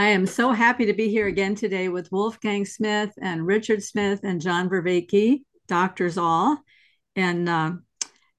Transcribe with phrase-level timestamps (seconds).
[0.00, 4.20] I am so happy to be here again today with Wolfgang Smith and Richard Smith
[4.22, 6.56] and John Vervaeke, doctors all,
[7.16, 7.72] and uh,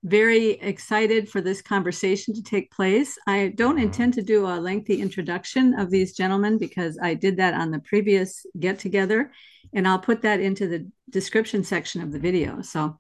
[0.04, 3.16] very excited for this conversation to take place.
[3.28, 7.54] I don't intend to do a lengthy introduction of these gentlemen because I did that
[7.54, 9.32] on the previous get together,
[9.72, 12.64] and I'll put that into the description section of the video.
[12.64, 13.00] So,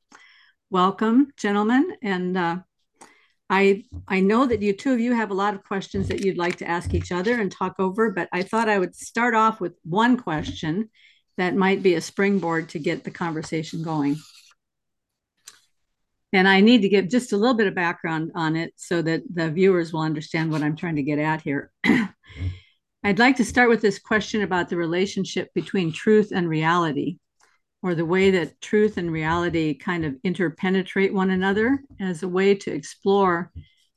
[0.69, 2.57] welcome, gentlemen, and uh,
[3.51, 6.37] I I know that you two of you have a lot of questions that you'd
[6.37, 9.59] like to ask each other and talk over, but I thought I would start off
[9.59, 10.89] with one question
[11.37, 14.15] that might be a springboard to get the conversation going.
[16.33, 19.23] And I need to give just a little bit of background on it so that
[19.33, 21.71] the viewers will understand what I'm trying to get at here.
[21.85, 22.47] Mm-hmm.
[23.03, 27.17] I'd like to start with this question about the relationship between truth and reality
[27.83, 32.53] or the way that truth and reality kind of interpenetrate one another as a way
[32.55, 33.51] to explore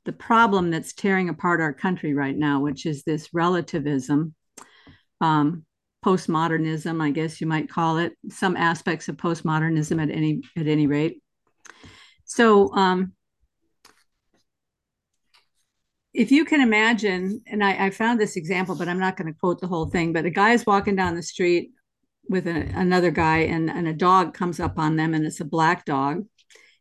[0.04, 4.34] the problem that's tearing apart our country right now, which is this relativism,
[5.20, 5.64] um,
[6.04, 10.86] postmodernism, I guess you might call it, some aspects of postmodernism at any at any
[10.86, 11.22] rate.
[12.24, 13.12] So, um,
[16.12, 19.38] if you can imagine, and I, I found this example, but I'm not going to
[19.38, 21.70] quote the whole thing, but a guy is walking down the street
[22.28, 25.44] with a, another guy and, and a dog comes up on them and it's a
[25.44, 26.26] black dog.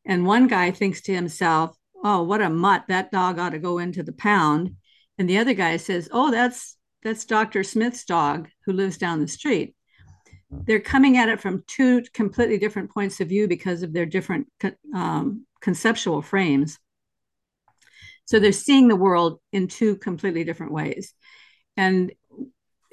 [0.06, 2.86] And one guy thinks to himself oh what a mutt.
[2.88, 4.76] That dog ought to go into the pound.
[5.18, 9.28] And the other guy says oh that's that's dr smith's dog who lives down the
[9.28, 9.76] street.
[10.50, 14.48] They're coming at it from two completely different points of view because of their different
[14.94, 16.78] um, conceptual frames.
[18.26, 21.14] So they're seeing the world in two completely different ways.
[21.76, 22.12] And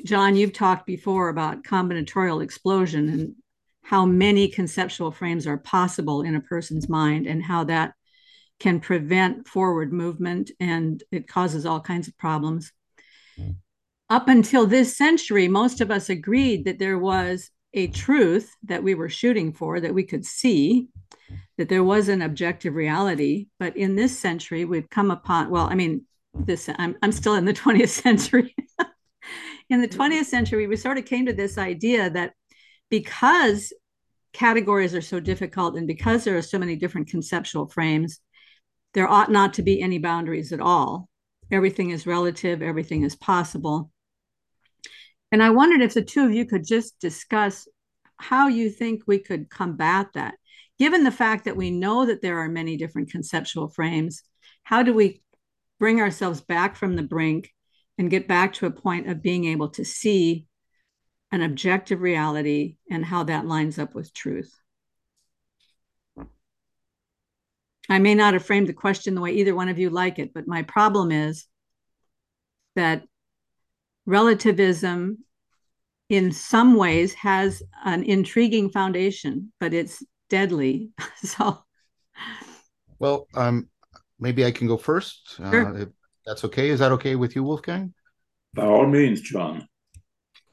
[0.05, 3.35] John, you've talked before about combinatorial explosion and
[3.83, 7.95] how many conceptual frames are possible in a person's mind and how that
[8.59, 12.73] can prevent forward movement and it causes all kinds of problems.
[13.39, 13.57] Mm.
[14.11, 18.95] Up until this century, most of us agreed that there was a truth that we
[18.95, 20.89] were shooting for, that we could see,
[21.57, 23.47] that there was an objective reality.
[23.59, 27.45] But in this century, we've come upon, well, I mean, this I'm, I'm still in
[27.45, 28.55] the 20th century.
[29.71, 30.03] In the mm-hmm.
[30.03, 32.35] 20th century, we sort of came to this idea that
[32.91, 33.73] because
[34.33, 38.21] categories are so difficult and because there are so many different conceptual frames,
[38.93, 41.09] there ought not to be any boundaries at all.
[41.51, 43.91] Everything is relative, everything is possible.
[45.33, 47.69] And I wondered if the two of you could just discuss
[48.17, 50.35] how you think we could combat that.
[50.79, 54.23] Given the fact that we know that there are many different conceptual frames,
[54.65, 55.23] how do we
[55.79, 57.53] bring ourselves back from the brink
[58.01, 60.47] and get back to a point of being able to see
[61.33, 64.59] an objective reality and how that lines up with truth.
[67.91, 70.33] I may not have framed the question the way either one of you like it,
[70.33, 71.45] but my problem is
[72.75, 73.03] that
[74.07, 75.19] relativism
[76.09, 80.89] in some ways has an intriguing foundation, but it's deadly.
[81.23, 81.63] so,
[82.99, 83.69] well, um,
[84.19, 85.37] maybe I can go first.
[85.37, 85.83] Sure.
[85.83, 85.85] Uh,
[86.31, 86.69] that's okay.
[86.69, 87.93] Is that okay with you, Wolfgang?
[88.55, 89.67] By all means, John.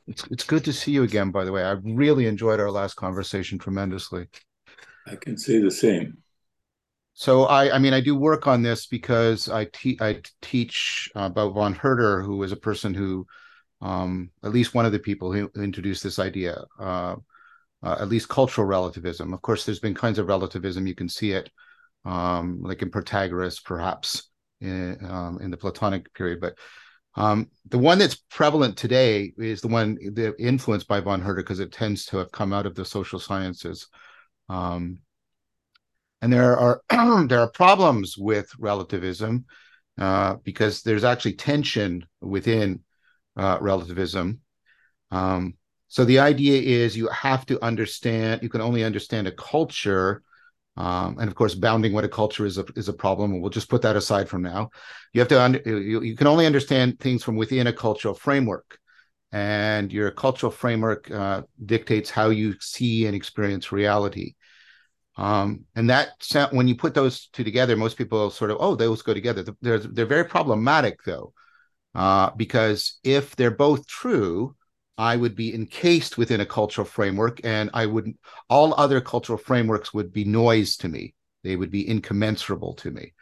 [0.08, 1.30] It's it's good to see you again.
[1.30, 4.26] By the way, I really enjoyed our last conversation tremendously.
[5.06, 6.18] I can say the same.
[7.14, 11.54] So I, I mean, I do work on this because I, te- I teach about
[11.54, 13.26] von Herder, who is a person who,
[13.82, 17.16] um, at least one of the people who introduced this idea, uh,
[17.82, 19.34] uh, at least cultural relativism.
[19.34, 20.86] Of course, there's been kinds of relativism.
[20.86, 21.50] You can see it,
[22.06, 24.30] um, like in Protagoras, perhaps,
[24.62, 26.40] in, um, in the Platonic period.
[26.42, 26.56] But
[27.16, 31.60] um, the one that's prevalent today is the one the influenced by von Herder because
[31.60, 33.88] it tends to have come out of the social sciences.
[34.50, 35.00] Um,
[36.22, 36.82] and there are
[37.28, 39.46] there are problems with relativism
[39.98, 42.82] uh, because there's actually tension within
[43.36, 44.40] uh, relativism.
[45.10, 45.56] Um,
[45.88, 48.44] so the idea is you have to understand.
[48.44, 50.22] You can only understand a culture
[50.78, 53.32] um, and of course, bounding what a culture is a, is a problem.
[53.32, 54.70] And we'll just put that aside from now.
[55.12, 58.78] You have to under, you, you can only understand things from within a cultural framework,
[59.32, 64.36] and your cultural framework uh, dictates how you see and experience reality.
[65.18, 68.76] Um, and that sound, when you put those two together, most people sort of oh
[68.76, 69.44] those go together.
[69.62, 71.34] They're they're very problematic though,
[71.96, 74.56] uh, because if they're both true,
[74.98, 78.14] I would be encased within a cultural framework, and I would
[78.50, 81.14] all other cultural frameworks would be noise to me.
[81.44, 83.14] They would be incommensurable to me.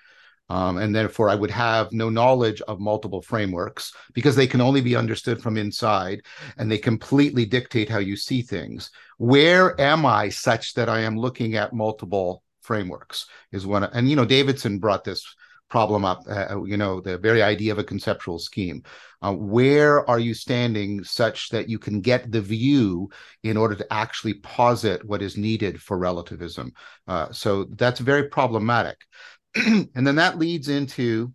[0.47, 4.81] Um, and therefore, I would have no knowledge of multiple frameworks because they can only
[4.81, 6.21] be understood from inside
[6.57, 8.91] and they completely dictate how you see things.
[9.17, 13.25] Where am I such that I am looking at multiple frameworks?
[13.51, 15.35] Is one, and you know, Davidson brought this
[15.69, 18.83] problem up, uh, you know, the very idea of a conceptual scheme.
[19.21, 23.09] Uh, where are you standing such that you can get the view
[23.43, 26.71] in order to actually posit what is needed for relativism?
[27.07, 28.97] Uh, so that's very problematic.
[29.55, 31.33] and then that leads into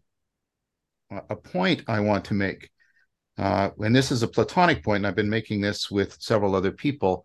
[1.11, 2.71] a point I want to make.
[3.37, 6.73] Uh, and this is a Platonic point, and I've been making this with several other
[6.73, 7.25] people.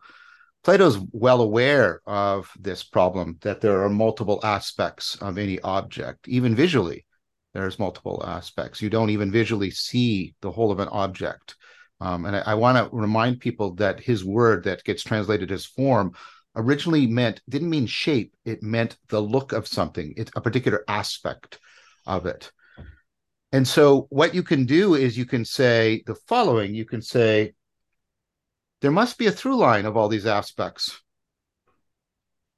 [0.65, 6.55] Plato's well aware of this problem that there are multiple aspects of any object, even
[6.55, 7.05] visually.
[7.53, 8.81] There's multiple aspects.
[8.81, 11.55] You don't even visually see the whole of an object.
[12.01, 15.67] Um, and I, I want to remind people that his word that gets translated as
[15.67, 16.13] form
[16.55, 18.33] originally meant didn't mean shape.
[18.43, 20.15] It meant the look of something.
[20.17, 21.59] It's a particular aspect
[22.07, 22.51] of it.
[23.51, 26.73] And so what you can do is you can say the following.
[26.73, 27.53] You can say
[28.81, 31.01] there must be a through line of all these aspects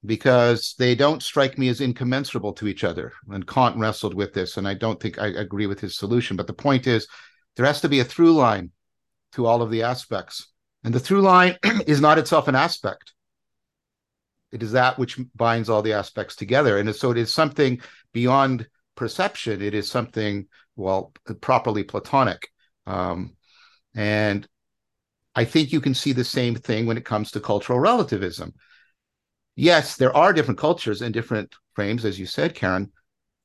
[0.06, 3.14] because they don't strike me as incommensurable to each other.
[3.30, 6.38] And Kant wrestled with this, and I don't think I agree with his solution.
[6.38, 7.08] But the point is,
[7.56, 8.72] there has to be a through line
[9.34, 10.48] to all of the aspects.
[10.84, 13.14] And the through line is not itself an aspect,
[14.52, 16.78] it is that which binds all the aspects together.
[16.78, 17.82] And so it is something
[18.14, 21.12] beyond perception, it is something, well,
[21.42, 22.48] properly Platonic.
[22.86, 23.36] Um,
[23.94, 24.48] and
[25.38, 28.56] I think you can see the same thing when it comes to cultural relativism.
[29.56, 32.92] Yes, there are different cultures and different frames, as you said, Karen,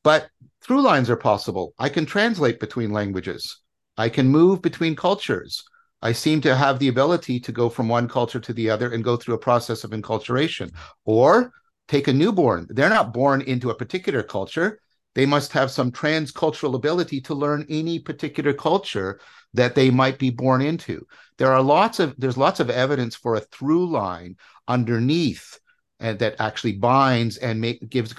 [0.03, 0.29] but
[0.63, 1.75] through lines are possible.
[1.79, 3.61] I can translate between languages.
[3.99, 5.63] I can move between cultures.
[6.01, 9.05] I seem to have the ability to go from one culture to the other and
[9.05, 10.73] go through a process of enculturation.
[11.05, 11.53] Or
[11.89, 12.69] take a newborn.
[12.71, 14.81] They're not born into a particular culture.
[15.15, 19.21] They must have some transcultural ability to learn any particular culture
[19.55, 21.07] that they might be born into.
[21.39, 24.37] There are lots of there's lots of evidence for a through line
[24.69, 25.59] underneath
[26.01, 28.15] and that actually binds and make gives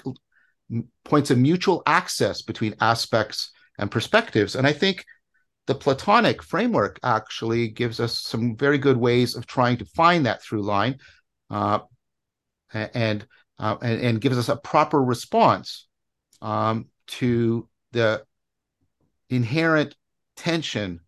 [1.04, 4.54] points of mutual access between aspects and perspectives.
[4.54, 5.04] And I think
[5.66, 10.42] the Platonic framework actually gives us some very good ways of trying to find that
[10.42, 10.98] through line,
[11.50, 11.80] uh,
[12.72, 13.26] and,
[13.58, 15.86] uh, and, and gives us a proper response
[16.44, 18.22] um, to the
[19.30, 19.96] inherent
[20.36, 21.00] tension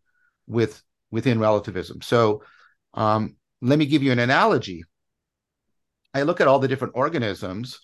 [0.49, 2.01] with within relativism.
[2.01, 2.43] So
[2.95, 4.83] um, let me give you an analogy.
[6.15, 7.81] I look at all the different organisms,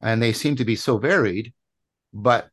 [0.00, 1.52] and they seem to be so varied,
[2.14, 2.48] but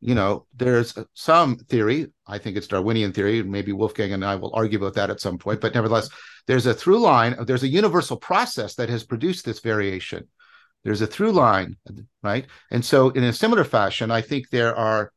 [0.00, 2.08] you know, there's some theory.
[2.26, 3.40] I think it's Darwinian theory.
[3.44, 5.60] Maybe Wolfgang and I will argue about that at some point.
[5.60, 6.10] But nevertheless,
[6.48, 7.36] there's a through line.
[7.46, 10.26] There's a universal process that has produced this variation.
[10.84, 11.76] There's a through line,
[12.22, 12.46] right?
[12.70, 15.12] And so, in a similar fashion, I think there are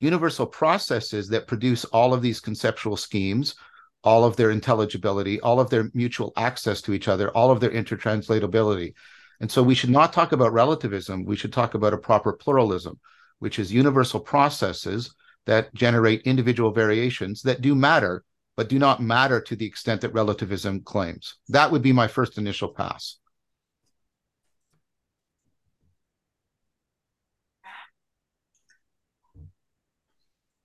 [0.00, 3.56] universal processes that produce all of these conceptual schemes,
[4.04, 7.70] all of their intelligibility, all of their mutual access to each other, all of their
[7.70, 8.94] intertranslatability.
[9.40, 11.24] And so we should not talk about relativism.
[11.24, 12.98] We should talk about a proper pluralism,
[13.38, 15.14] which is universal processes
[15.46, 18.24] that generate individual variations that do matter,
[18.56, 21.36] but do not matter to the extent that relativism claims.
[21.48, 23.16] That would be my first initial pass.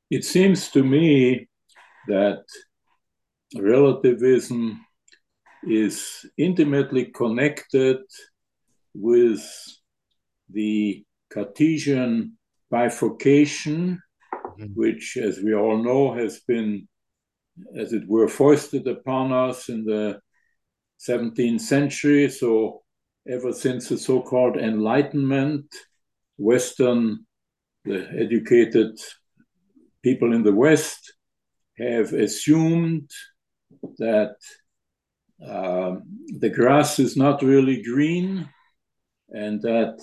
[0.09, 1.47] It seems to me
[2.07, 2.44] that
[3.55, 4.85] relativism
[5.63, 8.00] is intimately connected
[8.94, 9.41] with
[10.50, 12.38] the Cartesian
[12.69, 14.01] bifurcation,
[14.33, 14.65] mm-hmm.
[14.73, 16.88] which, as we all know, has been,
[17.77, 20.19] as it were, foisted upon us in the
[20.99, 22.30] 17th century.
[22.30, 22.83] So,
[23.28, 25.66] ever since the so called Enlightenment,
[26.37, 27.25] Western,
[27.85, 28.99] the educated
[30.04, 31.14] people in the West
[31.78, 33.10] have assumed
[33.98, 34.36] that
[35.45, 35.95] uh,
[36.40, 38.48] the grass is not really green
[39.30, 40.00] and that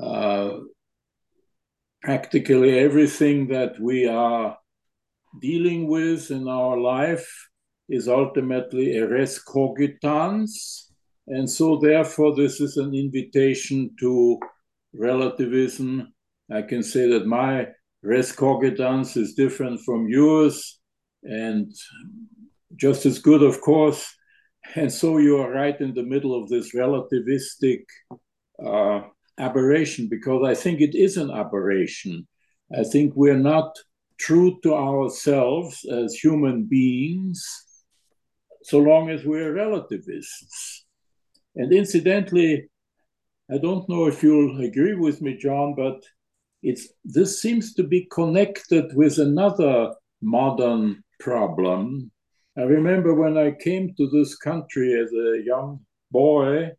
[0.00, 0.58] uh,
[2.02, 4.56] practically everything that we are
[5.40, 7.48] dealing with in our life
[7.88, 10.90] is ultimately a res cogitans.
[11.26, 14.38] And so, therefore, this is an invitation to
[14.94, 16.11] relativism
[16.52, 17.68] I can say that my
[18.02, 20.80] res cogitans is different from yours
[21.22, 21.72] and
[22.76, 24.14] just as good, of course.
[24.76, 27.82] And so you are right in the middle of this relativistic
[28.64, 29.00] uh,
[29.36, 32.28] aberration because I think it is an aberration.
[32.72, 33.76] I think we're not
[34.18, 37.44] true to ourselves as human beings
[38.62, 40.84] so long as we're relativists.
[41.56, 42.68] And incidentally,
[43.50, 46.02] I don't know if you'll agree with me, John, but
[46.62, 52.10] it's this seems to be connected with another modern problem.
[52.56, 56.70] I remember when I came to this country as a young boy,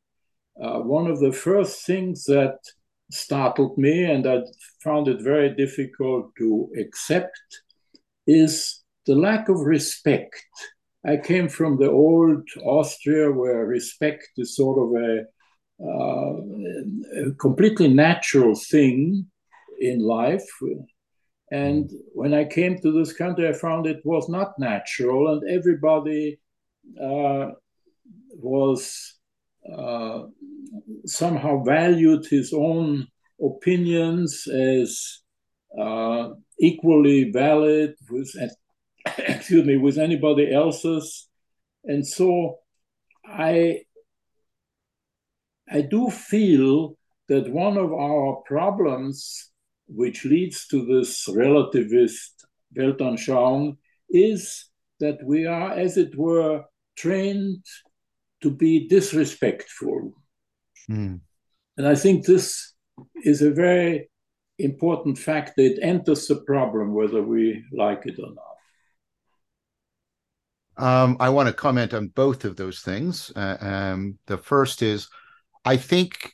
[0.61, 2.57] uh, one of the first things that
[3.11, 4.41] startled me and I
[4.83, 7.37] found it very difficult to accept
[8.25, 10.41] is the lack of respect.
[11.05, 15.25] I came from the old Austria where respect is sort of a,
[15.83, 19.27] uh, a completely natural thing
[19.83, 20.47] in life.
[21.51, 26.39] And when I came to this country, I found it was not natural, and everybody
[26.99, 27.51] uh,
[28.29, 29.15] was
[29.71, 30.23] uh,
[31.05, 33.07] somehow valued his own
[33.41, 35.21] opinions as
[35.79, 38.33] uh, equally valid with,
[39.17, 41.27] excuse me, with anybody else's,
[41.83, 42.59] and so
[43.25, 43.81] I
[45.69, 46.97] I do feel
[47.29, 49.51] that one of our problems,
[49.87, 53.77] which leads to this relativist Weltanschauung,
[54.09, 56.63] is that we are, as it were,
[56.95, 57.65] trained
[58.41, 60.13] to be disrespectful.
[60.89, 61.19] Mm.
[61.77, 62.73] And I think this
[63.23, 64.09] is a very
[64.59, 68.43] important fact that enters the problem, whether we like it or not.
[70.75, 73.31] Um, I want to comment on both of those things.
[73.35, 75.07] Uh, um, the first is,
[75.65, 76.33] I think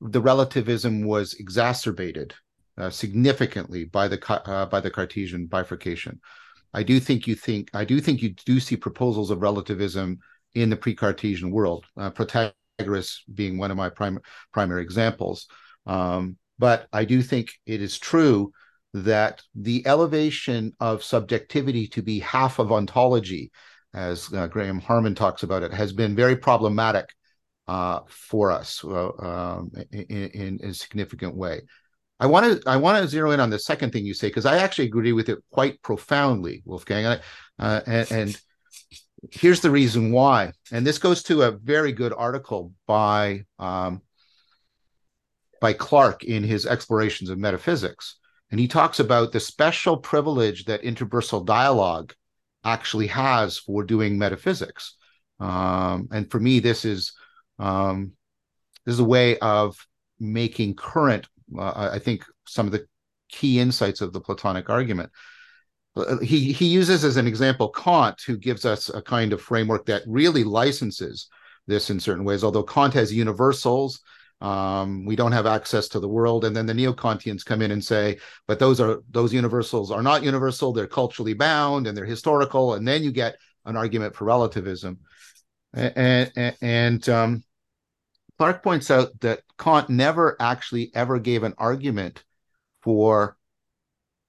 [0.00, 2.34] the relativism was exacerbated
[2.78, 6.20] uh, significantly by the uh, by the Cartesian bifurcation.
[6.72, 10.18] I do think you think I do think you do see proposals of relativism
[10.54, 11.84] in the pre-Cartesian world.
[11.96, 14.20] Uh, Protagoras being one of my prim-
[14.52, 15.46] primary examples.
[15.86, 18.52] Um, but I do think it is true
[18.94, 23.50] that the elevation of subjectivity to be half of ontology,
[23.92, 27.12] as uh, Graham Harman talks about it, has been very problematic
[27.66, 31.62] uh, for us um, in, in, a significant way.
[32.20, 34.46] I want to I want to zero in on the second thing you say because
[34.46, 37.18] I actually agree with it quite profoundly, Wolfgang.
[37.58, 38.40] Uh, and, and
[39.30, 40.52] here's the reason why.
[40.70, 44.02] And this goes to a very good article by um,
[45.60, 48.16] by Clarke in his explorations of metaphysics.
[48.50, 52.12] And he talks about the special privilege that interpersonal dialogue
[52.64, 54.96] actually has for doing metaphysics.
[55.40, 57.12] Um, and for me, this is
[57.58, 58.12] um,
[58.84, 59.76] this is a way of
[60.20, 61.26] making current,
[61.58, 62.86] uh, I think, some of the
[63.28, 65.10] key insights of the Platonic argument.
[65.96, 69.86] Uh, he he uses as an example Kant, who gives us a kind of framework
[69.86, 71.28] that really licenses
[71.66, 72.44] this in certain ways.
[72.44, 74.00] Although Kant has universals,
[74.40, 77.82] um, we don't have access to the world, and then the neo-Kantians come in and
[77.82, 82.74] say, but those are those universals are not universal; they're culturally bound and they're historical,
[82.74, 84.98] and then you get an argument for relativism.
[85.72, 87.44] And and, and um,
[88.38, 92.24] Clarke points out that Kant never actually ever gave an argument
[92.82, 93.36] for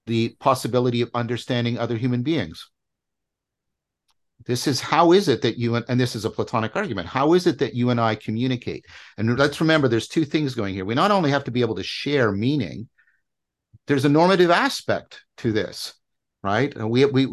[0.06, 2.70] the possibility of understanding other human beings.
[4.46, 7.08] This is how is it that you and, and this is a Platonic argument.
[7.08, 8.84] How is it that you and I communicate?
[9.18, 10.84] And let's remember there's two things going here.
[10.84, 12.88] We not only have to be able to share meaning,
[13.88, 15.94] there's a normative aspect to this
[16.46, 16.74] right?
[16.76, 17.26] And we we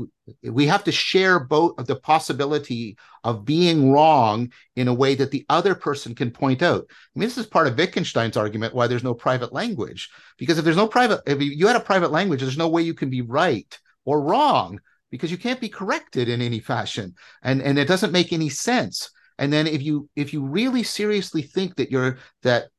[0.43, 5.46] we have to share both the possibility of being wrong in a way that the
[5.50, 6.86] other person can point out.
[6.89, 10.10] I mean, this is part of Wittgenstein's argument why there's no private language.
[10.38, 12.93] Because if there's no private, if you had a private language, there's no way you
[12.93, 14.79] can be right or wrong
[15.12, 19.12] because you can't be corrected in any fashion, and and it doesn't make any sense.
[19.38, 22.70] And then if you if you really seriously think that you're that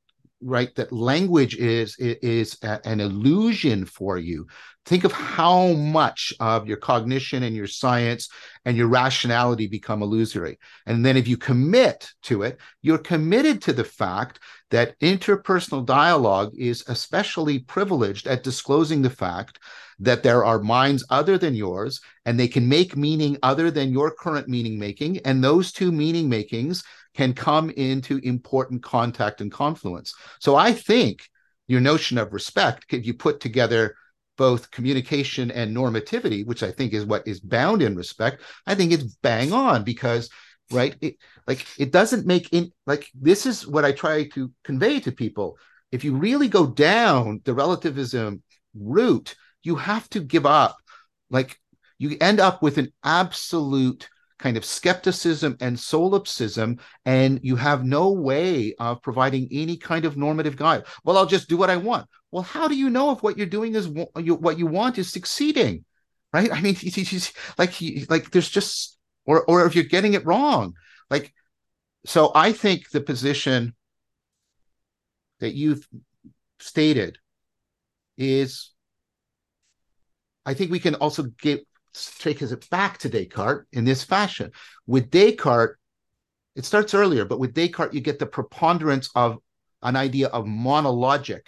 [0.44, 4.46] right that language is is an illusion for you.
[4.86, 8.28] Think of how much of your cognition and your science
[8.66, 10.58] and your rationality become illusory.
[10.84, 16.52] And then if you commit to it you're committed to the fact that interpersonal dialogue
[16.56, 19.58] is especially privileged at disclosing the fact
[19.98, 24.10] that there are minds other than yours and they can make meaning other than your
[24.10, 26.82] current meaning making and those two meaning makings
[27.14, 30.14] can come into important contact and confluence.
[30.40, 31.28] So I think
[31.66, 33.94] your notion of respect, if you put together
[34.36, 38.92] both communication and normativity, which I think is what is bound in respect, I think
[38.92, 40.28] it's bang on because
[40.70, 41.16] right it,
[41.46, 45.58] like it doesn't make in like this is what I try to convey to people.
[45.92, 48.42] If you really go down the relativism
[48.74, 50.76] route, you have to give up
[51.30, 51.58] like
[51.98, 58.12] you end up with an absolute kind of skepticism and solipsism, and you have no
[58.12, 60.84] way of providing any kind of normative guide.
[61.04, 62.06] Well, I'll just do what I want.
[62.30, 65.84] Well, how do you know if what you're doing is what you want is succeeding?
[66.32, 66.52] Right?
[66.52, 66.76] I mean,
[67.58, 67.74] like,
[68.08, 70.74] like there's just, or or if you're getting it wrong,
[71.10, 71.32] like,
[72.04, 73.74] so I think the position
[75.40, 75.86] that you've
[76.58, 77.18] stated
[78.16, 78.72] is
[80.46, 81.66] I think we can also get
[82.18, 84.50] take it back to Descartes in this fashion.
[84.86, 85.76] With Descartes,
[86.56, 89.38] it starts earlier, but with Descartes, you get the preponderance of
[89.82, 91.42] an idea of monologic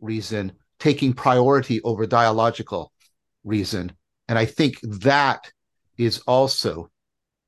[0.00, 2.92] reason taking priority over dialogical
[3.44, 3.92] reason.
[4.28, 5.50] And I think that
[5.96, 6.90] is also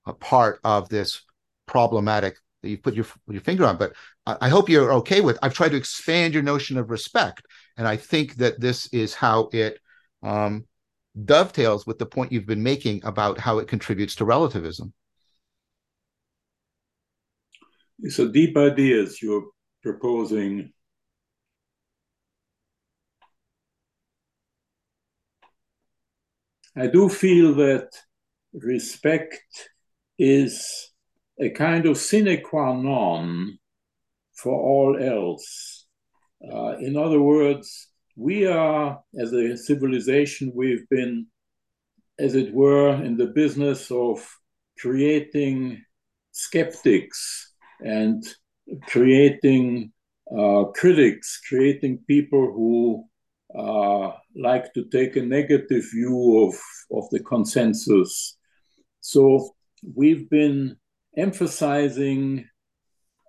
[0.07, 1.23] a part of this
[1.67, 3.77] problematic that you put your, your finger on.
[3.77, 3.95] But
[4.27, 5.39] I hope you're okay with.
[5.43, 7.43] I've tried to expand your notion of respect,
[7.77, 9.79] and I think that this is how it
[10.23, 10.67] um,
[11.25, 14.93] dovetails with the point you've been making about how it contributes to relativism.
[18.09, 19.47] So deep ideas you're
[19.83, 20.73] proposing.
[26.77, 27.91] I do feel that
[28.55, 29.43] respect
[30.19, 30.93] is
[31.39, 33.59] a kind of sine qua non
[34.35, 35.87] for all else.
[36.43, 41.27] Uh, in other words, we are, as a civilization, we've been,
[42.19, 44.27] as it were, in the business of
[44.79, 45.83] creating
[46.33, 48.23] skeptics and
[48.87, 49.93] creating
[50.37, 53.05] uh, critics, creating people who
[53.59, 56.55] uh, like to take a negative view of,
[56.97, 58.37] of the consensus.
[59.01, 59.55] So
[59.95, 60.77] we've been
[61.17, 62.49] emphasizing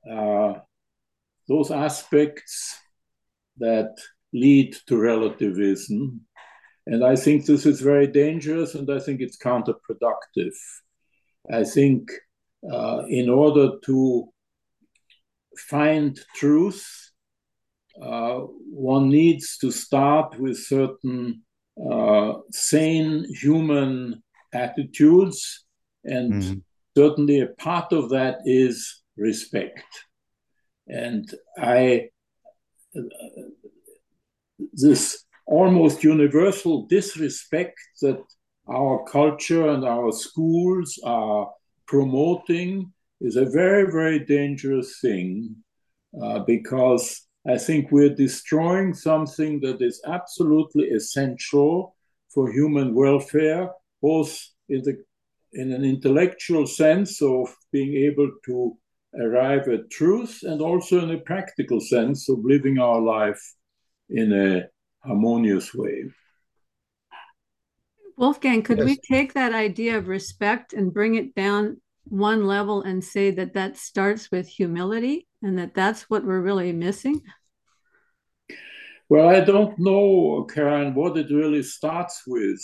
[0.10, 0.54] uh,
[1.48, 2.78] those aspects
[3.58, 3.96] that
[4.34, 6.22] lead to relativism.
[6.88, 10.56] And I think this is very dangerous and I think it's counterproductive.
[11.52, 12.12] I think
[12.72, 14.30] uh, in order to
[15.58, 16.86] find truth,
[18.02, 21.44] uh, one needs to start with certain
[21.92, 24.22] uh, sane human
[24.54, 25.66] attitudes,
[26.04, 26.54] and mm-hmm.
[26.98, 29.86] certainly a part of that is respect.
[30.88, 32.10] And I,
[34.74, 38.22] this almost universal disrespect that
[38.70, 41.50] our culture and our schools are
[41.88, 45.56] promoting is a very, very dangerous thing
[46.22, 51.96] uh, because I think we're destroying something that is absolutely essential
[52.34, 53.70] for human welfare,
[54.02, 54.40] both
[54.70, 55.04] in, the,
[55.54, 58.78] in an intellectual sense of being able to
[59.20, 63.42] arrive at truth and also in a practical sense of living our life
[64.12, 64.68] in a
[65.08, 66.06] harmonious way.
[68.18, 68.86] Wolfgang, could yes.
[68.86, 73.54] we take that idea of respect and bring it down one level and say that
[73.54, 77.22] that starts with humility and that that's what we're really missing?
[79.10, 82.62] Well, I don't know, Karen, what it really starts with.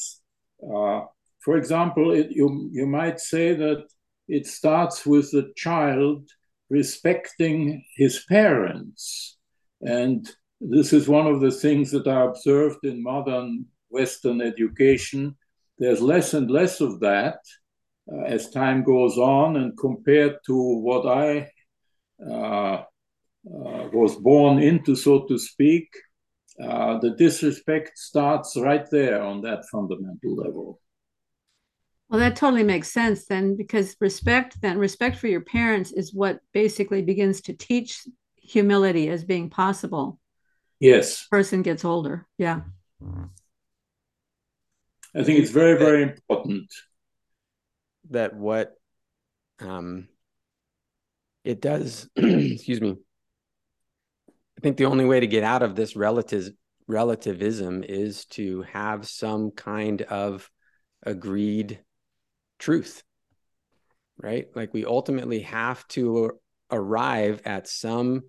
[0.63, 1.01] Uh,
[1.39, 3.85] for example, it, you, you might say that
[4.27, 6.29] it starts with the child
[6.69, 9.37] respecting his parents.
[9.81, 15.35] And this is one of the things that I observed in modern Western education.
[15.77, 17.39] There's less and less of that
[18.11, 21.51] uh, as time goes on, and compared to what I
[22.25, 22.83] uh,
[23.55, 25.87] uh, was born into, so to speak,
[26.61, 30.79] uh, the disrespect starts right there on that fundamental level.
[32.09, 36.39] Well, that totally makes sense then, because respect, then respect for your parents is what
[36.53, 38.01] basically begins to teach
[38.37, 40.19] humility as being possible.
[40.79, 41.27] Yes.
[41.27, 42.27] Person gets older.
[42.37, 42.61] Yeah.
[45.15, 46.71] I think it's very, very important.
[48.09, 48.73] That what
[49.59, 50.07] um,
[51.43, 52.95] it does, excuse me.
[54.29, 56.49] I think the only way to get out of this relative
[56.87, 60.49] relativism is to have some kind of
[61.03, 61.79] agreed
[62.59, 63.03] truth,
[64.17, 64.47] right?
[64.55, 66.39] Like we ultimately have to
[66.71, 68.23] arrive at some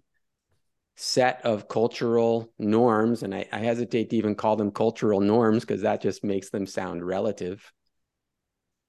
[1.01, 3.23] set of cultural norms.
[3.23, 6.67] And I, I hesitate to even call them cultural norms because that just makes them
[6.67, 7.73] sound relative,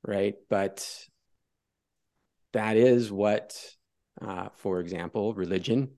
[0.03, 0.33] right?
[0.49, 0.89] But
[2.53, 3.63] that is what,
[4.19, 5.91] uh, for example, religion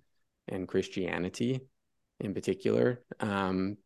[0.50, 1.62] and Christianity
[2.20, 3.78] in particular um,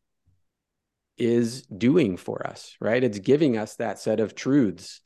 [1.19, 3.03] is doing for us, right?
[3.03, 4.99] It's giving us that set of truths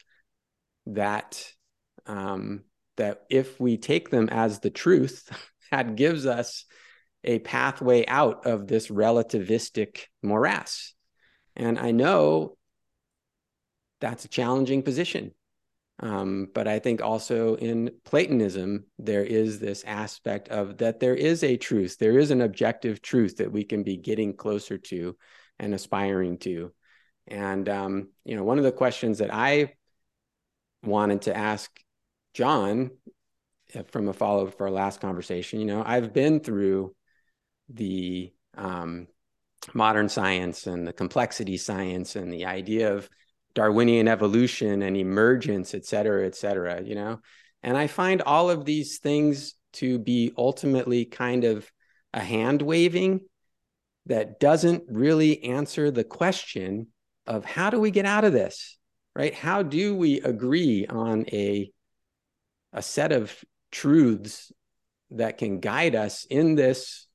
[0.86, 1.52] that
[2.06, 2.64] um,
[2.96, 5.30] that if we take them as the truth,
[5.72, 6.64] that gives us
[7.24, 10.94] a pathway out of this relativistic morass.
[11.56, 12.58] And I know
[14.00, 15.32] that's a challenging position.
[16.02, 21.44] Um, but I think also in Platonism, there is this aspect of that there is
[21.44, 25.18] a truth, there is an objective truth that we can be getting closer to
[25.60, 26.72] and aspiring to.
[27.28, 29.74] And, um, you know, one of the questions that I
[30.84, 31.70] wanted to ask
[32.34, 32.92] John
[33.76, 35.60] uh, from a follow up for our last conversation.
[35.60, 36.96] You know, I've been through
[37.70, 39.08] the um,
[39.74, 43.10] modern science and the complexity science and the idea of
[43.56, 47.20] Darwinian evolution and emergence, et cetera, et cetera, you know,
[47.64, 51.70] and I find all of these things to be ultimately kind of
[52.14, 53.22] a hand waving
[54.06, 56.88] that doesn't really answer the question
[57.28, 58.78] of how do we get out of this,
[59.16, 59.34] right?
[59.34, 61.72] How do we agree on a,
[62.74, 63.36] a set of
[63.72, 64.52] truths
[65.12, 67.08] that can guide us in this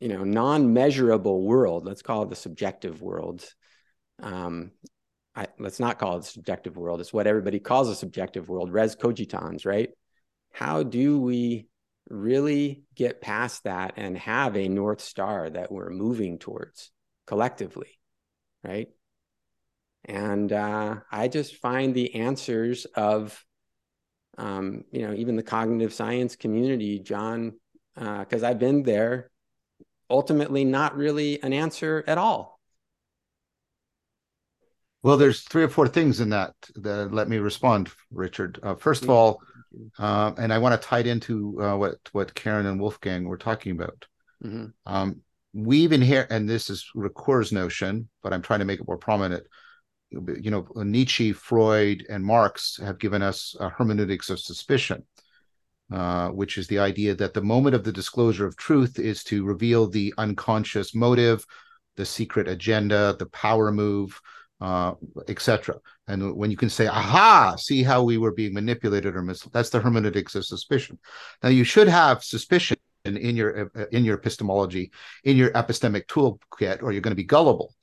[0.00, 3.44] you know non-measurable world let's call it the subjective world.
[4.22, 4.72] Um,
[5.34, 8.72] I, let's not call it the subjective world it's what everybody calls a subjective world
[8.72, 9.90] res cogitans right?
[10.52, 11.66] How do we
[12.08, 16.90] really get past that and have a north star that we're moving towards
[17.26, 17.98] collectively
[18.64, 18.88] right?
[20.04, 23.44] And uh, i just find the answers of
[24.38, 27.54] um, you know even the cognitive science community john
[27.94, 29.30] because uh, i've been there
[30.10, 32.60] ultimately not really an answer at all.
[35.02, 38.58] Well there's three or four things in that that let me respond richard.
[38.62, 39.40] Uh, first of all
[39.98, 43.36] uh, and i want to tie it into uh, what what karen and wolfgang were
[43.36, 44.06] talking about.
[44.44, 44.66] Mm-hmm.
[44.84, 45.20] um,
[45.54, 49.44] we've inherit and this is Ricoeur's notion but i'm trying to make it more prominent.
[50.10, 55.04] You know nietzsche freud and marx have given us hermeneutics of suspicion
[55.92, 59.44] uh, which is the idea that the moment of the disclosure of truth is to
[59.44, 61.44] reveal the unconscious motive
[61.96, 64.20] the secret agenda the power move
[64.60, 64.92] uh,
[65.28, 65.76] etc
[66.08, 69.70] and when you can say aha see how we were being manipulated or mis- that's
[69.70, 70.98] the hermeneutics of suspicion.
[71.42, 74.90] Now you should have suspicion in your uh, in your epistemology
[75.24, 77.74] in your epistemic toolkit or you're going to be gullible.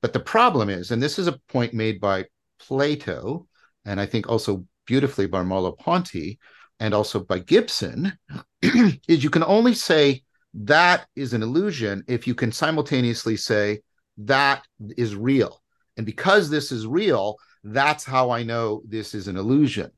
[0.00, 2.26] But the problem is, and this is a point made by
[2.60, 3.48] Plato,
[3.84, 6.38] and I think also beautifully by Merleau-Ponty,
[6.80, 8.12] and also by Gibson,
[8.62, 10.22] is you can only say
[10.54, 13.80] that is an illusion if you can simultaneously say
[14.18, 14.64] that
[14.96, 15.62] is real.
[15.96, 19.90] And because this is real, that's how I know this is an illusion.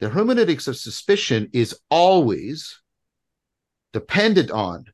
[0.00, 2.80] The hermeneutics of suspicion is always
[3.92, 4.84] dependent on,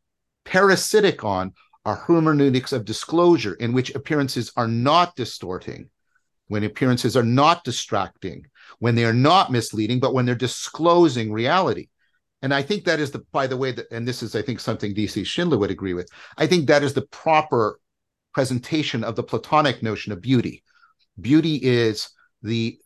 [0.45, 5.91] parasitic on are hermeneutics of disclosure, in which appearances are not distorting,
[6.47, 8.47] when appearances are not distracting,
[8.79, 11.89] when they are not misleading, but when they're disclosing reality.
[12.43, 14.59] And I think that is the, by the way, that, and this is, I think,
[14.59, 16.09] something DC Schindler would agree with.
[16.37, 17.79] I think that is the proper
[18.35, 20.65] presentation of the Platonic notion of beauty.
[21.21, 22.09] Beauty is
[22.43, 22.79] the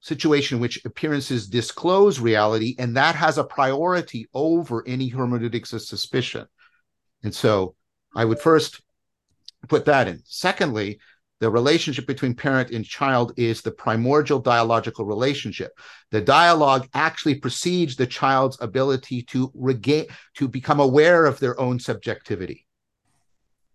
[0.00, 5.82] situation in which appearances disclose reality, and that has a priority over any hermeneutics of
[5.82, 6.46] suspicion.
[7.22, 7.74] And so
[8.14, 8.80] I would first
[9.68, 10.20] put that in.
[10.24, 11.00] Secondly,
[11.40, 15.72] the relationship between parent and child is the primordial dialogical relationship.
[16.10, 21.80] The dialogue actually precedes the child's ability to regain, to become aware of their own
[21.80, 22.66] subjectivity.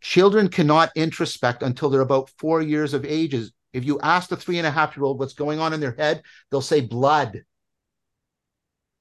[0.01, 3.51] Children cannot introspect until they're about four years of ages.
[3.73, 5.95] If you ask the three and a half year old what's going on in their
[5.97, 7.43] head, they'll say blood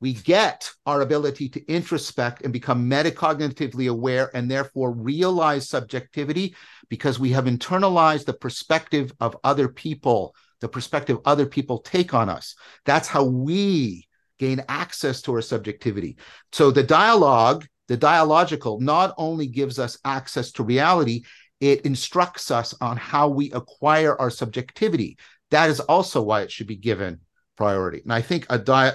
[0.00, 6.54] we get our ability to introspect and become metacognitively aware and therefore realize subjectivity
[6.88, 12.28] because we have internalized the perspective of other people, the perspective other people take on
[12.28, 12.54] us.
[12.85, 14.07] That's how we
[14.38, 16.16] gain access to our subjectivity.
[16.52, 21.22] So the dialogue, the dialogical, not only gives us access to reality,
[21.61, 25.16] it instructs us on how we acquire our subjectivity.
[25.50, 27.20] That is also why it should be given
[27.57, 28.00] priority.
[28.02, 28.92] And I think a di-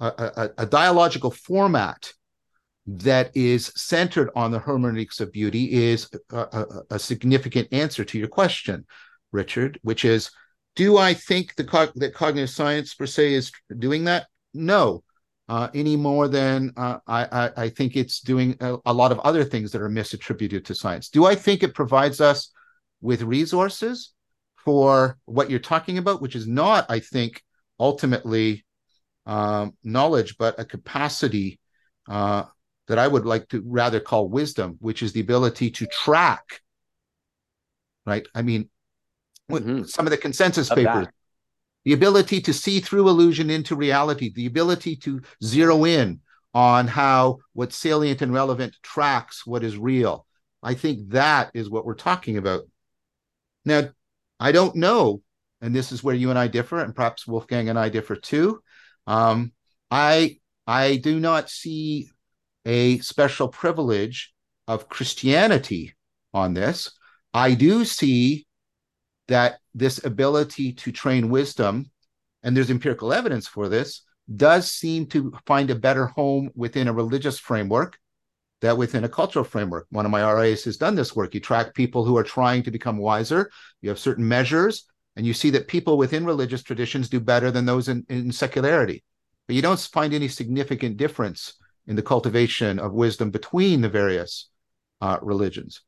[0.00, 2.12] a, a, dialogical format
[2.86, 8.18] that is centered on the hermeneutics of beauty is a, a, a, significant answer to
[8.18, 8.84] your question,
[9.32, 10.30] Richard, which is,
[10.74, 14.26] do I think the that cognitive science per se is doing that?
[14.52, 15.02] No,
[15.48, 19.20] uh, any more than uh, I, I, I, think it's doing a, a, lot of
[19.20, 21.08] other things that are misattributed to science.
[21.08, 22.50] Do I think it provides us
[23.00, 24.12] with resources
[24.56, 27.42] for what you're talking about, which is not, I think,
[27.78, 28.65] ultimately
[29.26, 31.60] um, knowledge, but a capacity
[32.08, 32.44] uh,
[32.88, 36.60] that I would like to rather call wisdom, which is the ability to track.
[38.06, 38.26] Right?
[38.34, 38.70] I mean,
[39.50, 39.82] mm-hmm.
[39.82, 41.14] some of the consensus of papers, that.
[41.84, 46.20] the ability to see through illusion into reality, the ability to zero in
[46.54, 50.24] on how what's salient and relevant tracks what is real.
[50.62, 52.62] I think that is what we're talking about.
[53.64, 53.90] Now,
[54.38, 55.22] I don't know,
[55.60, 58.60] and this is where you and I differ, and perhaps Wolfgang and I differ too.
[59.06, 59.52] Um,
[59.90, 62.10] I I do not see
[62.64, 64.32] a special privilege
[64.66, 65.94] of Christianity
[66.34, 66.90] on this.
[67.32, 68.46] I do see
[69.28, 71.90] that this ability to train wisdom,
[72.42, 74.02] and there's empirical evidence for this,
[74.34, 77.98] does seem to find a better home within a religious framework
[78.60, 79.86] that within a cultural framework.
[79.90, 81.34] One of my RAs has done this work.
[81.34, 83.50] You track people who are trying to become wiser.
[83.82, 84.86] You have certain measures
[85.16, 89.02] and you see that people within religious traditions do better than those in, in secularity.
[89.46, 91.54] But you don't find any significant difference
[91.86, 94.48] in the cultivation of wisdom between the various
[95.00, 95.82] uh, religions.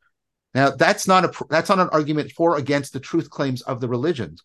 [0.54, 3.88] Now, that's not a that's not an argument for against the truth claims of the
[3.88, 4.42] religions.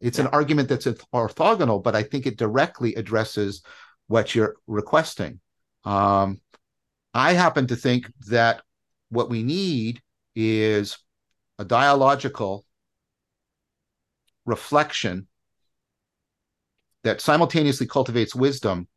[0.00, 0.26] It's yeah.
[0.26, 3.62] an argument that's orthogonal, but I think it directly addresses
[4.06, 5.40] what you're requesting.
[5.84, 6.40] Um,
[7.14, 8.62] I happen to think that
[9.10, 10.00] what we need
[10.34, 10.98] is
[11.58, 12.64] a dialogical
[14.46, 15.26] reflection
[17.04, 18.88] that simultaneously cultivates wisdom,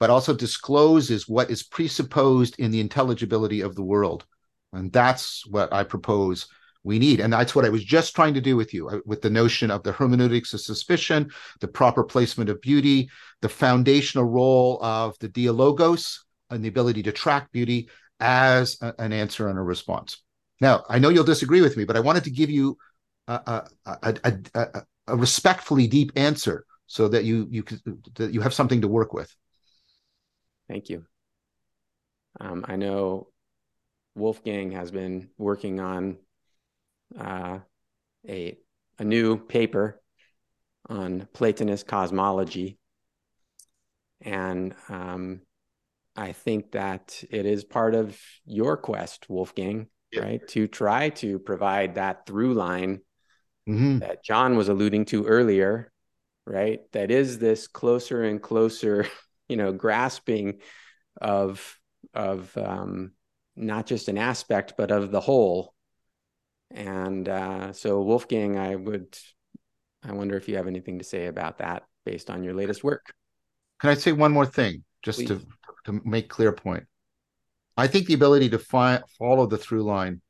[0.00, 4.24] but also discloses what is presupposed in the intelligibility of the world.
[4.72, 6.46] And that's what I propose
[6.84, 7.20] we need.
[7.20, 9.70] And that's what I was just trying to do with you, uh, with the notion
[9.70, 13.10] of the hermeneutics of suspicion, the proper placement of beauty,
[13.42, 17.88] the foundational role of the dialogos and the ability to track beauty
[18.20, 20.22] as a, an answer and a response.
[20.60, 22.78] Now, I know you'll disagree with me, but I wanted to give you
[23.28, 27.64] a, a, a, a respectfully deep answer so that you you
[28.14, 29.34] that you have something to work with.
[30.68, 31.04] Thank you.
[32.40, 33.28] Um, I know
[34.14, 36.16] Wolfgang has been working on
[37.18, 37.58] uh,
[38.28, 38.58] a
[38.98, 40.00] a new paper
[40.88, 42.78] on Platonist cosmology,
[44.22, 45.42] and um,
[46.16, 50.22] I think that it is part of your quest, Wolfgang, yeah.
[50.22, 53.00] right, to try to provide that through line
[53.68, 53.98] mm-hmm.
[53.98, 55.92] that John was alluding to earlier,
[56.46, 56.80] right?
[56.92, 59.06] That is this closer and closer,
[59.48, 60.60] you know, grasping
[61.20, 61.78] of
[62.14, 63.12] of um,
[63.56, 65.74] not just an aspect, but of the whole.
[66.70, 69.16] And uh, so, Wolfgang, I would,
[70.02, 73.12] I wonder if you have anything to say about that based on your latest work.
[73.80, 75.28] Can I say one more thing, just Please.
[75.28, 75.46] to
[75.86, 76.84] to make clear point?
[77.76, 80.20] I think the ability to fi- follow the through line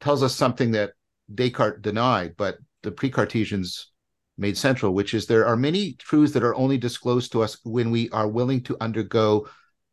[0.00, 0.92] tells us something that
[1.34, 3.92] Descartes denied, but the pre-Cartesians
[4.38, 7.90] made central, which is there are many truths that are only disclosed to us when
[7.90, 9.48] we are willing to undergo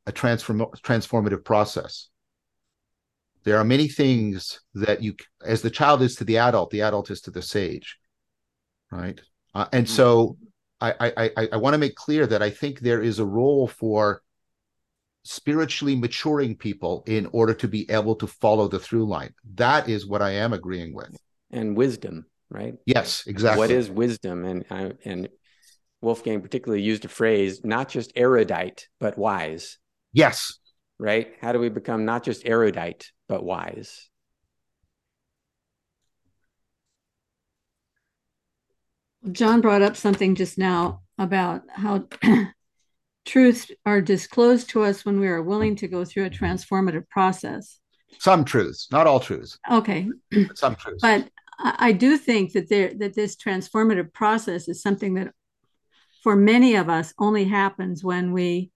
[0.05, 2.09] a transform transformative process.
[3.43, 7.09] There are many things that you, as the child is to the adult, the adult
[7.09, 7.97] is to the sage,
[8.91, 9.19] right?
[9.53, 10.37] Uh, and so
[10.81, 13.67] I, I, I, I want to make clear that I think there is a role
[13.67, 14.21] for
[15.23, 19.33] spiritually maturing people in order to be able to follow the through line.
[19.55, 21.15] That is what I am agreeing with.
[21.51, 22.75] And wisdom, right?
[22.85, 23.59] Yes, exactly.
[23.59, 24.45] What is wisdom?
[24.45, 25.29] And uh, and
[26.01, 29.77] Wolfgang particularly used a phrase, not just erudite, but wise.
[30.13, 30.57] Yes.
[30.97, 31.33] Right?
[31.41, 34.09] How do we become not just erudite, but wise?
[39.31, 42.07] John brought up something just now about how
[43.25, 47.79] truths are disclosed to us when we are willing to go through a transformative process.
[48.17, 49.59] Some truths, not all truths.
[49.69, 50.09] Okay.
[50.55, 51.01] Some truths.
[51.01, 51.29] But
[51.61, 55.33] I do think that there that this transformative process is something that
[56.23, 58.71] for many of us only happens when we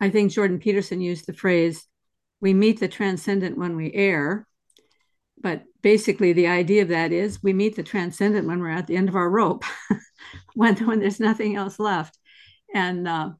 [0.00, 1.86] I think Jordan Peterson used the phrase
[2.40, 4.46] we meet the transcendent when we err.
[5.40, 8.96] But basically the idea of that is we meet the transcendent when we're at the
[8.96, 9.64] end of our rope,
[10.54, 12.18] when when there's nothing else left.
[12.74, 13.30] And uh,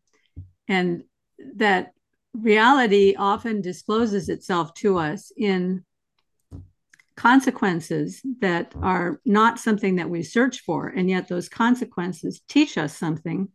[0.68, 1.04] and
[1.57, 1.92] that
[2.35, 5.85] reality often discloses itself to us in
[7.18, 12.96] consequences that are not something that we search for and yet those consequences teach us
[12.96, 13.48] something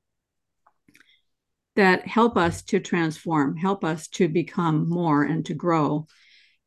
[1.75, 6.05] that help us to transform help us to become more and to grow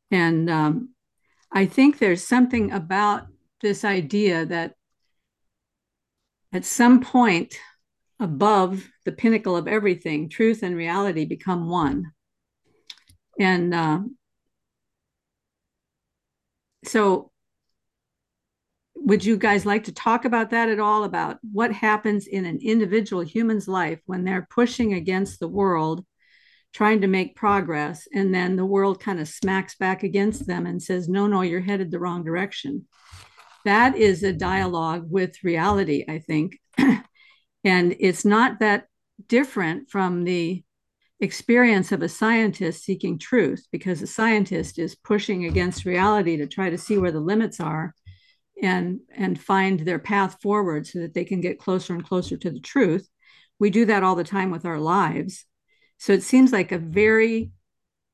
[0.09, 0.89] and um,
[1.51, 3.27] i think there's something about
[3.61, 4.73] this idea that
[6.51, 7.59] at some point
[8.19, 12.11] above the pinnacle of everything, truth and reality become one.
[13.39, 13.99] And uh,
[16.87, 17.31] so,
[18.95, 21.03] would you guys like to talk about that at all?
[21.03, 26.05] About what happens in an individual human's life when they're pushing against the world,
[26.73, 30.81] trying to make progress, and then the world kind of smacks back against them and
[30.81, 32.85] says, No, no, you're headed the wrong direction.
[33.65, 36.59] That is a dialogue with reality, I think.
[37.63, 38.85] And it's not that
[39.27, 40.63] different from the
[41.19, 46.69] experience of a scientist seeking truth because a scientist is pushing against reality to try
[46.69, 47.93] to see where the limits are
[48.61, 52.51] and and find their path forward so that they can get closer and closer to
[52.51, 53.07] the truth.
[53.59, 55.45] We do that all the time with our lives.
[55.97, 57.51] So it seems like a very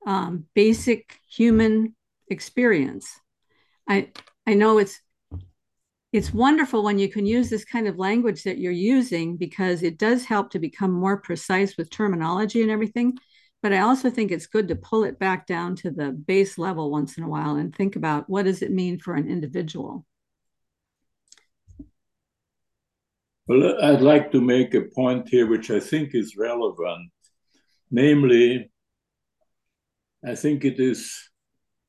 [0.06, 1.96] um, basic human
[2.30, 3.20] experience.
[3.88, 4.12] I
[4.48, 5.00] i know it's
[6.14, 9.98] it's wonderful when you can use this kind of language that you're using because it
[9.98, 13.18] does help to become more precise with terminology and everything.
[13.64, 16.92] But I also think it's good to pull it back down to the base level
[16.92, 20.06] once in a while and think about what does it mean for an individual.
[23.48, 27.10] Well, I'd like to make a point here which I think is relevant.
[27.90, 28.72] Namely,
[30.24, 31.30] I think it is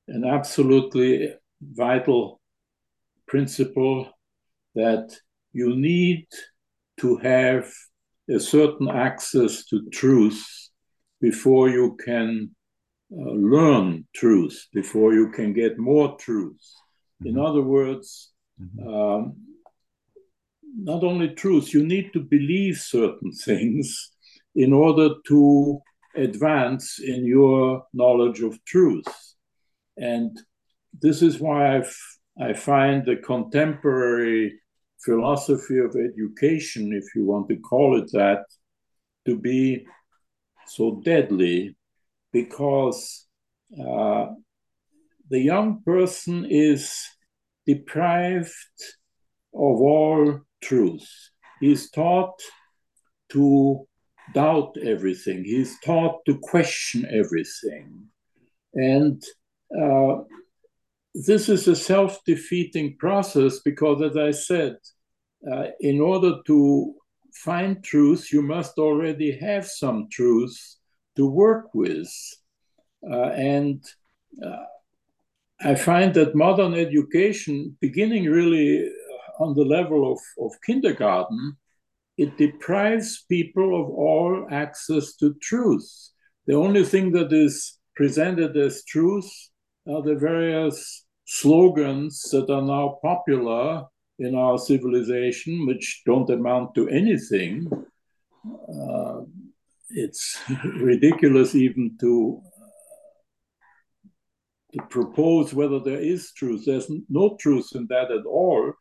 [0.08, 2.40] an absolutely vital
[3.26, 4.13] principle
[4.74, 5.16] that
[5.52, 6.26] you need
[7.00, 7.72] to have
[8.28, 10.44] a certain access to truth
[11.20, 12.54] before you can
[13.12, 16.60] uh, learn truth, before you can get more truth.
[17.22, 17.28] Mm-hmm.
[17.28, 18.88] In other words, mm-hmm.
[18.88, 19.36] um,
[20.76, 24.10] not only truth, you need to believe certain things
[24.54, 25.80] in order to
[26.16, 29.06] advance in your knowledge of truth.
[29.96, 30.36] And
[31.00, 31.96] this is why I've,
[32.40, 34.60] I find the contemporary
[35.04, 38.44] philosophy of education, if you want to call it that,
[39.26, 39.86] to be
[40.66, 41.76] so deadly
[42.32, 43.26] because
[43.80, 44.26] uh,
[45.30, 46.92] the young person is
[47.66, 48.52] deprived
[49.54, 51.08] of all truth.
[51.60, 52.40] He's taught
[53.30, 53.86] to
[54.32, 58.06] doubt everything, he's taught to question everything.
[58.74, 59.22] And
[59.80, 60.24] uh,
[61.14, 64.76] this is a self defeating process because, as I said,
[65.50, 66.94] uh, in order to
[67.34, 70.56] find truth, you must already have some truth
[71.16, 72.12] to work with.
[73.08, 73.84] Uh, and
[74.44, 74.64] uh,
[75.60, 78.88] I find that modern education, beginning really
[79.38, 81.56] on the level of, of kindergarten,
[82.16, 85.88] it deprives people of all access to truth.
[86.46, 89.30] The only thing that is presented as truth
[89.88, 93.84] are the various slogans that are now popular
[94.18, 97.68] in our civilization, which don't amount to anything.
[98.46, 99.22] Uh,
[99.90, 100.40] it's
[100.76, 102.40] ridiculous even to
[104.72, 106.64] to propose whether there is truth.
[106.66, 108.72] There's no truth in that at all.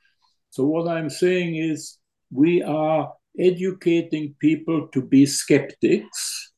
[0.49, 1.99] So what I'm saying is
[2.31, 6.51] we are educating people to be skeptics.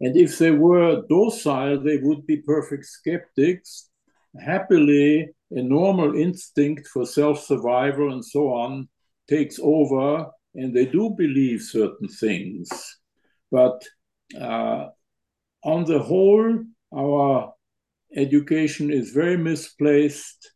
[0.00, 3.90] And if they were docile, they would be perfect skeptics.
[4.40, 8.88] Happily, a normal instinct for self survival and so on
[9.28, 12.68] takes over, and they do believe certain things.
[13.50, 13.82] But
[14.38, 14.88] uh,
[15.64, 17.52] on the whole, our
[18.16, 20.52] education is very misplaced.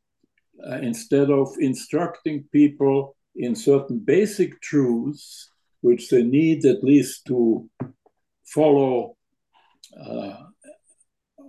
[0.66, 5.50] Uh, instead of instructing people in certain basic truths,
[5.82, 7.68] which they need at least to
[8.46, 9.16] follow
[10.00, 10.34] uh,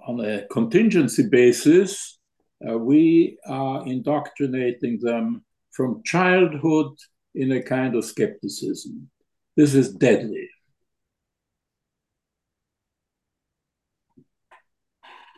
[0.05, 2.16] on a contingency basis,
[2.65, 6.93] uh, we are indoctrinating them from childhood
[7.35, 9.09] in a kind of skepticism.
[9.55, 10.49] This is deadly.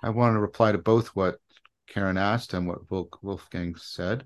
[0.01, 1.39] I want to reply to both what
[1.88, 2.89] Karen asked and what
[3.21, 4.25] Wolfgang said.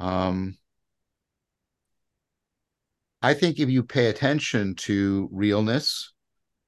[0.00, 0.58] Um,
[3.22, 6.12] I think if you pay attention to realness,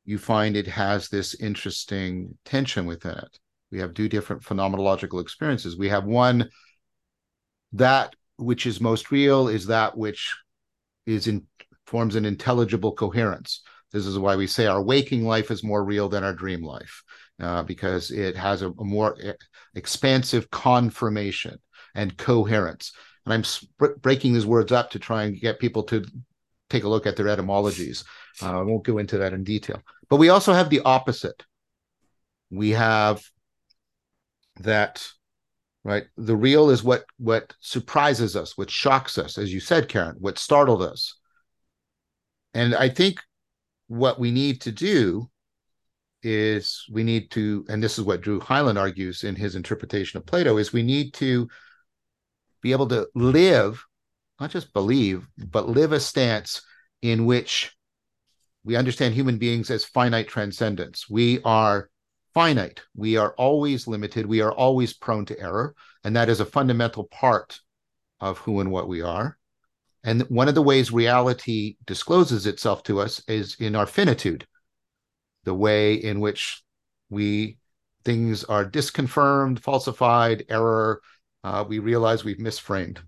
[0.05, 3.39] you find it has this interesting tension within it
[3.71, 5.77] we have two different phenomenological experiences.
[5.77, 6.51] We have one
[7.73, 10.35] that which is most real is that which
[11.07, 11.47] is in
[11.87, 13.63] forms an intelligible coherence.
[13.93, 17.03] This is why we say our waking life is more real than our dream life
[17.41, 19.17] uh, because it has a, a more
[19.75, 21.59] expansive confirmation
[21.95, 22.93] and coherence.
[23.27, 26.05] And i'm sp- breaking these words up to try and get people to
[26.71, 28.05] take a look at their etymologies.
[28.41, 29.83] Uh, i won't go into that in detail.
[30.09, 31.45] But we also have the opposite.
[32.51, 33.23] We have
[34.63, 35.07] that
[35.85, 40.17] right the real is what what surprises us what shocks us as you said karen
[40.19, 41.17] what startled us.
[42.53, 43.21] And i think
[43.87, 45.31] what we need to do
[46.23, 50.27] is we need to and this is what drew hyland argues in his interpretation of
[50.27, 51.49] plato is we need to
[52.61, 53.83] be able to live
[54.39, 56.61] not just believe but live a stance
[57.03, 57.75] in which
[58.65, 61.09] we understand human beings as finite transcendence.
[61.09, 61.89] We are
[62.35, 62.81] finite.
[62.95, 64.27] We are always limited.
[64.27, 65.75] We are always prone to error.
[66.05, 67.61] And that is a fundamental part
[68.21, 69.39] of who and what we are.
[70.03, 74.47] And one of the ways reality discloses itself to us is in our finitude,
[75.45, 76.63] the way in which
[77.11, 77.59] we
[78.05, 81.03] things are disconfirmed, falsified, error.
[81.45, 82.99] Uh, we realize we've misframed.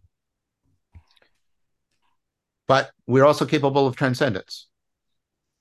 [2.68, 4.66] But we're also capable of transcendence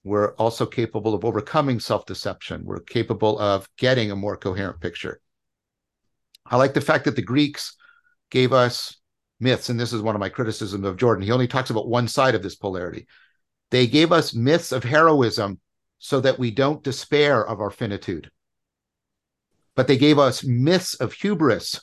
[0.03, 2.63] we're also capable of overcoming self deception.
[2.65, 5.21] We're capable of getting a more coherent picture.
[6.45, 7.75] I like the fact that the Greeks
[8.29, 8.97] gave us
[9.39, 11.23] myths, and this is one of my criticisms of Jordan.
[11.23, 13.07] He only talks about one side of this polarity.
[13.69, 15.59] They gave us myths of heroism
[15.99, 18.31] so that we don't despair of our finitude.
[19.75, 21.79] But they gave us myths of hubris,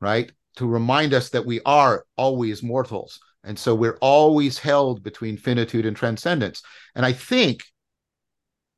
[0.00, 0.32] right?
[0.56, 5.86] To remind us that we are always mortals, and so we're always held between finitude
[5.86, 6.62] and transcendence.
[6.94, 7.64] And I think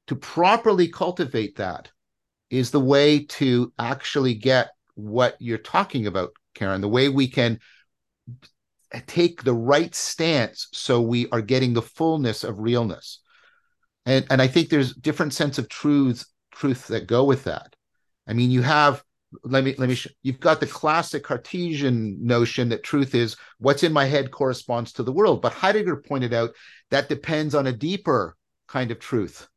[0.06, 1.90] to properly cultivate that
[2.50, 7.58] is the way to actually get what you're talking about, Karen, the way we can
[9.06, 13.20] take the right stance so we are getting the fullness of realness.
[14.06, 17.74] And, and I think there's different sense of truths truth that go with that.
[18.26, 19.02] I mean, you have
[19.44, 23.82] let me let me sh- you've got the classic cartesian notion that truth is what's
[23.82, 25.42] in my head corresponds to the world.
[25.42, 26.54] But heidegger pointed out
[26.90, 28.36] that depends on a deeper
[28.68, 29.48] kind of truth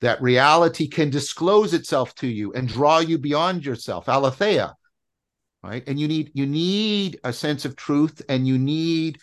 [0.00, 4.74] that reality can disclose itself to you and draw you beyond yourself aletheia
[5.62, 5.84] right?
[5.86, 9.18] And you need you need a sense of truth and you need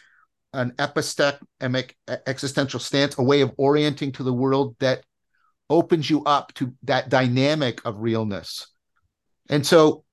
[0.54, 1.94] an epistemic
[2.26, 5.04] existential stance a way of orienting to the world that
[5.70, 8.68] opens you up to that dynamic of realness
[9.50, 10.04] and so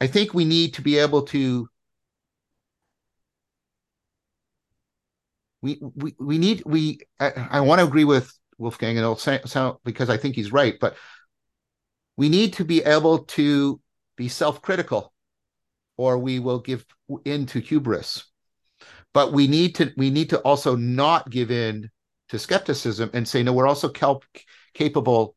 [0.00, 1.68] i think we need to be able to
[5.60, 9.76] we we, we need we i, I want to agree with wolfgang and it'll sound
[9.84, 10.96] because i think he's right but
[12.16, 13.80] we need to be able to
[14.16, 15.12] be self-critical
[15.96, 16.84] or we will give
[17.24, 18.24] in to hubris.
[19.14, 21.90] But we need to we need to also not give in
[22.30, 23.90] to skepticism and say no we're also
[24.74, 25.36] capable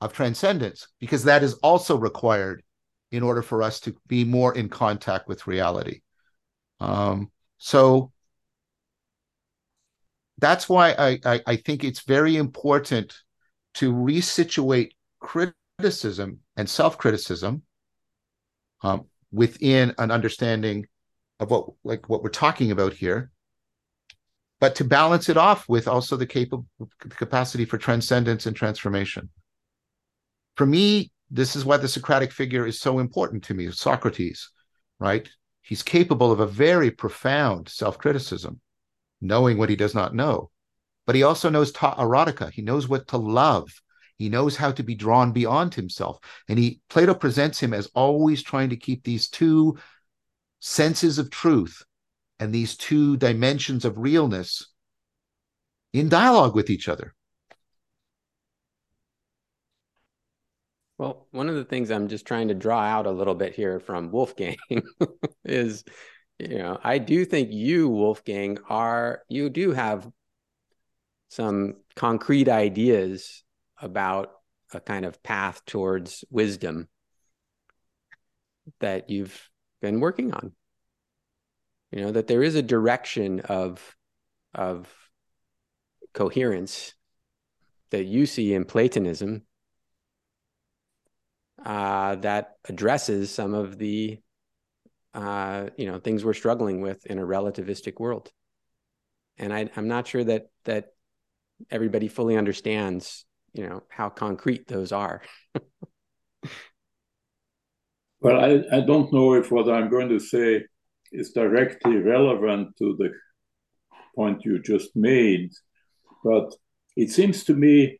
[0.00, 2.62] of transcendence because that is also required
[3.10, 6.00] in order for us to be more in contact with reality.
[6.78, 8.12] Um, so
[10.38, 13.16] that's why I, I, I think it's very important
[13.74, 17.62] to resituate criticism and self-criticism
[18.82, 20.86] um, within an understanding
[21.38, 23.30] of what like what we're talking about here
[24.60, 26.66] but to balance it off with also the capable
[27.08, 29.30] capacity for transcendence and transformation.
[30.54, 34.50] For me this is why the socratic figure is so important to me socrates
[34.98, 35.28] right
[35.62, 38.60] he's capable of a very profound self-criticism
[39.20, 40.50] knowing what he does not know
[41.06, 43.70] but he also knows ta erotica he knows what to love
[44.20, 46.18] he knows how to be drawn beyond himself.
[46.46, 49.78] And he Plato presents him as always trying to keep these two
[50.58, 51.82] senses of truth
[52.38, 54.66] and these two dimensions of realness
[55.94, 57.14] in dialogue with each other.
[61.00, 63.80] Well, one of the things I'm just trying to draw out a little bit here
[63.80, 64.58] from Wolfgang
[65.46, 65.82] is,
[66.38, 70.06] you know, I do think you, Wolfgang, are, you do have
[71.30, 73.42] some concrete ideas
[73.80, 74.30] about
[74.74, 76.86] a kind of path towards wisdom
[78.80, 79.48] that you've
[79.80, 80.52] been working on.
[81.92, 83.96] You know that there is a direction of
[84.54, 84.86] of
[86.12, 86.92] coherence
[87.88, 89.46] that you see in platonism
[91.64, 94.18] uh, that addresses some of the
[95.12, 98.30] uh, you know things we're struggling with in a relativistic world.
[99.38, 100.92] And I, i'm not sure that that
[101.70, 105.22] everybody fully understands you know how concrete those are.
[108.22, 110.62] Well I, I don't know if what i'm going to say
[111.10, 113.10] is directly relevant to the
[114.14, 115.50] point you just made
[116.22, 116.54] but
[116.96, 117.98] it seems to me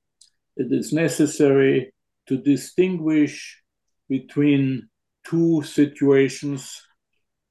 [0.59, 1.95] it is necessary
[2.31, 3.61] to distinguish
[4.09, 4.89] between
[5.27, 6.81] two situations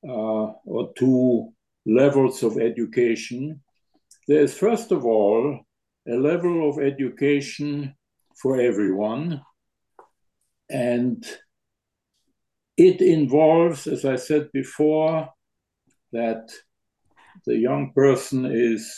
[0.08, 1.52] uh, or two
[1.86, 3.62] levels of education.
[4.26, 5.60] There's, first of all,
[6.08, 7.94] a level of education
[8.42, 9.42] for everyone.
[10.70, 11.28] And
[12.78, 15.28] it involves, as I said before,
[16.14, 16.54] that
[17.46, 18.96] the young person is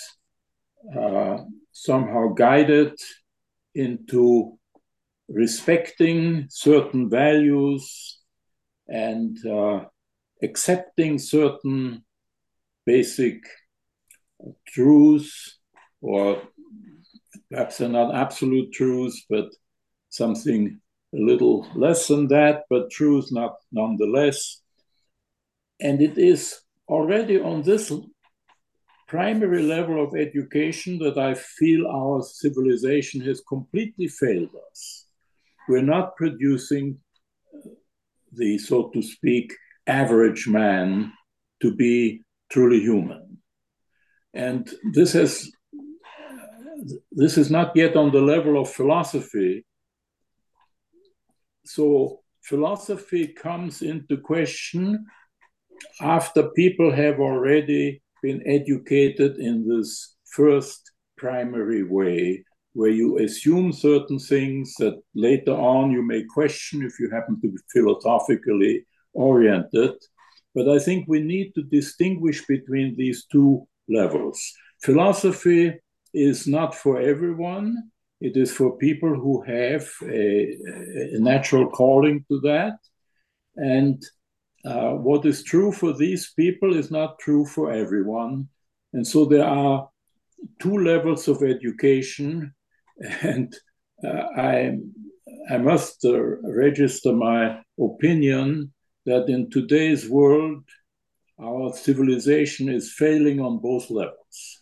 [0.95, 1.37] uh,
[1.71, 2.93] somehow guided
[3.73, 4.59] into
[5.33, 8.19] respecting certain values
[8.87, 9.85] and uh,
[10.43, 12.03] accepting certain
[12.85, 13.41] basic
[14.67, 15.59] truths
[16.01, 16.41] or
[17.49, 19.49] perhaps they're not absolute truths, but
[20.09, 20.79] something
[21.13, 24.61] a little less than that, but truth not nonetheless.
[25.79, 27.91] And it is already on this
[29.07, 35.00] primary level of education that I feel our civilization has completely failed us.
[35.67, 36.99] We're not producing
[38.33, 39.53] the, so to speak,
[39.87, 41.11] average man
[41.61, 43.37] to be truly human.
[44.33, 45.51] And this has
[47.11, 49.65] this is not yet on the level of philosophy.
[51.65, 55.05] So philosophy comes into question
[56.01, 62.43] after people have already been educated in this first primary way,
[62.73, 67.49] where you assume certain things that later on you may question if you happen to
[67.49, 69.93] be philosophically oriented.
[70.55, 74.39] But I think we need to distinguish between these two levels.
[74.81, 75.79] Philosophy
[76.13, 77.75] is not for everyone.
[78.19, 80.57] It is for people who have a,
[81.15, 82.77] a natural calling to that.
[83.55, 84.03] And
[84.63, 88.47] uh, what is true for these people is not true for everyone.
[88.93, 89.89] And so there are
[90.59, 92.53] two levels of education.
[93.21, 93.55] And
[94.03, 94.77] uh, I,
[95.49, 98.73] I must uh, register my opinion
[99.05, 100.63] that in today's world,
[101.39, 104.61] our civilization is failing on both levels.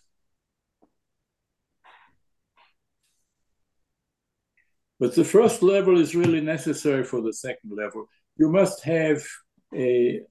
[5.00, 8.06] But the first level is really necessary for the second level.
[8.38, 9.24] You must have
[9.74, 10.22] a,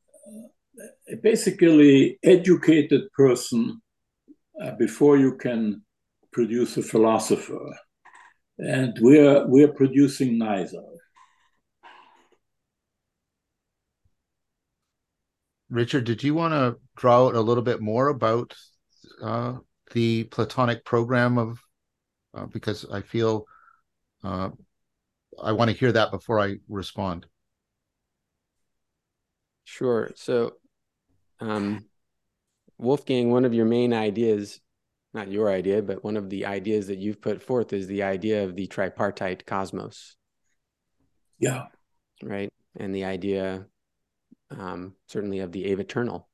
[1.10, 3.80] a basically educated person
[4.62, 5.82] uh, before you can
[6.32, 7.74] produce a philosopher.
[8.58, 10.82] And we're, we're producing neither.
[15.70, 18.54] Richard, did you want to draw out a little bit more about
[19.22, 19.58] uh,
[19.92, 21.60] the Platonic program of?
[22.34, 23.46] Uh, because I feel
[24.22, 24.50] uh,
[25.42, 27.26] I want to hear that before I respond.
[29.64, 30.10] Sure.
[30.16, 30.54] So,
[31.40, 31.84] um,
[32.78, 34.60] Wolfgang, one of your main ideas,
[35.14, 38.44] not your idea, but one of the ideas that you've put forth is the idea
[38.44, 40.16] of the tripartite cosmos.
[41.38, 41.66] Yeah.
[42.22, 42.52] Right.
[42.76, 43.66] And the idea
[44.50, 46.28] um, certainly of the aeviternal.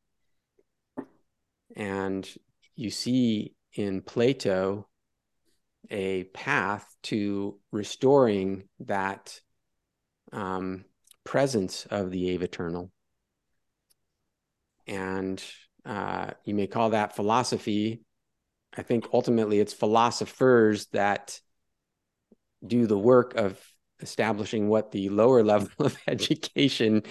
[1.77, 2.29] And
[2.77, 4.89] you see in Plato
[5.91, 9.41] a path to restoring that
[10.33, 10.85] um,
[11.25, 12.91] presence of the aeviternal.
[14.87, 15.43] And
[15.85, 18.04] uh, you may call that philosophy.
[18.77, 21.41] I think ultimately it's philosophers that
[22.66, 23.61] do the work of
[24.01, 27.03] establishing what the lower level of education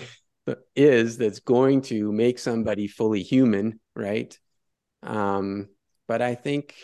[0.76, 4.38] is that's going to make somebody fully human, right?
[5.01, 5.70] Um,
[6.07, 6.76] but I think,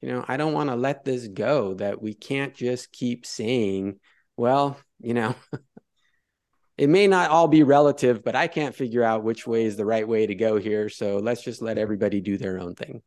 [0.00, 3.98] you know, I don't want to let this go that we can't just keep saying,
[4.36, 5.34] well, you know,
[6.78, 9.84] it may not all be relative, but I can't figure out which way is the
[9.84, 10.88] right way to go here.
[10.88, 13.02] So let's just let everybody do their own thing,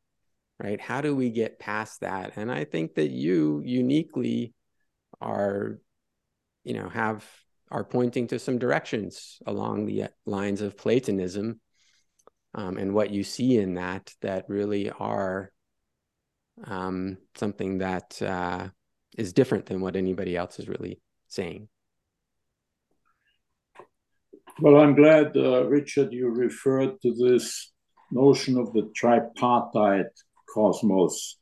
[0.61, 0.79] right?
[0.79, 2.33] How do we get past that?
[2.35, 4.53] And I think that you uniquely
[5.21, 5.79] are,
[6.63, 7.25] you know, have
[7.71, 11.59] are pointing to some directions along the lines of Platonism
[12.53, 15.51] um, and what you see in that that really are
[16.65, 18.67] um, something that uh,
[19.17, 21.67] is different than what anybody else is really saying.
[24.59, 27.71] Well, I'm glad, uh, Richard, you referred to this
[28.11, 30.13] notion of the tripartite
[30.53, 31.37] cosmos.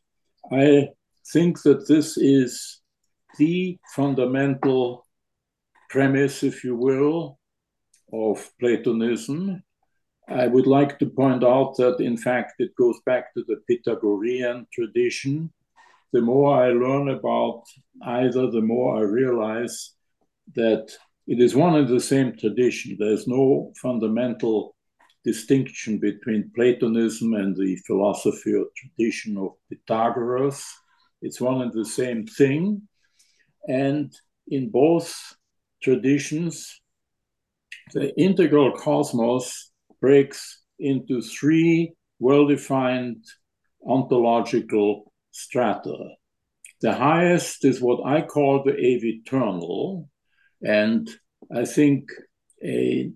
[0.52, 0.90] I
[1.34, 2.82] think that this is
[3.38, 5.06] the fundamental
[5.90, 7.40] premise, if you will,
[8.14, 9.64] of Platonism.
[10.28, 14.68] I would like to point out that, in fact, it goes back to the Pythagorean
[14.74, 15.52] tradition.
[16.14, 17.64] The more I learn about
[18.04, 19.94] either, the more I realize
[20.56, 20.92] that
[21.28, 22.98] it is one and the same tradition.
[23.00, 24.76] There's no fundamental
[25.24, 30.66] distinction between Platonism and the philosophy or tradition of Pythagoras.
[31.22, 32.88] It's one and the same thing.
[33.68, 34.12] And
[34.48, 35.36] in both
[35.82, 36.82] traditions,
[37.94, 43.24] the integral cosmos breaks into three well defined
[43.86, 45.98] ontological strata.
[46.82, 50.10] The highest is what I call the aeviternal,
[50.64, 51.10] and
[51.56, 52.10] I think
[52.64, 53.12] a,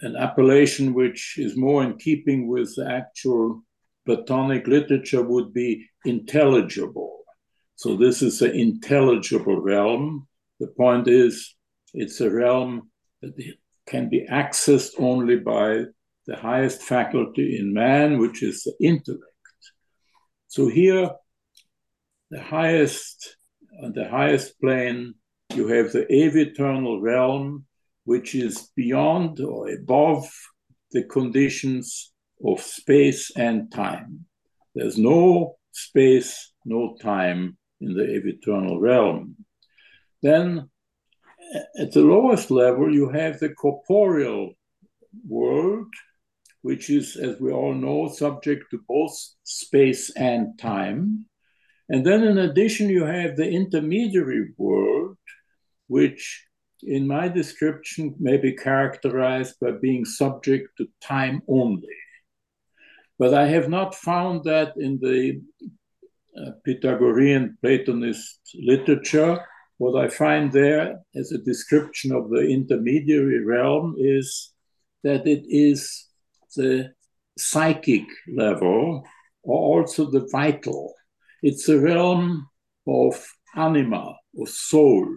[0.00, 3.62] an appellation which is more in keeping with the actual
[4.06, 7.24] Platonic literature would be intelligible.
[7.76, 10.26] So, this is the intelligible realm.
[10.60, 11.54] The point is,
[11.92, 12.90] it's a realm
[13.20, 13.34] that
[13.86, 15.84] can be accessed only by
[16.26, 19.24] the highest faculty in man, which is the intellect.
[20.48, 21.10] So here,
[22.30, 23.36] the highest
[23.82, 25.14] on the highest plane,
[25.54, 27.64] you have the aeviternal realm,
[28.08, 30.26] which is beyond or above
[30.92, 34.24] the conditions of space and time.
[34.74, 39.36] There's no space, no time in the aeviternal realm.
[40.22, 40.70] Then
[41.78, 44.54] at the lowest level, you have the corporeal
[45.28, 45.92] world,
[46.62, 51.26] which is, as we all know, subject to both space and time.
[51.90, 55.18] And then, in addition, you have the intermediary world,
[55.88, 56.47] which,
[56.82, 61.96] in my description, may be characterized by being subject to time only.
[63.18, 65.42] But I have not found that in the
[66.40, 69.44] uh, Pythagorean Platonist literature
[69.78, 74.52] what I find there as a description of the intermediary realm is
[75.04, 76.06] that it is
[76.56, 76.92] the
[77.38, 78.02] psychic
[78.36, 79.04] level
[79.44, 80.94] or also the vital.
[81.42, 82.48] It's a realm
[82.88, 83.24] of
[83.54, 85.08] anima or soul.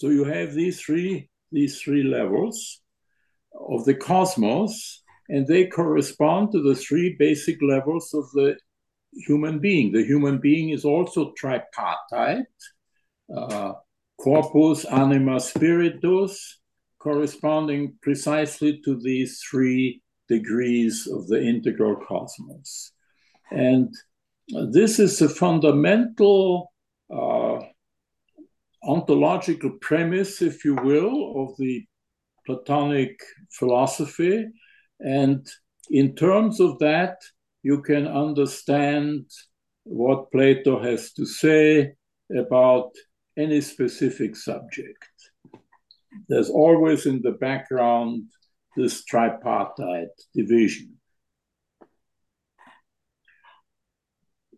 [0.00, 2.80] So you have these three these three levels
[3.52, 8.56] of the cosmos, and they correspond to the three basic levels of the
[9.26, 9.92] human being.
[9.92, 12.46] The human being is also tripartite.
[13.36, 13.72] Uh,
[14.18, 16.60] corpus, anima, spiritus,
[16.98, 22.92] corresponding precisely to these three degrees of the integral cosmos.
[23.50, 23.94] And
[24.72, 26.72] this is a fundamental
[27.12, 27.39] uh,
[28.90, 31.84] ontological premise, if you will, of the
[32.46, 33.14] Platonic
[33.58, 34.46] philosophy.
[34.98, 35.46] And
[35.90, 37.16] in terms of that,
[37.62, 39.26] you can understand
[39.84, 41.92] what Plato has to say
[42.36, 42.90] about
[43.36, 45.04] any specific subject.
[46.28, 48.24] There's always in the background
[48.76, 50.96] this tripartite division.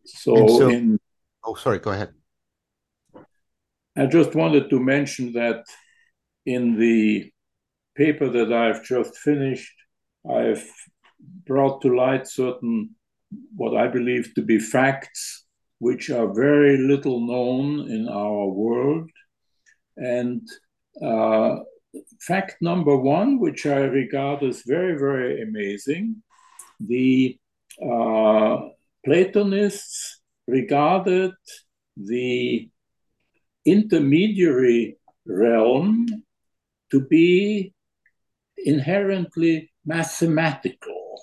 [0.04, 0.98] So, so in,
[1.44, 2.12] oh, sorry, go ahead.
[3.96, 5.64] I just wanted to mention that
[6.46, 7.30] in the
[7.94, 9.74] paper that I've just finished,
[10.28, 10.66] I've
[11.46, 12.94] brought to light certain
[13.54, 15.44] what I believe to be facts
[15.82, 19.10] which are very little known in our world.
[19.96, 20.48] And
[21.04, 21.56] uh,
[22.20, 26.22] fact number one, which I regard as very, very amazing,
[26.78, 27.36] the
[27.84, 28.58] uh,
[29.04, 31.32] Platonists regarded
[31.96, 32.70] the
[33.64, 36.06] intermediary realm
[36.90, 37.72] to be
[38.64, 41.20] inherently mathematical.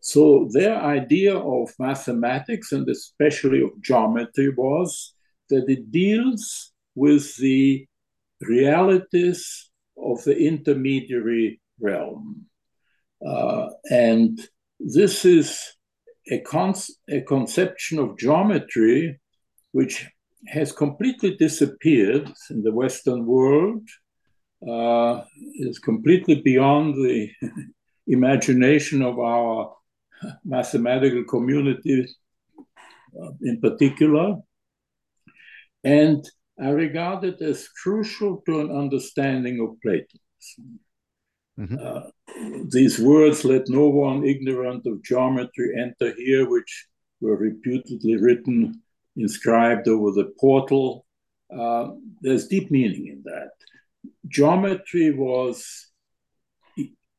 [0.00, 5.14] So their idea of mathematics and especially of geometry was
[5.48, 7.86] that it deals with the
[8.40, 12.46] realities of the intermediary realm.
[13.24, 14.40] Uh, and
[14.78, 15.76] this is
[16.30, 16.74] a, con-
[17.08, 19.20] a conception of geometry
[19.72, 20.06] which
[20.48, 23.86] has completely disappeared in the Western world,
[24.68, 25.22] uh,
[25.54, 27.30] is completely beyond the
[28.06, 29.74] imagination of our
[30.44, 32.06] mathematical community
[33.20, 34.36] uh, in particular.
[35.84, 36.24] And
[36.60, 40.80] I regard it as crucial to an understanding of Platonism.
[41.58, 41.76] Mm-hmm.
[41.80, 46.86] Uh, these words, let no one ignorant of geometry enter here, which
[47.20, 48.82] were reputedly written,
[49.16, 51.06] inscribed over the portal.
[51.54, 51.90] Uh,
[52.20, 53.50] there's deep meaning in that.
[54.28, 55.86] Geometry was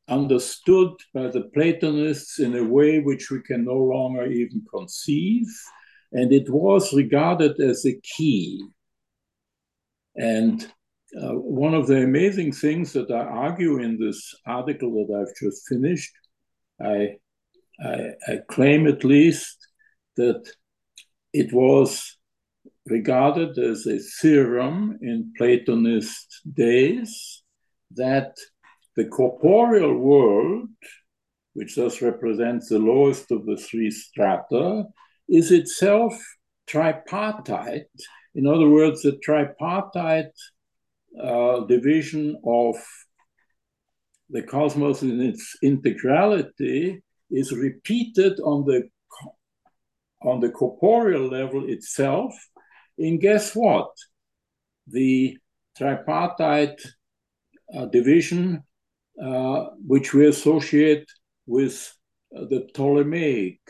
[0.08, 5.46] understood by the Platonists in a way which we can no longer even conceive,
[6.12, 8.62] and it was regarded as a key
[10.18, 10.64] and
[11.16, 15.66] uh, one of the amazing things that I argue in this article that I've just
[15.68, 16.12] finished,
[16.82, 17.16] I,
[17.80, 19.56] I, I claim at least
[20.16, 20.50] that
[21.32, 22.16] it was
[22.86, 27.42] regarded as a theorem in Platonist days
[27.94, 28.34] that
[28.96, 30.68] the corporeal world,
[31.52, 34.84] which thus represents the lowest of the three strata,
[35.28, 36.14] is itself
[36.66, 37.86] tripartite.
[38.34, 40.32] In other words, the tripartite
[41.22, 42.76] uh, division of
[44.30, 47.00] the cosmos in its integrality
[47.30, 48.88] is repeated on the
[50.22, 52.34] on the corporeal level itself.
[52.98, 53.90] And guess what?
[54.86, 55.38] The
[55.76, 56.80] tripartite
[57.74, 58.64] uh, division,
[59.22, 61.06] uh, which we associate
[61.46, 61.92] with
[62.36, 63.60] uh, the Ptolemaic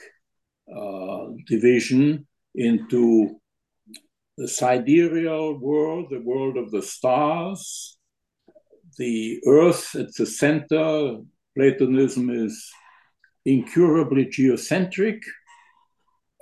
[0.75, 3.41] uh, division into
[4.37, 7.99] the sidereal world, the world of the stars,
[8.97, 11.17] the earth at the center.
[11.57, 12.71] Platonism is
[13.45, 15.21] incurably geocentric,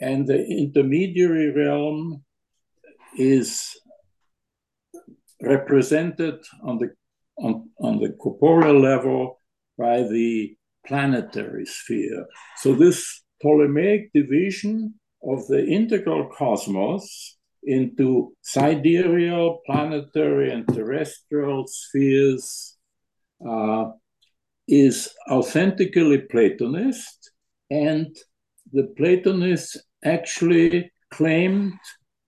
[0.01, 2.23] and the intermediary realm
[3.19, 3.77] is
[5.43, 6.91] represented on the
[7.39, 9.41] on, on the corporeal level
[9.77, 12.27] by the planetary sphere.
[12.57, 22.77] So this Ptolemaic division of the integral cosmos into sidereal, planetary, and terrestrial spheres
[23.47, 23.91] uh,
[24.69, 27.33] is authentically Platonist,
[27.71, 28.17] and
[28.77, 31.73] the Platonists actually claimed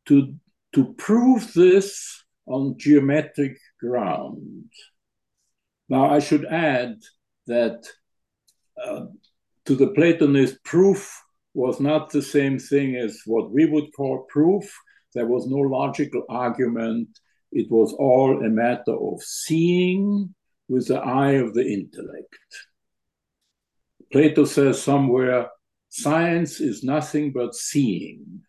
[0.06, 0.34] to,
[0.74, 4.70] to prove this on geometric ground.
[5.90, 6.96] Now, I should add
[7.48, 7.86] that
[8.82, 9.06] uh,
[9.66, 11.22] to the Platonist, proof
[11.52, 14.64] was not the same thing as what we would call proof.
[15.14, 17.08] There was no logical argument.
[17.52, 20.34] It was all a matter of seeing
[20.68, 22.38] with the eye of the intellect.
[24.10, 25.48] Plato says somewhere,
[26.02, 28.42] science is nothing but seeing.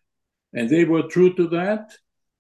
[0.54, 1.92] And they were true to that,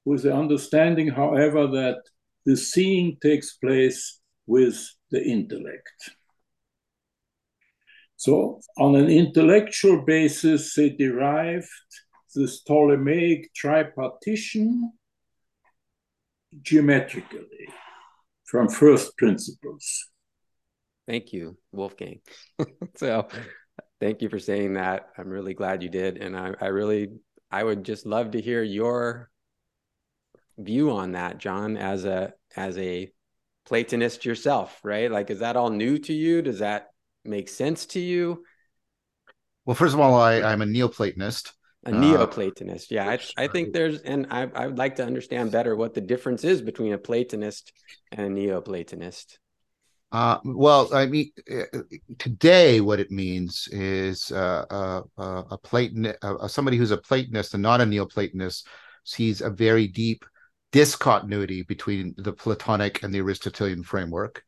[0.06, 2.02] with the understanding, however, that
[2.46, 6.12] the seeing takes place with the intellect.
[8.16, 11.70] So, on an intellectual basis, they derived
[12.36, 14.92] this Ptolemaic tripartition
[16.62, 17.70] geometrically
[18.46, 20.10] from first principles.
[21.08, 22.20] Thank you, Wolfgang.
[22.96, 23.28] so,
[24.00, 25.10] thank you for saying that.
[25.18, 27.10] I'm really glad you did, and I, I really,
[27.52, 29.30] I would just love to hear your
[30.58, 33.12] view on that, John, as a as a
[33.66, 35.12] Platonist yourself, right?
[35.12, 36.42] Like, is that all new to you?
[36.42, 36.90] Does that
[37.24, 38.44] make sense to you?
[39.66, 41.52] Well, first of all, I, I'm a Neoplatonist.
[41.86, 43.10] A Neoplatonist, uh, yeah.
[43.10, 46.44] I, I think there's, and I, I would like to understand better what the difference
[46.44, 47.72] is between a Platonist
[48.12, 49.38] and a Neoplatonist.
[50.12, 51.80] Uh, well, I mean, uh,
[52.18, 57.54] today what it means is uh, uh, uh a Platon, uh, somebody who's a Platonist
[57.54, 58.66] and not a Neoplatonist
[59.04, 60.26] sees a very deep
[60.72, 64.44] discontinuity between the Platonic and the Aristotelian framework,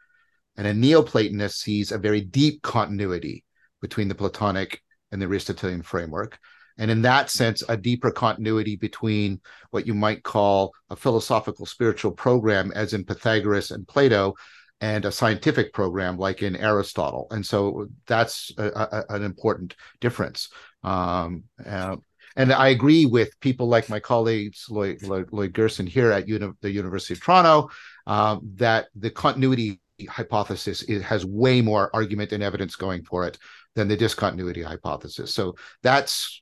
[0.57, 3.43] and a Neoplatonist sees a very deep continuity
[3.81, 4.81] between the Platonic
[5.11, 6.39] and the Aristotelian framework.
[6.77, 12.11] And in that sense, a deeper continuity between what you might call a philosophical spiritual
[12.11, 14.33] program, as in Pythagoras and Plato,
[14.81, 17.27] and a scientific program like in Aristotle.
[17.31, 20.49] And so that's a, a, an important difference.
[20.83, 21.97] Um, uh,
[22.35, 26.51] and I agree with people like my colleagues Lloyd, Lloyd, Lloyd Gerson here at uni-
[26.61, 27.69] the University of Toronto
[28.07, 29.79] um, that the continuity
[30.09, 33.37] hypothesis is, has way more argument and evidence going for it
[33.75, 35.33] than the discontinuity hypothesis.
[35.33, 36.41] So that's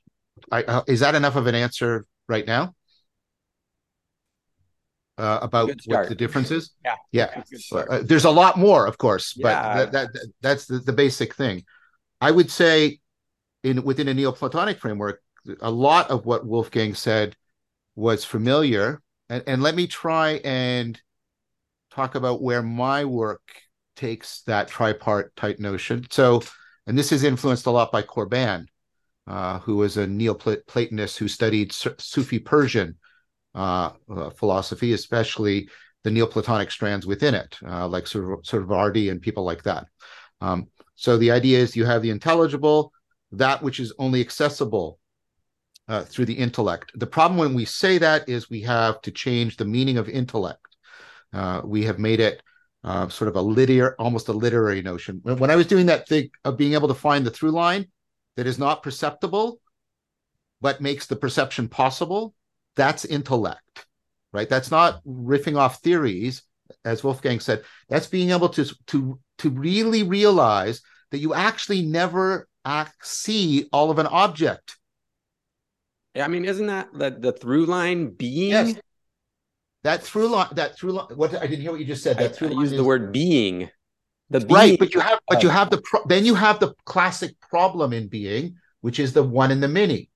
[0.50, 2.74] I, uh, is that enough of an answer right now?
[5.20, 6.70] Uh, about what the difference is?
[6.84, 7.42] Yeah, yeah.
[7.72, 11.62] Uh, there's a lot more, of course, but that, that, that's the, the basic thing.
[12.22, 13.00] I would say,
[13.62, 15.20] in within a Neoplatonic framework,
[15.60, 17.36] a lot of what Wolfgang said
[17.96, 20.98] was familiar, and, and let me try and
[21.90, 23.42] talk about where my work
[23.96, 26.06] takes that tripartite notion.
[26.10, 26.42] So,
[26.86, 28.68] and this is influenced a lot by Corbin,
[29.26, 32.96] uh, who was a Neoplatonist who studied Sufi Persian
[33.54, 35.68] uh, uh, philosophy, especially
[36.04, 39.86] the Neoplatonic strands within it, uh, like Suhrawardi and people like that.
[40.40, 42.92] Um, so the idea is you have the intelligible,
[43.32, 44.98] that which is only accessible
[45.88, 46.92] uh, through the intellect.
[46.94, 50.76] The problem when we say that is we have to change the meaning of intellect.
[51.32, 52.42] Uh, we have made it
[52.84, 55.20] uh, sort of a literary, almost a literary notion.
[55.22, 57.88] When I was doing that thing of being able to find the through line
[58.36, 59.60] that is not perceptible,
[60.60, 62.34] but makes the perception possible,
[62.80, 63.84] that's intellect,
[64.32, 64.48] right?
[64.48, 66.42] That's not riffing off theories,
[66.82, 67.62] as Wolfgang said.
[67.90, 73.90] That's being able to to to really realize that you actually never act, see all
[73.90, 74.78] of an object.
[76.16, 78.50] I mean, isn't that the, the through line being?
[78.50, 78.74] Yes.
[79.82, 81.08] That through line, that through line.
[81.16, 82.16] What I didn't hear what you just said.
[82.16, 83.68] That through I, I use the word being.
[84.30, 86.74] The being right, but you have, but you have the pro- then you have the
[86.86, 90.08] classic problem in being, which is the one in the many.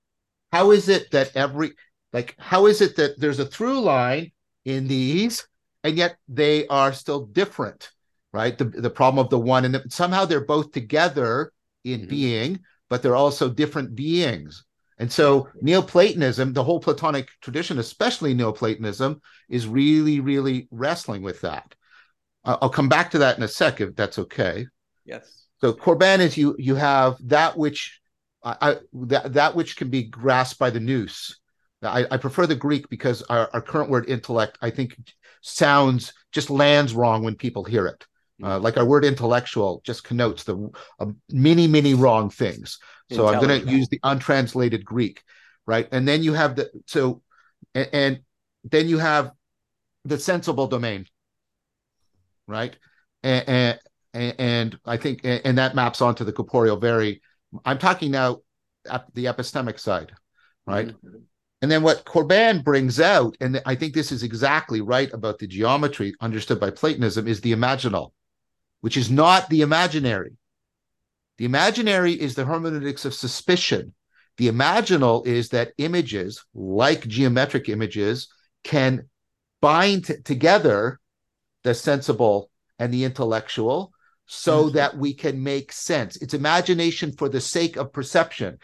[0.51, 1.73] How is it that every
[2.15, 4.31] like how is it that there's a through line
[4.63, 5.45] in these
[5.83, 7.91] and yet they are still different,
[8.31, 8.57] right?
[8.57, 11.51] The the problem of the one and the, somehow they're both together
[11.83, 12.09] in mm-hmm.
[12.09, 12.59] being,
[12.89, 14.63] but they're also different beings.
[14.97, 21.75] And so Neoplatonism, the whole Platonic tradition, especially Neoplatonism, is really, really wrestling with that.
[22.45, 24.67] I'll come back to that in a sec if that's okay.
[25.03, 25.47] Yes.
[25.59, 27.99] So Corbin is you you have that which
[28.41, 31.35] I, that that which can be grasped by the nous.
[31.85, 34.97] I, I prefer the Greek because our, our, current word intellect I think
[35.41, 38.05] sounds just lands wrong when people hear it.
[38.43, 40.69] Uh, like our word intellectual just connotes the
[40.99, 42.79] uh, many many wrong things.
[43.11, 45.21] So I'm going to use the untranslated Greek,
[45.65, 45.87] right?
[45.91, 47.21] And then you have the so,
[47.73, 48.19] and, and
[48.63, 49.31] then you have
[50.05, 51.05] the sensible domain,
[52.47, 52.75] right?
[53.23, 53.79] And,
[54.13, 57.21] and, and I think and that maps onto the corporeal very.
[57.63, 58.39] I'm talking now
[58.89, 60.11] at the epistemic side,
[60.65, 60.87] right?
[60.87, 61.17] Mm-hmm.
[61.65, 65.47] And then what Corbin brings out, and I think this is exactly right about the
[65.47, 68.11] geometry understood by Platonism, is the imaginal,
[68.81, 70.37] which is not the imaginary.
[71.39, 73.95] The imaginary is the hermeneutics of suspicion.
[74.37, 78.27] The imaginal is that images, like geometric images,
[78.63, 79.09] can
[79.59, 80.99] bind t- together
[81.63, 83.91] the sensible and the intellectual
[84.27, 84.75] so mm-hmm.
[84.75, 86.15] that we can make sense.
[86.17, 88.59] It's imagination for the sake of perception.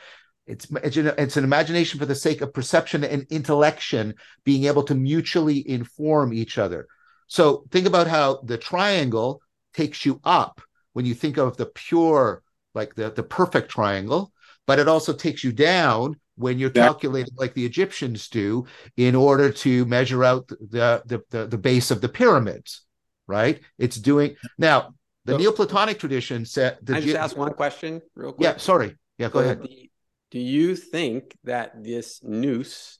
[0.47, 5.67] It's, it's an imagination for the sake of perception and intellection being able to mutually
[5.69, 6.87] inform each other.
[7.27, 9.41] So think about how the triangle
[9.73, 10.61] takes you up
[10.93, 14.31] when you think of the pure like the, the perfect triangle.
[14.67, 18.65] but it also takes you down when you're calculating like the Egyptians do
[18.97, 22.81] in order to measure out the the the, the base of the pyramids,
[23.27, 23.59] right?
[23.77, 24.93] It's doing now
[25.25, 28.43] the So- Neoplatonic tradition said the I just ge- ask one question real quick.
[28.45, 28.95] yeah, sorry.
[29.17, 29.61] Yeah, go So ahead.
[29.61, 29.90] the-
[30.31, 32.97] do you think that this nous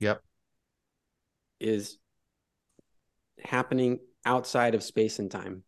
[0.00, 0.22] Yep.
[1.60, 1.98] is
[3.42, 5.62] happening outside of space and time?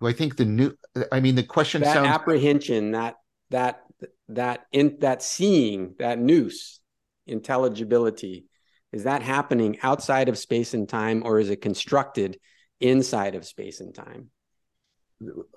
[0.00, 0.74] Do I think the new
[1.12, 3.16] I mean the question That sounds apprehension, that
[3.50, 3.82] that
[4.28, 6.80] that in that seeing, that nous,
[7.26, 8.46] intelligibility,
[8.92, 12.38] is that happening outside of space and time, or is it constructed
[12.80, 14.30] inside of space and time?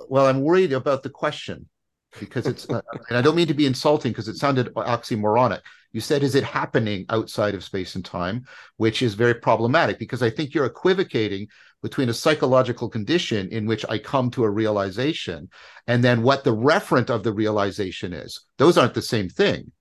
[0.09, 1.69] well, I'm worried about the question
[2.19, 5.61] because it's, uh, and I don't mean to be insulting because it sounded oxymoronic.
[5.93, 8.45] You said, is it happening outside of space and time,
[8.77, 11.47] which is very problematic because I think you're equivocating
[11.81, 15.49] between a psychological condition in which I come to a realization
[15.87, 18.41] and then what the referent of the realization is.
[18.57, 19.71] Those aren't the same thing.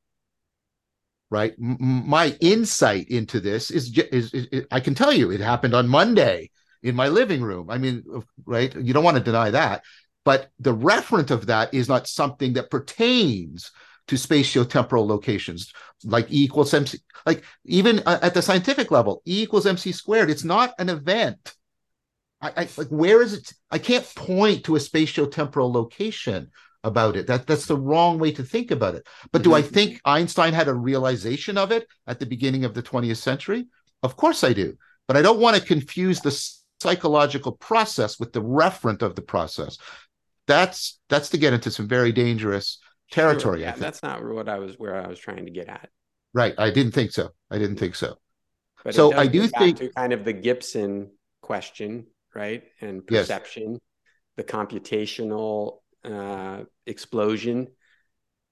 [1.31, 1.53] Right.
[1.63, 5.75] M- my insight into this is, is, is, is, I can tell you it happened
[5.75, 6.51] on Monday
[6.83, 7.71] in my living room.
[7.71, 8.03] I mean,
[8.47, 8.75] right?
[8.75, 9.85] You don't want to deny that.
[10.25, 13.71] But the referent of that is not something that pertains
[14.09, 15.73] to spatiotemporal locations
[16.05, 16.99] like E equals MC.
[17.27, 20.31] Like even uh, at the scientific level, E equals MC squared.
[20.31, 21.55] It's not an event.
[22.41, 23.53] I, I like where is it?
[23.71, 26.51] I can't point to a spatiotemporal location
[26.83, 27.27] about it.
[27.27, 29.07] That that's the wrong way to think about it.
[29.33, 29.73] But do I Mhm.
[29.73, 33.67] think Einstein had a realization of it at the beginning of the 20th century?
[34.03, 34.77] Of course I do.
[35.07, 36.31] But I don't want to confuse the
[36.81, 39.77] psychological process with the referent of the process.
[40.51, 42.79] That's that's to get into some very dangerous
[43.11, 43.61] territory.
[43.61, 45.89] Sure, yeah, that's not what I was where I was trying to get at.
[46.35, 46.55] Right.
[46.59, 47.31] I didn't think so.
[47.51, 48.17] I didn't think so.
[48.85, 51.11] But So I do think- to kind of the Gibson
[51.43, 52.63] question, right?
[52.81, 53.23] And Yes.
[53.27, 53.79] perception,
[54.37, 57.69] the computational uh, explosion,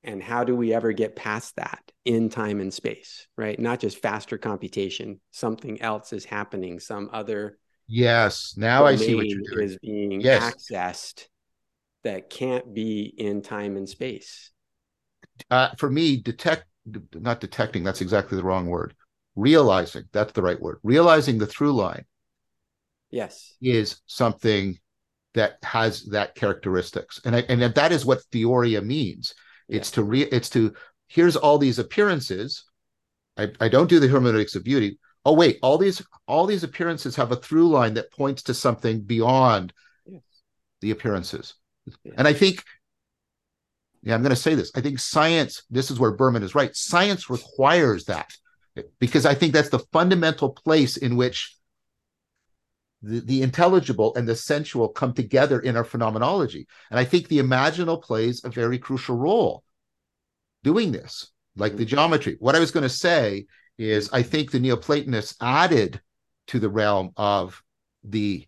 [0.02, 3.58] and how do we ever get past that in time and space, right?
[3.58, 5.20] Not just faster computation.
[5.30, 6.78] Something else is happening.
[6.78, 7.58] Some other
[7.90, 8.52] Yes.
[8.56, 9.64] Now I see what you're doing.
[9.64, 10.42] is being Yes.
[10.42, 11.26] accessed
[12.08, 14.50] that can't be in time and space.
[15.50, 16.64] uh, for me, detect
[17.14, 18.94] not detecting, that's exactly the wrong word.
[19.36, 20.78] Realizing, that's the right word.
[20.82, 22.04] Realizing the through line
[23.10, 23.58] Yes.
[23.60, 24.78] is something
[25.34, 27.20] that has that characteristics.
[27.24, 29.34] And I, and that is what theoria means.
[29.68, 30.74] It's to re it's to
[31.08, 32.64] here's all these appearances.
[33.38, 34.98] I, I don't do the hermeneutics of beauty.
[35.24, 39.02] Oh, wait, all these all these appearances have a through line that points to something
[39.02, 39.72] beyond
[40.80, 41.54] the appearances.
[42.16, 42.64] And I think,
[44.02, 44.70] yeah, I'm going to say this.
[44.74, 46.74] I think science, this is where Berman is right.
[46.74, 48.30] Science requires that
[48.98, 51.56] because I think that's the fundamental place in which
[53.02, 56.66] the, the intelligible and the sensual come together in our phenomenology.
[56.90, 59.62] And I think the imaginal plays a very crucial role
[60.64, 61.96] doing this, like the mm-hmm.
[61.96, 62.36] geometry.
[62.40, 63.46] What I was going to say
[63.78, 66.00] is I think the Neoplatonists added
[66.48, 67.62] to the realm of
[68.02, 68.46] the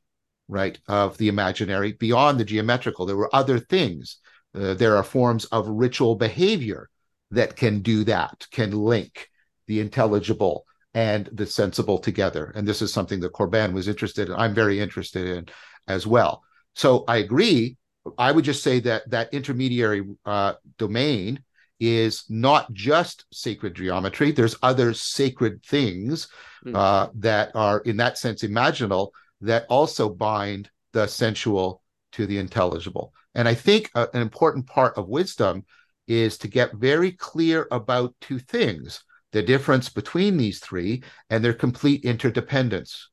[0.51, 3.07] right of the imaginary beyond the geometrical.
[3.07, 4.19] There were other things.
[4.55, 6.91] Uh, there are forms of ritual behavior
[7.31, 9.29] that can do that, can link
[9.67, 12.53] the intelligible and the sensible together.
[12.55, 14.35] And this is something that Corbin was interested in.
[14.35, 15.47] I'm very interested in
[15.87, 16.43] as well.
[16.75, 17.77] So I agree.
[18.19, 21.45] I would just say that that intermediary uh, domain
[21.79, 24.33] is not just sacred geometry.
[24.33, 26.29] There's other sacred things
[26.67, 26.77] Mm.
[26.77, 31.83] uh, that are, in that sense, imaginal that also bind the sensual
[32.13, 33.13] to the intelligible.
[33.35, 35.65] And I think uh, an important part of wisdom
[36.09, 41.53] is to get very clear about two things the difference between these three and their
[41.53, 43.11] complete interdependence.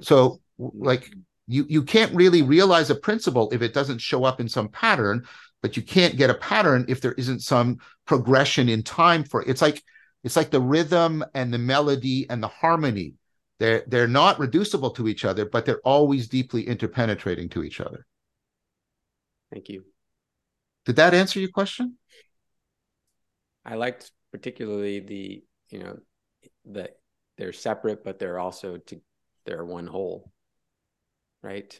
[0.00, 1.10] So, like,
[1.48, 5.26] you, you can't really realize a principle if it doesn't show up in some pattern,
[5.62, 9.48] but you can't get a pattern if there isn't some progression in time for it.
[9.48, 9.82] It's like
[10.24, 13.14] it's like the rhythm and the melody and the harmony.
[13.58, 18.06] They're they're not reducible to each other, but they're always deeply interpenetrating to each other.
[19.52, 19.84] Thank you.
[20.84, 21.98] Did that answer your question?
[23.64, 25.98] I liked particularly the, you know,
[26.66, 26.98] that
[27.36, 29.00] they're separate, but they're also to
[29.44, 30.30] they're one whole.
[31.42, 31.78] Right.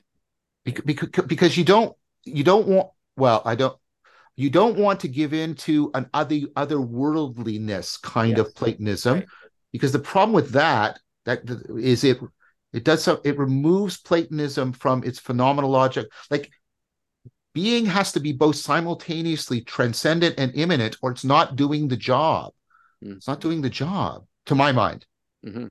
[0.64, 3.76] Because, because because you don't you don't want well I don't
[4.36, 8.46] you don't want to give in to an other otherworldliness kind Yes.
[8.46, 9.26] of Platonism Right.
[9.72, 12.18] because the problem with that that th- is it
[12.72, 16.50] it does so it removes Platonism from its phenomenologic like
[17.54, 22.52] being has to be both simultaneously transcendent and immanent or it's not doing the job
[23.04, 23.16] Mm.
[23.16, 25.06] it's not doing the job to my mind
[25.46, 25.68] Mhm.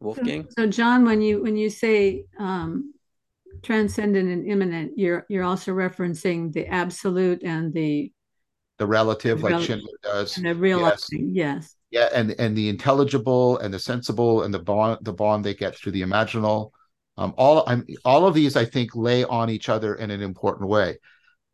[0.00, 0.46] Wolfgang.
[0.58, 2.92] So John, when you when you say um,
[3.62, 8.12] transcendent and immanent, you're you're also referencing the absolute and the
[8.78, 10.36] the relative, The like rel- Schindler does.
[10.36, 11.30] and the realizing.
[11.32, 11.74] Yes.
[11.94, 15.76] Yeah, and and the intelligible and the sensible and the bond the bond they get
[15.76, 16.72] through the imaginal.
[17.16, 20.68] Um, all I'm all of these I think lay on each other in an important
[20.68, 20.98] way.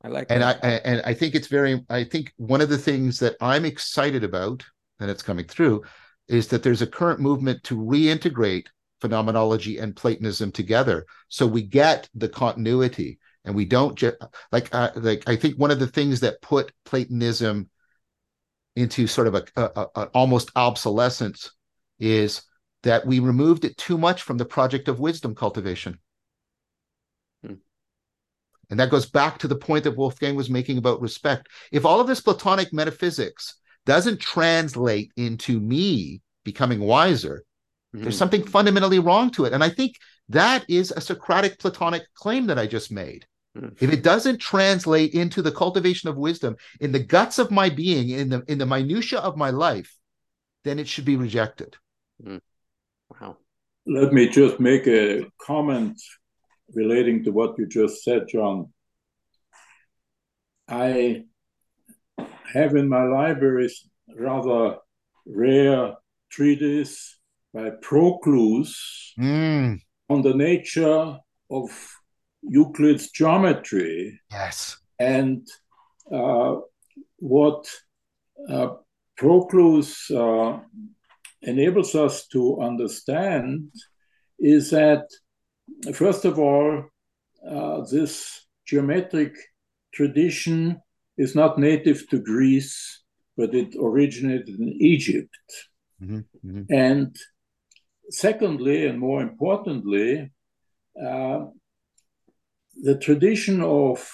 [0.03, 0.87] I like and I that.
[0.87, 4.65] and I think it's very I think one of the things that I'm excited about
[4.99, 5.83] and it's coming through
[6.27, 8.69] is that there's a current movement to reintegrate
[9.03, 14.17] phenomenology and Platonism together so we get the continuity and we don't just
[14.53, 17.69] like uh, like I think one of the things that put Platonism
[18.77, 21.51] into sort of a, a, a almost obsolescence
[21.99, 22.43] is
[22.83, 25.99] that we removed it too much from the project of wisdom cultivation.
[27.45, 27.55] Hmm.
[28.71, 31.49] And that goes back to the point that Wolfgang was making about respect.
[31.73, 33.57] If all of this Platonic metaphysics
[33.87, 37.45] doesn't translate into me becoming wiser,
[37.93, 38.19] there's Mhm.
[38.19, 39.53] something fundamentally wrong to it.
[39.53, 39.97] And I think
[40.29, 43.27] that is a Socratic Platonic claim that I just made.
[43.55, 48.11] If it doesn't translate into the cultivation of wisdom in the guts of my being,
[48.11, 49.97] in the in the minutia of my life,
[50.63, 51.77] then it should be rejected.
[52.23, 53.39] Wow.
[53.87, 56.01] Let me just make a comment
[56.75, 58.73] relating to what you just said, John.
[60.69, 61.25] I
[62.53, 63.85] have in my libraries
[64.17, 64.77] rather
[65.27, 65.95] rare
[66.31, 67.19] treatise
[67.53, 71.19] by Proclus Mm, on the nature
[71.51, 72.00] of
[72.43, 74.79] Euclid's geometry yes.
[74.99, 75.47] and
[76.13, 76.57] uh,
[77.19, 77.69] what
[78.49, 78.69] uh,
[79.17, 80.59] Proclus uh,
[81.43, 83.71] enables us to understand
[84.39, 85.07] is that,
[85.93, 86.85] first of all,
[87.47, 89.35] uh, this geometric
[89.93, 90.81] tradition
[91.19, 93.03] is not native to Greece,
[93.37, 95.37] but it originated in Egypt.
[96.03, 96.67] Mhm, mhm.
[96.71, 97.17] And
[98.09, 100.31] secondly, and more importantly,
[101.01, 101.47] uh,
[102.83, 104.09] the tradition of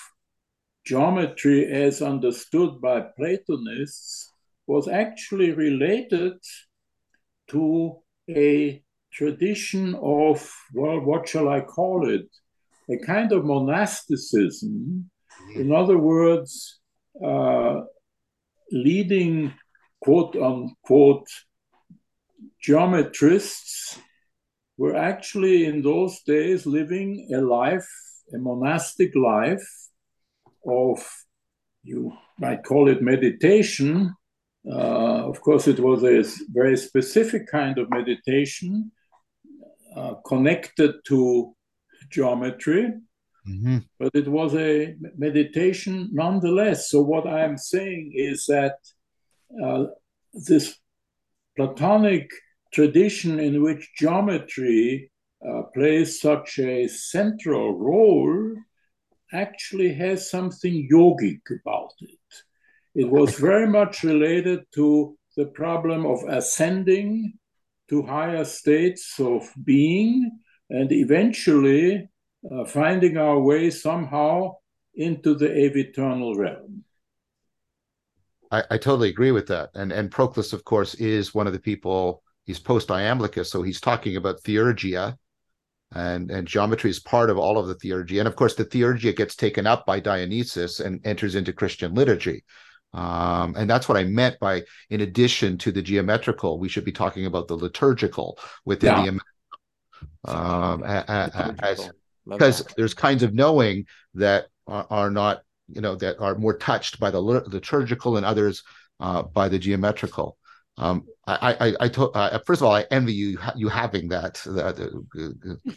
[0.85, 4.33] geometry as understood by Platonists
[4.67, 6.35] was actually related
[7.49, 7.99] to
[8.29, 12.29] a tradition of, well, what shall I call it?
[12.91, 15.11] A kind of monasticism.
[15.55, 16.81] In other words,
[17.25, 17.83] uh,
[18.71, 19.53] leading
[20.01, 21.29] quote unquote
[22.61, 23.99] geometrists
[24.77, 27.89] were actually in those days living a life,
[28.35, 29.66] a monastic life
[30.66, 30.99] of,
[31.83, 34.14] you might call it meditation.
[34.68, 38.91] Uh, of course, it was a very specific kind of meditation
[39.97, 41.55] uh, connected to
[42.11, 42.93] geometry,
[43.49, 43.85] Mhm.
[43.99, 46.91] but it was a meditation nonetheless.
[46.91, 48.77] So, what I'm saying is that
[49.62, 49.87] uh,
[50.49, 50.77] this
[51.57, 52.29] Platonic
[52.72, 55.11] tradition in which geometry
[55.47, 58.55] uh, plays such a central role
[59.32, 62.18] actually has something yogic about it.
[62.95, 67.34] It was very much related to the problem of ascending
[67.89, 70.39] to higher states of being
[70.70, 72.09] and eventually
[72.51, 74.55] uh, finding our way somehow
[74.95, 76.84] into the eternal realm.
[78.51, 79.70] I, I totally agree with that.
[79.74, 82.22] And and Proclus, of course, is one of the people.
[82.45, 85.18] He's post Iamblichus, so he's talking about theurgia,
[85.95, 88.18] and and geometry is part of all of the theurgia.
[88.18, 92.45] And of course, the theurgia gets taken up by Dionysius and enters into Christian liturgy.
[92.93, 96.93] Um, and that's what I meant by, in addition to the geometrical, we should be
[96.93, 99.03] talking about the liturgical within Yeah.
[99.03, 99.09] the
[100.24, 100.82] um,
[102.26, 106.99] because there's kinds of knowing that are, are not you know that are more touched
[107.01, 108.62] by the liturgical and others
[109.01, 110.37] uh, by the geometrical
[110.79, 114.35] um, I, I, I, to, uh, first of all, I envy you, you having that.
[114.47, 114.79] that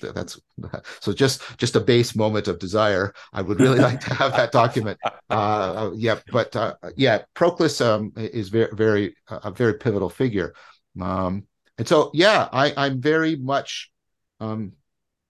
[0.02, 0.40] uh, that's
[1.00, 3.14] so just, just a base moment of desire.
[3.34, 5.00] I would really like to have that document.
[5.30, 10.54] Uh, yeah, but uh, yeah, Proclus um, is very, very, a very pivotal figure.
[11.00, 11.44] Um,
[11.78, 13.92] and so, yeah, I, I'm very much
[14.40, 14.74] um,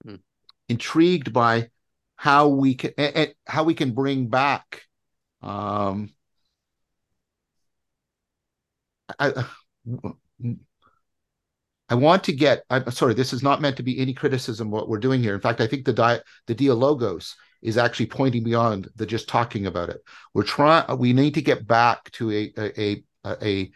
[0.04, 0.16] Hmm.
[0.68, 1.70] intrigued by
[2.16, 4.82] how we can, and, and how we can bring back.
[5.42, 6.10] Um,
[9.18, 9.44] I,
[11.88, 12.62] I want to get.
[12.70, 13.14] I'm sorry.
[13.14, 15.34] This is not meant to be any criticism what we're doing here.
[15.34, 19.66] In fact, I think the di, the dialogos is actually pointing beyond the just talking
[19.66, 20.00] about it.
[20.32, 20.98] We're trying.
[20.98, 23.72] We need to get back to a a a a,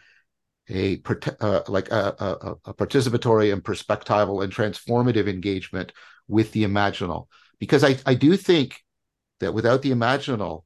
[0.69, 1.01] a
[1.41, 5.91] uh, like a, a, a participatory and perspectival and transformative engagement
[6.27, 7.27] with the imaginal,
[7.59, 8.81] because I I do think
[9.41, 10.63] that without the imaginal,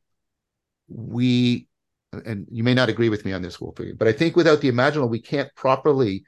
[0.87, 1.68] we
[2.11, 4.71] and you may not agree with me on this, Wolfie, but I think without the
[4.71, 6.23] imaginal, we can't properly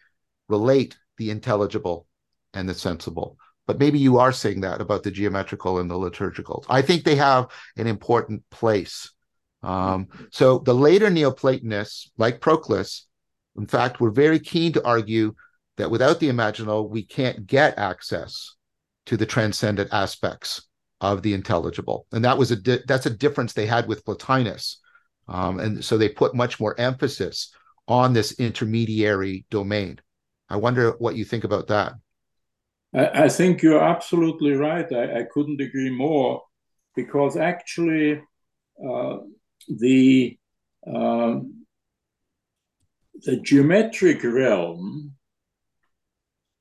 [0.47, 2.07] relate the intelligible
[2.53, 3.37] and the sensible.
[3.67, 6.65] but maybe you are saying that about the geometrical and the liturgical.
[6.67, 9.09] I think they have an important place.
[9.63, 13.07] Um, so the later Neoplatonists, like Proclus,
[13.57, 15.35] in fact, were very keen to argue
[15.77, 18.55] that without the imaginal, we can't get access
[19.05, 20.67] to the transcendent aspects
[20.99, 24.80] of the intelligible, and that was a di- that's a difference they had with Plotinus,
[25.31, 27.53] um, and so they put much more emphasis
[27.87, 29.99] on this intermediary domain.
[30.49, 31.93] I wonder what you think about that.
[32.93, 34.91] I, I think you're absolutely right.
[34.91, 36.41] I, I, couldn't agree more
[36.95, 38.21] because actually
[38.85, 39.17] uh,
[39.69, 40.37] the
[40.85, 41.35] uh,
[43.23, 45.13] the geometric realm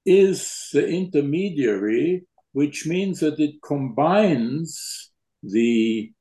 [0.06, 5.10] is the intermediary, which means that it combines
[5.42, 6.12] the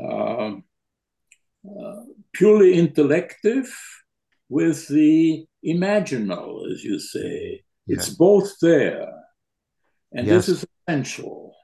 [0.00, 0.52] uh,
[1.66, 2.02] uh,
[2.32, 3.72] purely intellective
[4.48, 7.62] with the imaginal, as you say.
[7.86, 7.96] Yeah.
[7.96, 9.08] It's both there.
[10.12, 10.46] And yes.
[10.46, 11.54] this is essential.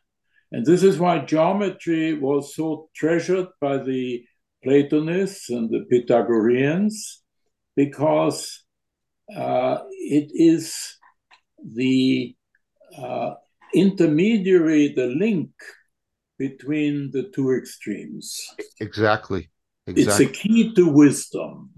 [0.51, 4.25] And this is why geometry was so treasured by the
[4.63, 7.23] Platonists and the Pythagoreans,
[7.75, 8.65] because
[9.35, 10.99] uh, it is
[11.65, 12.37] the
[12.97, 13.35] uh,
[13.75, 15.51] intermediary, the link
[16.39, 18.39] between the two extremes.
[18.81, 19.51] Exactly.
[19.87, 20.27] Exactly.
[20.27, 21.71] It's a key to wisdom.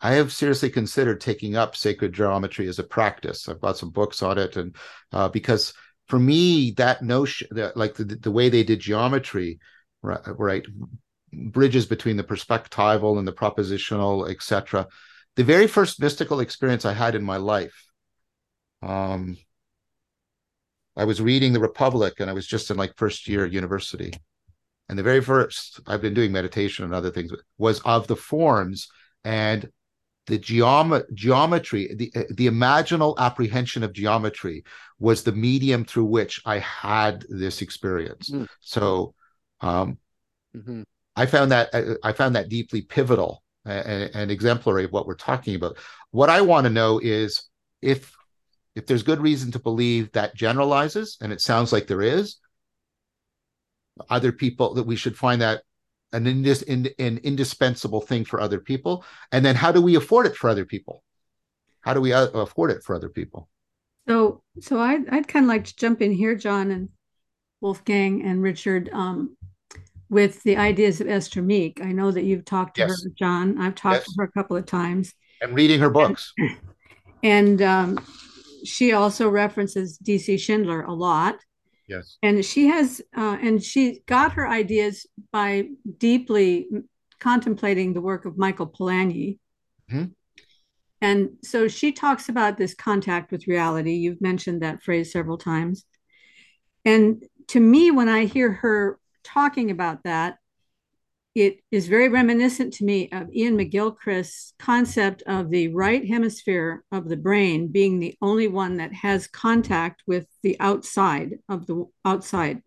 [0.00, 3.48] I have seriously considered taking up sacred geometry as a practice.
[3.48, 4.74] I've bought some books on it, and
[5.12, 5.74] uh, because
[6.08, 9.60] for me, that notion, that like the, the way they did geometry,
[10.02, 10.66] right, right,
[11.32, 14.88] bridges between the perspectival and the propositional, etc.
[15.36, 17.84] The very first mystical experience I had in my life,
[18.82, 19.36] um,
[20.96, 24.12] I was reading the Republic, and I was just in like first year university,
[24.90, 28.88] and the very first I've been doing meditation and other things was of the forms
[29.24, 29.70] and
[30.26, 34.64] the geom- geometry, the the imaginal apprehension of geometry
[34.98, 38.30] was the medium through which I had this experience.
[38.30, 38.48] Mm.
[38.60, 39.14] So
[39.60, 39.98] um,
[40.56, 40.82] mm-hmm.
[41.14, 41.68] I found that
[42.02, 45.78] I found that deeply pivotal and, and exemplary of what we're talking about.
[46.10, 47.48] What I want to know is
[47.80, 48.12] if
[48.74, 52.36] if there's good reason to believe that generalizes, and it sounds like there is,
[54.08, 55.62] other people that we should find that
[56.12, 59.04] an, indis, in, an indispensable thing for other people.
[59.32, 61.02] And then how do we afford it for other people?
[61.80, 63.48] How do we uh, afford it for other people?
[64.08, 66.88] So so i'd, I'd kind of like to jump in here john and
[67.60, 69.36] wolfgang and richard um,
[70.08, 71.80] with the ideas of esther meek.
[71.80, 73.04] I know that you've talked to yes.
[73.04, 73.58] her john.
[73.58, 74.04] I've talked yes.
[74.06, 75.14] to her a couple of times.
[75.40, 76.32] And reading her books.
[76.38, 78.06] And, and um,
[78.64, 81.36] she also references dc schindler a lot
[81.90, 82.18] Yes.
[82.22, 86.68] And she has, uh, and she got her ideas by deeply
[87.18, 89.38] contemplating the work of Michael Polanyi.
[89.90, 90.04] Mm-hmm.
[91.00, 93.94] And so she talks about this contact with reality.
[93.94, 95.84] You've mentioned that phrase several times.
[96.84, 100.36] And to me, when I hear her talking about that,
[101.40, 107.08] it is very reminiscent to me of Iain McGilchrist's concept of the right hemisphere of
[107.08, 112.60] the brain being the only one that has contact with the outside of the outside.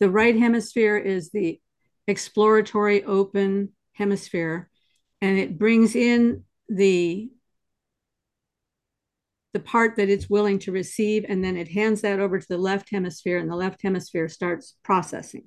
[0.00, 1.60] The right hemisphere is the
[2.06, 4.70] exploratory open hemisphere
[5.20, 7.30] and it brings in the
[9.52, 12.56] the part that it's willing to receive and then it hands that over to the
[12.56, 15.44] left hemisphere and the left hemisphere starts processing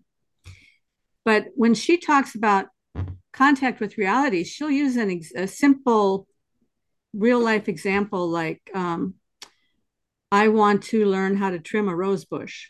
[1.24, 2.68] but when she talks about
[3.34, 6.28] contact with reality, she'll use an ex- a simple
[7.14, 9.16] real life example like um,
[10.32, 12.70] I want to learn how to trim a rose bush.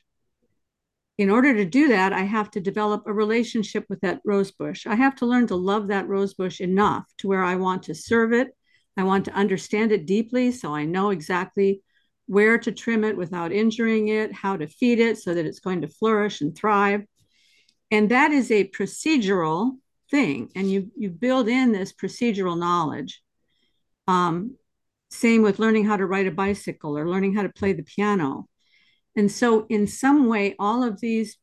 [1.18, 4.88] In order to do that, I have to develop a relationship with that rose bush.
[4.88, 7.96] I have to learn to love that rose bush enough to where I want to
[7.96, 8.50] serve it.
[8.98, 11.82] I want to understand it deeply so I know exactly
[12.26, 15.82] where to trim it without injuring it, how to feed it so that it's going
[15.82, 17.04] to flourish and thrive
[17.92, 19.78] and that is a procedural
[20.10, 23.22] thing and you you build in this procedural knowledge.
[24.08, 24.58] Um,
[25.10, 28.48] same with learning how to ride a bicycle or learning how to play the piano.
[29.16, 31.38] And so in some way all of these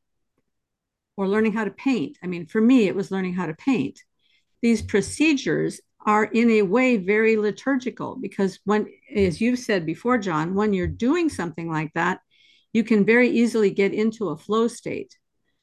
[1.17, 4.01] or learning how to paint i mean for me it was learning how to paint.
[4.61, 10.55] These procedures are in a way very liturgical because when as you've said before john
[10.55, 12.21] when you're doing something like that
[12.73, 15.18] you can very easily get into a flow state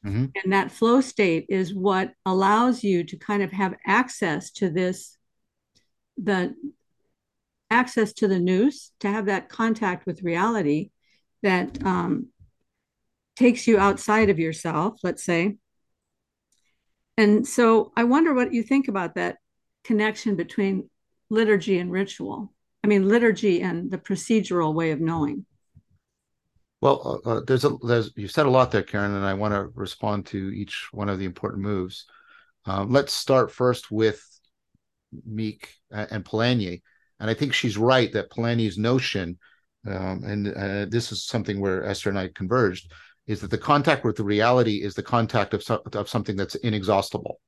[0.06, 0.26] Mm-hmm.
[0.36, 5.18] And that flow state is what allows you to kind of have access to this,
[6.18, 6.54] the
[7.72, 10.92] access to the nous, to have that contact with reality
[11.42, 12.28] that um,
[13.36, 15.58] takes you outside of yourself, let's say.
[17.18, 19.38] And so I wonder what you think about that
[19.84, 20.90] connection between
[21.30, 22.54] liturgy and ritual.
[22.84, 25.46] I mean, liturgy and the procedural way of knowing.
[26.82, 29.54] Well, uh, uh, there's a there's you said a lot there, Karen, and I want
[29.54, 32.06] to respond to each one of the important moves.
[32.66, 34.24] Um, let's start first with
[35.26, 36.82] Meek and Polanyi,
[37.20, 39.38] and I think she's right that Polanyi's notion,
[39.88, 42.92] um, and uh, this is something where Esther and I converged,
[43.28, 47.40] is that the contact with the reality is the contact of of something that's inexhaustible.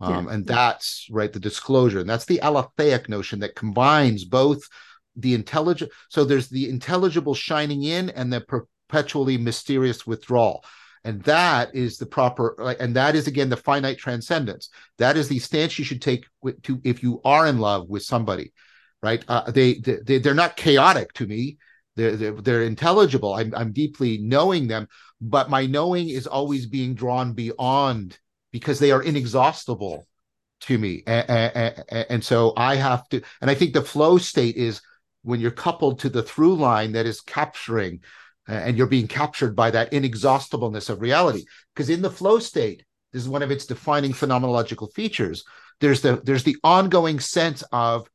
[0.00, 0.34] Um, yeah.
[0.34, 2.00] And that's right, the disclosure.
[2.00, 4.62] And that's the aletheia notion that combines both
[5.16, 10.64] the intelligent so there's the intelligible shining in and the perpetually mysterious withdrawal.
[11.06, 14.70] And that is the proper and that is again the finite transcendence.
[14.98, 16.24] That is the stance you should take
[16.62, 18.52] to if you are in love with somebody
[19.02, 19.22] right?
[19.28, 21.58] Uh, they, they they're not chaotic to me.
[21.94, 23.34] They're they're, they're intelligible.
[23.34, 24.88] I'm, I'm deeply knowing them
[25.20, 28.18] but my knowing is always being drawn beyond
[28.52, 30.06] because they are inexhaustible
[30.60, 31.02] to me.
[31.06, 34.80] And, and, and so i have to and i think the flow state is
[35.24, 38.00] when you're coupled to the through line that is capturing
[38.48, 41.44] uh, and you're being captured by that inexhaustibleness of reality.
[41.74, 45.44] Because in the flow state this is one of its defining phenomenological features
[45.80, 48.08] there's the there's the ongoing sense of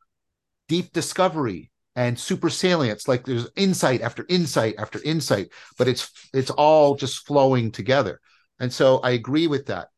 [0.68, 3.08] deep discovery and super salience.
[3.08, 8.22] Like there's insight after insight after insight but it's it's all just flowing together.
[8.60, 9.90] And so i agree with that.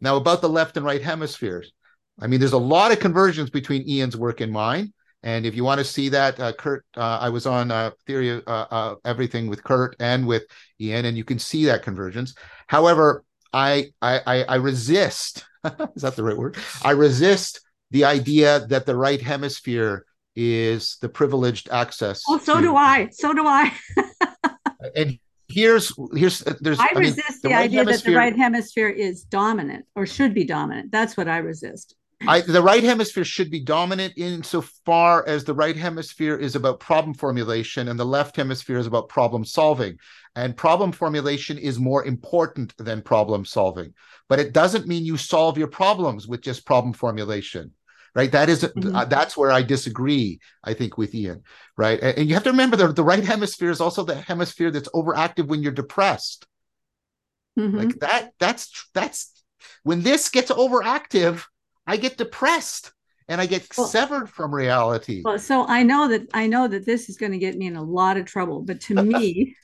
[0.00, 1.72] Now about the left and right hemispheres
[2.20, 4.92] i mean there's a lot of conversions between iain's work and mine
[5.22, 8.42] and if you want to see that, uh, Curt, uh, I was on uh, Theory
[8.46, 10.44] uh, uh, Everything with Curt and with
[10.80, 12.34] Iain, and you can see that convergence.
[12.66, 15.44] However, I I, I resist.
[15.94, 16.56] is that the right word?
[16.82, 17.60] I resist
[17.90, 20.06] the idea that the right hemisphere
[20.36, 22.22] is the privileged access.
[22.28, 23.08] Oh, so to, do I.
[23.10, 23.72] So do I.
[24.96, 25.18] and
[25.48, 26.78] here's here's uh, there's.
[26.78, 30.06] I, I resist mean, the, the right idea that the right hemisphere is dominant or
[30.06, 30.92] should be dominant.
[30.92, 31.94] That's what I resist.
[32.26, 37.14] I, the right hemisphere should be dominant insofar as the right hemisphere is about problem
[37.14, 39.98] formulation and the left hemisphere is about problem solving.
[40.36, 43.94] And problem formulation is more important than problem solving.
[44.28, 47.72] But it doesn't mean you solve your problems with just problem formulation.
[48.14, 48.32] Right.
[48.32, 48.94] That is, mm-hmm.
[48.94, 51.42] uh, that's where I disagree, I think, with Iain.
[51.76, 52.00] Right.
[52.00, 54.88] And, and you have to remember that the right hemisphere is also the hemisphere that's
[54.88, 56.44] overactive when you're depressed.
[57.58, 57.76] Mm-hmm.
[57.76, 59.32] Like that, that's, that's
[59.84, 61.44] when this gets overactive
[61.90, 62.92] I get depressed
[63.26, 65.22] and I get well, severed from reality.
[65.24, 67.74] Well, so I know that I know that this is going to get me in
[67.74, 69.56] a lot of trouble, but to me,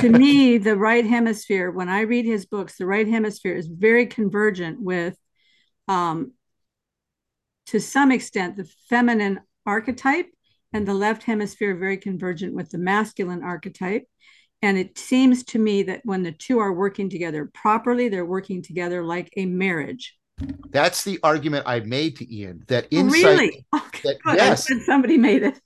[0.00, 4.06] to me, the right hemisphere, when I read his books, the right hemisphere is very
[4.06, 5.18] convergent with
[5.88, 6.32] um
[7.66, 10.30] to some extent the feminine archetype
[10.72, 14.04] and the left hemisphere very convergent with the masculine archetype.
[14.62, 18.62] And it seems to me that when the two are working together properly, they're working
[18.62, 20.17] together like a marriage.
[20.70, 22.62] That's the argument I made to Iain.
[22.68, 23.22] That oh, insight.
[23.22, 23.66] Really?
[23.74, 24.68] Okay, that, oh, yes.
[24.86, 25.60] somebody made it.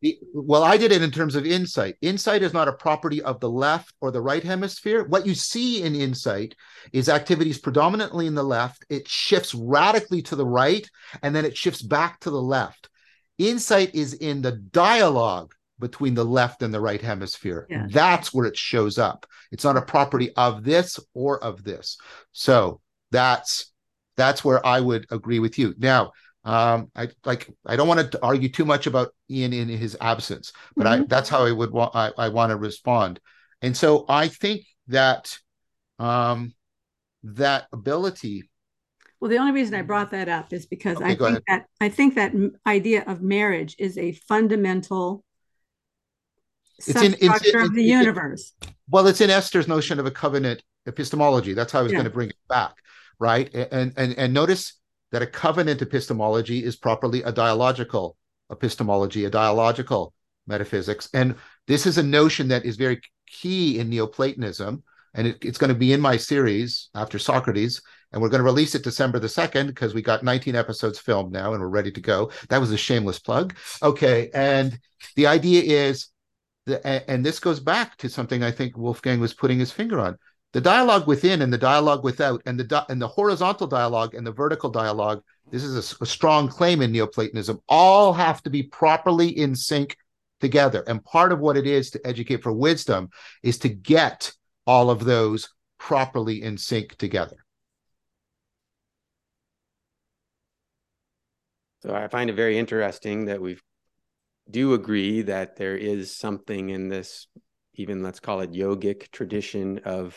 [0.00, 1.96] the, well, I did it in terms of insight.
[2.02, 5.04] Insight is not a property of the left or the right hemisphere.
[5.04, 6.56] What you see in insight
[6.92, 8.84] is activities predominantly in the left.
[8.90, 10.88] It shifts radically to the right,
[11.22, 12.88] and then it shifts back to the left.
[13.38, 17.66] Insight is in the dialogue between the left and the right hemisphere.
[17.90, 19.26] That's where it shows up.
[19.50, 21.98] It's not a property of this or of this.
[22.30, 22.80] So
[23.10, 23.71] that's
[24.22, 25.74] that's where I would agree with you.
[25.78, 26.12] Now,
[26.44, 30.52] um, I like I don't want to argue too much about Iain in his absence,
[30.76, 31.02] but mm-hmm.
[31.02, 33.18] I that's how I would want I, I want to respond.
[33.62, 35.36] And so I think that
[35.98, 36.54] um
[37.24, 38.48] that ability
[39.20, 41.42] well, the only reason I brought that up is because okay, I think ahead.
[41.48, 42.32] that I think that
[42.66, 45.24] idea of marriage is a fundamental
[46.78, 48.54] it's in, it's, in, of the universe.
[48.88, 51.54] well, it's in Esther's notion of a covenant epistemology.
[51.54, 51.98] That's how I was yeah.
[51.98, 52.81] going to bring it back
[53.18, 53.52] right?
[53.54, 54.78] And, and, and notice
[55.12, 58.16] that a covenant epistemology is properly a dialogical
[58.50, 60.14] epistemology, a dialogical
[60.46, 61.08] metaphysics.
[61.14, 61.36] And
[61.66, 64.82] this is a notion that is very key in Neoplatonism.
[65.14, 67.82] And it, it's going to be in my series after Socrates.
[68.12, 71.32] And we're going to release it December the 2nd because we got 19 episodes filmed
[71.32, 72.30] now and we're ready to go.
[72.48, 73.54] That was a shameless plug.
[73.82, 74.30] Okay.
[74.34, 74.78] And
[75.16, 76.08] the idea is,
[76.66, 80.16] the, and this goes back to something I think Wolfgang was putting his finger on
[80.52, 84.32] the dialogue within and the dialogue without and the and the horizontal dialogue and the
[84.32, 89.28] vertical dialogue this is a, a, strong claim in neoplatonism all have to be properly
[89.28, 89.96] in sync
[90.40, 90.84] together.
[90.86, 93.10] And part of what it is to educate for wisdom
[93.42, 94.32] is to get
[94.66, 95.48] all of those
[95.78, 97.36] properly in sync together.
[101.82, 103.58] So i find it very interesting that we
[104.48, 107.26] do agree that there is something in this
[107.74, 110.16] even let's call it yogic tradition of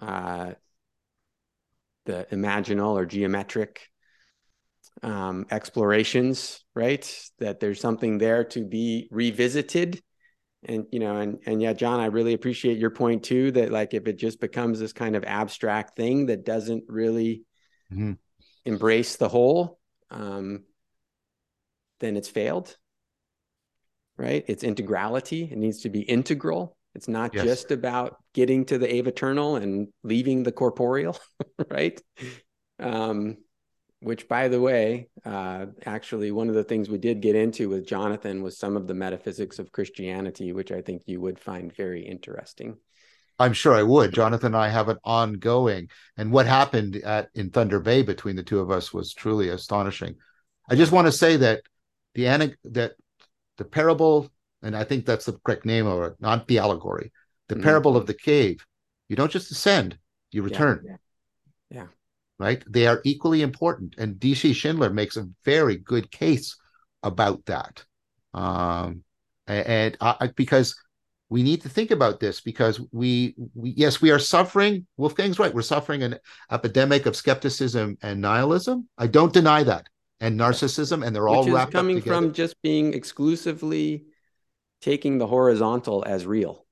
[0.00, 0.52] uh,
[2.06, 3.88] the imaginal or geometric
[5.02, 7.30] um, explorations, right?
[7.38, 10.02] That there's something there to be revisited
[10.64, 13.94] and you know and and yeah john i really appreciate your point too that like
[13.94, 17.42] if it just becomes this kind of abstract thing that doesn't really
[17.92, 18.12] mm-hmm.
[18.64, 19.78] embrace the whole
[20.10, 20.64] um
[22.00, 22.76] then it's failed
[24.16, 27.44] right it's integrality it needs to be integral it's not yes.
[27.44, 31.16] just about getting to the aeviternal and leaving the corporeal
[31.70, 32.00] right?
[32.78, 33.38] Um
[34.02, 37.86] which by the way uh, actually one of the things we did get into with
[37.86, 42.02] jonathan was some of the metaphysics of christianity which i think you would find very
[42.02, 42.76] interesting.
[43.38, 44.12] I'm sure i would.
[44.12, 45.88] Jonathan and i have an ongoing.
[46.18, 50.16] And what happened at in thunder bay between the two of us was truly astonishing.
[50.68, 51.62] I just want to say that
[52.14, 52.92] the that
[53.56, 54.30] the parable
[54.62, 57.12] and i think that's the correct name of it not the allegory
[57.48, 57.64] the mm-hmm.
[57.64, 58.64] parable of the cave
[59.08, 59.98] you don't just ascend
[60.30, 60.96] you return yeah,
[61.70, 61.82] yeah.
[61.82, 61.86] yeah
[62.40, 62.64] right?
[62.66, 63.94] They are equally important.
[63.98, 66.56] And DC Schindler makes a very good case
[67.04, 67.84] about that.
[68.32, 69.04] Um,
[69.46, 70.74] and I, because
[71.28, 75.54] we need to think about this because we, we yes we are suffering wolfgang's right
[75.54, 76.18] we're suffering an
[76.52, 79.88] epidemic of skepticism and nihilism i don't deny that
[80.20, 84.04] and narcissism and they're all is wrapped coming from just being exclusively
[84.80, 86.66] taking the horizontal as real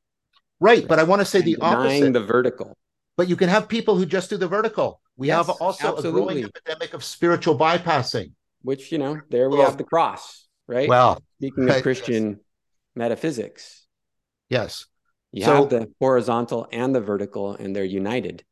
[0.61, 0.89] right, right.
[0.89, 2.77] but i want to say the opposite the vertical
[3.17, 6.09] but you can have people who just do the vertical we yes, have also absolutely.
[6.09, 8.33] a growing epidemic of spiritual bypassing.
[8.63, 10.89] Which, you know, there we have the cross, right?
[10.89, 12.39] Well, speaking right, of Christian yes.
[12.95, 13.87] metaphysics.
[14.49, 14.87] Yes.
[15.33, 18.45] You so, have the horizontal and the vertical, and they're united.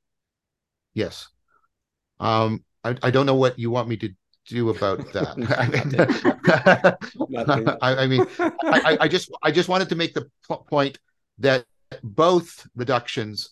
[0.92, 1.28] Yes.
[2.18, 4.10] Um, I, I don't know what you want me to
[4.46, 5.36] do about that.
[7.82, 10.28] I, I mean, I, I, just I just wanted to make the
[10.68, 10.98] point
[11.38, 11.64] that
[12.02, 13.50] both reductions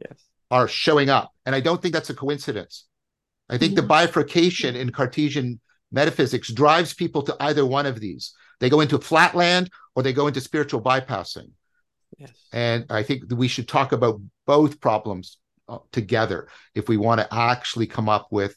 [0.00, 1.32] yes are showing up.
[1.46, 2.86] And I don't think that's a coincidence.
[3.48, 5.60] I think the bifurcation in Cartesian
[5.90, 8.32] metaphysics drives people to either one of these.
[8.60, 11.50] They go into flatland or they go into spiritual bypassing.
[12.18, 12.32] Yes.
[12.52, 15.38] And I think we should talk about both problems
[15.68, 18.56] uh, together if we want to actually come up with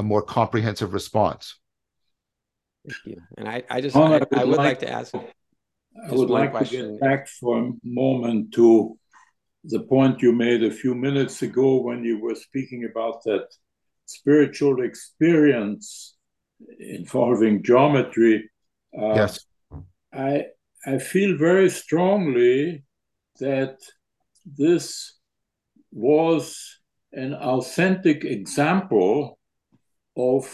[0.00, 1.44] a more comprehensive response.
[2.88, 3.22] Thank you.
[3.36, 5.14] And I, I just, I, I, would, I would like, like, to ask.
[5.14, 6.84] I would like question.
[6.84, 8.98] to get back for a moment to
[9.64, 13.46] the point you made a few minutes ago when you were speaking about that
[14.06, 16.16] spiritual experience
[16.78, 18.50] involving geometry.
[18.98, 19.40] Uh, yes.
[20.14, 20.46] I,
[20.86, 22.84] I feel very strongly
[23.38, 23.76] that
[24.46, 25.18] this
[25.92, 26.80] was
[27.12, 29.38] an authentic example
[30.16, 30.48] of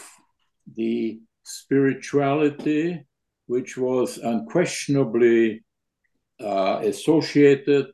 [0.75, 3.05] the spirituality
[3.47, 5.63] which was unquestionably
[6.39, 7.87] uh, associated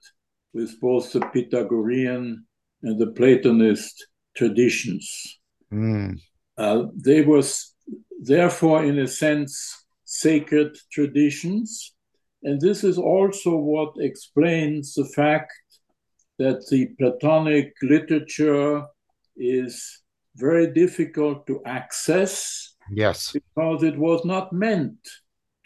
[0.53, 2.45] with both the Pythagorean
[2.81, 5.40] and the Platonist traditions.
[5.72, 6.19] Mm.
[6.57, 7.44] Uh, they were
[8.19, 11.94] therefore, in a sense, sacred traditions.
[12.44, 15.53] And this is also what explains the fact
[16.40, 18.85] that the Platonic literature
[19.38, 20.03] is
[20.35, 22.76] very difficult to access.
[22.91, 23.31] Yes.
[23.31, 24.97] Because it was not meant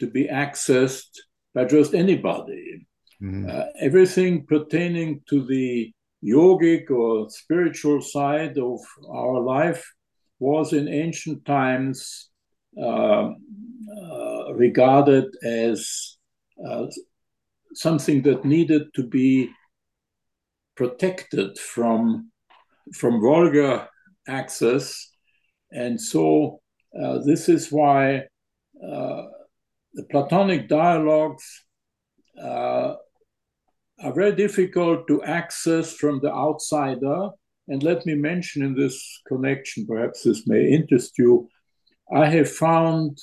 [0.00, 1.18] to be accessed
[1.54, 2.86] by just anybody.
[3.22, 3.50] Mm-hmm.
[3.50, 5.92] Uh, everything pertaining to the
[6.22, 8.80] yogic or spiritual side of
[9.10, 9.84] our life
[10.38, 12.30] was in ancient times
[12.80, 16.16] uh, uh, regarded as
[16.64, 16.86] uh,
[17.74, 19.50] something that needed to be
[20.76, 22.30] protected from
[22.94, 23.88] from vulgar
[24.28, 25.10] access,
[25.70, 26.60] and so
[27.00, 28.22] uh, this is why
[28.82, 29.22] uh,
[29.94, 31.44] the Platonic dialogues
[32.42, 32.94] uh,
[34.02, 37.30] are very difficult to access from the outsider.
[37.66, 41.48] And let me mention in this connection, perhaps this may interest you,
[42.14, 43.18] I have found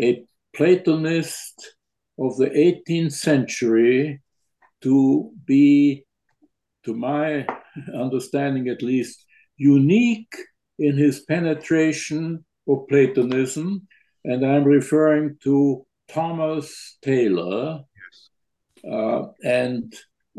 [0.00, 1.74] a Platonist
[2.18, 4.22] of the 18th century
[4.82, 6.06] to be,
[6.84, 7.46] to my
[7.94, 9.25] understanding at least,
[9.56, 10.34] unique
[10.78, 13.86] in his penetration of Platonism.
[14.24, 17.80] And I'm referring to Thomas Taylor,
[18.88, 19.94] uh, and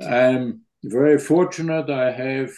[0.05, 1.89] I'm very fortunate.
[1.89, 2.51] I have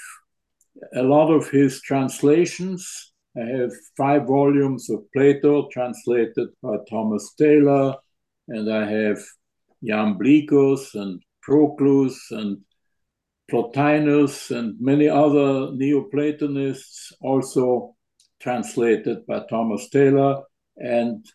[0.96, 3.14] a lot of his translations.
[3.38, 7.96] I have five volumes of Plato translated by Thomas Taylor,
[8.48, 9.20] and I have
[9.84, 12.60] Iamblichus and Proclus and
[13.50, 17.96] Plotinus and many other Neoplatonists also
[18.40, 20.44] translated by Thomas Taylor.
[20.78, 21.26] And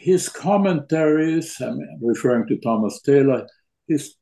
[0.00, 3.46] his commentaries, I'm referring to Thomas Taylor,
[3.86, 4.14] his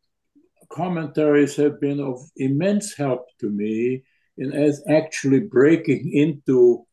[0.70, 4.02] commentaries have been of immense help to me
[4.38, 6.86] in as actually breaking into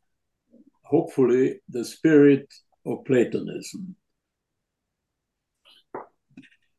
[0.83, 2.47] hopefully the spirit
[2.85, 3.95] of Platonism.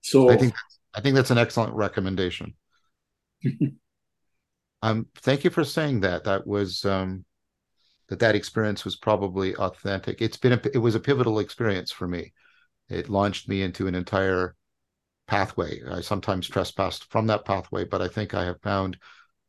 [0.01, 0.55] So I think
[0.95, 2.55] I think that's an excellent recommendation.
[4.83, 6.25] um, thank you for saying that.
[6.25, 7.25] That was um,
[8.09, 10.21] that that experience was probably authentic.
[10.21, 12.33] It's been a, it was a pivotal experience for me.
[12.89, 14.55] It launched me into an entire
[15.27, 15.81] pathway.
[15.91, 18.99] I sometimes trespassed from that pathway, but I think I have found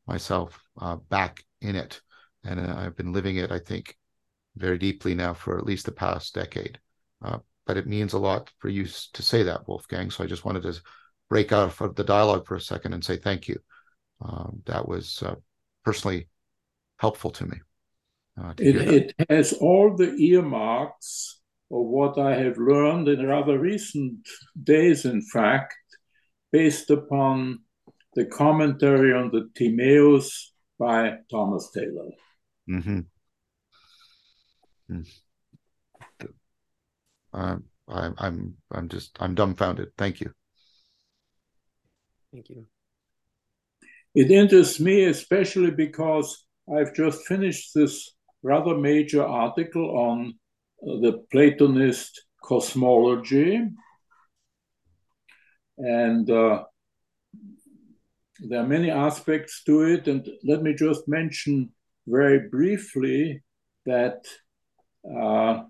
[0.08, 2.02] myself uh, back in it,
[2.44, 3.52] and uh, I've been living it.
[3.52, 3.96] I think
[4.56, 6.80] very deeply now for at least the past decade.
[7.24, 10.12] Uh, but it means a lot for you to say that, Wolfgang.
[10.12, 10.80] So I just wanted to
[11.30, 13.60] break out of the dialogue for a second and say thank you.
[14.22, 15.36] Um, that was uh,
[15.84, 16.30] personally
[17.00, 17.58] helpful to me.
[18.42, 23.58] Uh, to it, it has all the earmarks of what I have learned in rather
[23.58, 24.20] recent
[24.62, 25.76] days, in fact,
[26.52, 27.60] based upon
[28.14, 32.12] the commentary on the Timaeus by Thomas Taylor.
[32.70, 33.00] Mm-hmm.
[34.92, 35.08] Mm.
[37.34, 39.90] Uh, I, I'm I'm just I'm dumbfounded.
[39.98, 40.32] Thank you.
[42.32, 42.66] Thank you.
[44.16, 50.36] It interests me especially because I've just finished this rather major article on
[50.82, 53.62] uh, the Platonist cosmology.
[55.78, 56.64] And uh,
[58.40, 60.08] there are many aspects to it.
[60.08, 61.72] And let me just mention
[62.08, 63.44] very briefly
[63.86, 64.26] that
[65.06, 65.64] uh,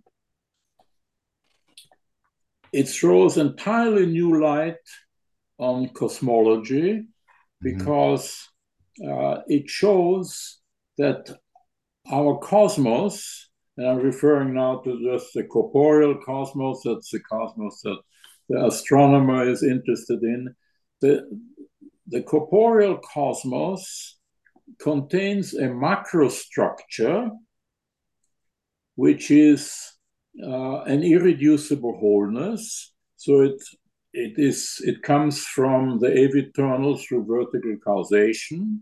[2.72, 4.78] it throws entirely new light
[5.58, 7.08] on cosmology
[7.64, 7.78] mm-hmm.
[7.78, 8.50] because
[9.06, 10.60] uh, it shows
[10.98, 11.38] that
[12.12, 18.00] our cosmos, and I'm referring now to just the corporeal cosmos, that's the cosmos that
[18.50, 20.56] the astronomer is interested in.
[21.02, 21.28] The,
[22.08, 24.18] the corporeal cosmos
[24.80, 27.32] contains a macrostructure
[28.96, 29.94] which is
[30.42, 32.94] uh, an irreducible wholeness.
[33.18, 33.62] So it
[34.16, 38.82] it is it comes from the aeviternal through vertical causation,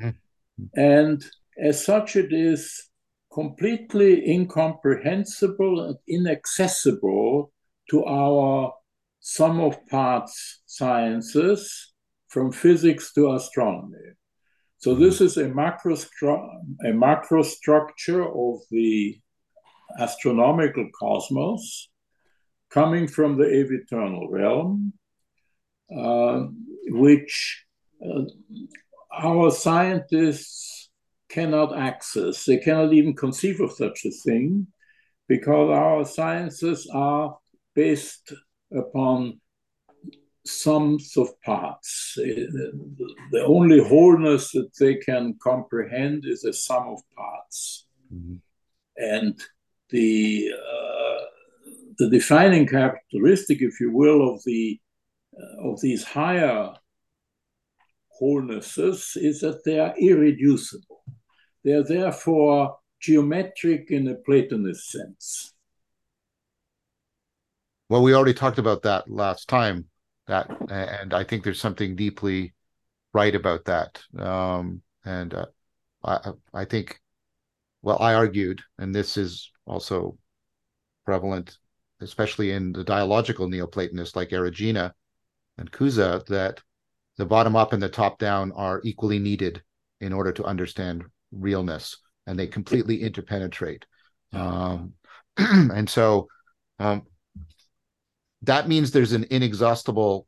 [0.00, 0.64] mm-hmm.
[0.74, 1.24] and
[1.58, 2.90] as such, it is
[3.32, 7.52] completely incomprehensible and inaccessible
[7.90, 8.74] to our
[9.20, 11.92] sum of parts sciences
[12.28, 13.98] from physics to astronomy.
[14.78, 15.96] So this is a macro,
[16.84, 19.20] a macro structure of the
[19.98, 21.88] astronomical cosmos
[22.72, 24.92] coming from the aeviternal realm,
[25.94, 26.46] uh,
[26.88, 27.64] which
[28.04, 28.22] uh,
[29.12, 30.90] our scientists
[31.28, 32.44] cannot access.
[32.44, 34.66] They cannot even conceive of such a thing
[35.28, 37.36] because our sciences are
[37.74, 38.32] based
[38.74, 39.40] upon
[40.44, 42.14] sums of parts.
[42.16, 47.86] The only wholeness that they can comprehend is a sum of parts.
[48.12, 48.36] Mm-hmm.
[48.96, 49.40] And
[49.90, 51.24] the uh,
[52.02, 54.80] the defining characteristic, if you will, of the
[55.36, 56.70] uh, of these higher
[58.20, 61.02] wholenesses is that they are irreducible.
[61.64, 65.54] They are therefore geometric in a Platonist sense.
[67.88, 69.86] Well, we already talked about that last time.
[70.26, 72.54] That, and I think there's something deeply
[73.12, 74.00] right about that.
[74.18, 75.46] Um, and uh,
[76.04, 77.00] I, I think,
[77.82, 80.16] well, I argued, and this is also
[81.04, 81.58] prevalent,
[82.02, 84.92] especially in the dialogical Neoplatonists like Erigena
[85.58, 86.60] and Cusa, that
[87.16, 89.62] the bottom up and the top down are equally needed
[90.00, 93.84] in order to understand realness, and they completely interpenetrate.
[94.32, 94.94] Um,
[95.36, 96.28] and so
[96.78, 97.02] um,
[98.42, 100.26] that means there's an inexhaustible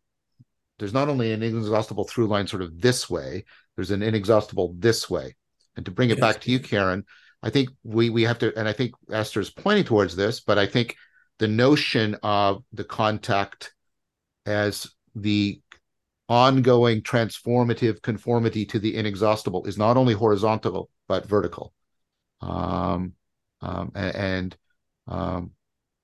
[0.78, 3.44] there's not only an inexhaustible through line sort of this way
[3.76, 5.34] there's an inexhaustible this way
[5.76, 6.20] and to bring it yes.
[6.20, 7.04] back to you karen
[7.44, 10.58] I think we we have to, and I think Esther is pointing towards this, but
[10.58, 10.96] I think
[11.38, 13.74] the notion of the contact
[14.46, 15.60] as the
[16.28, 21.72] ongoing transformative conformity to the inexhaustible is not only horizontal but vertical.
[22.40, 23.12] Um,
[23.60, 24.56] um, and,
[25.06, 25.52] um,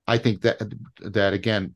[0.07, 0.61] I think that
[0.99, 1.75] that again,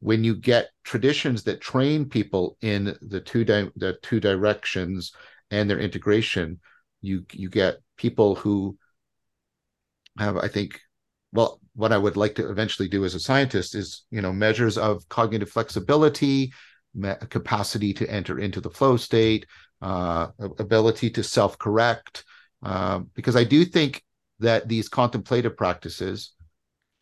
[0.00, 5.12] when you get traditions that train people in the two di- the two directions
[5.50, 6.58] and their integration,
[7.00, 8.76] you you get people who
[10.18, 10.80] have, I think,
[11.32, 14.76] well, what I would like to eventually do as a scientist is, you know, measures
[14.76, 16.52] of cognitive flexibility,
[17.28, 19.46] capacity to enter into the flow state,
[19.80, 20.28] uh,
[20.58, 22.24] ability to self-correct,
[22.64, 24.02] uh, because I do think
[24.40, 26.32] that these contemplative practices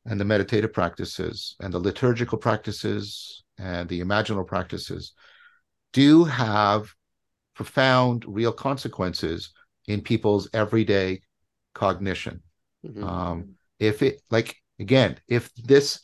[0.05, 5.13] and the meditative practices and the liturgical practices and the imaginal practices
[5.93, 6.93] do have
[7.55, 9.51] profound real consequences
[9.87, 11.21] in people's everyday
[11.75, 12.43] cognition.
[12.87, 13.03] Mm-hmm.
[13.03, 16.01] Um, if it, like, again, if this,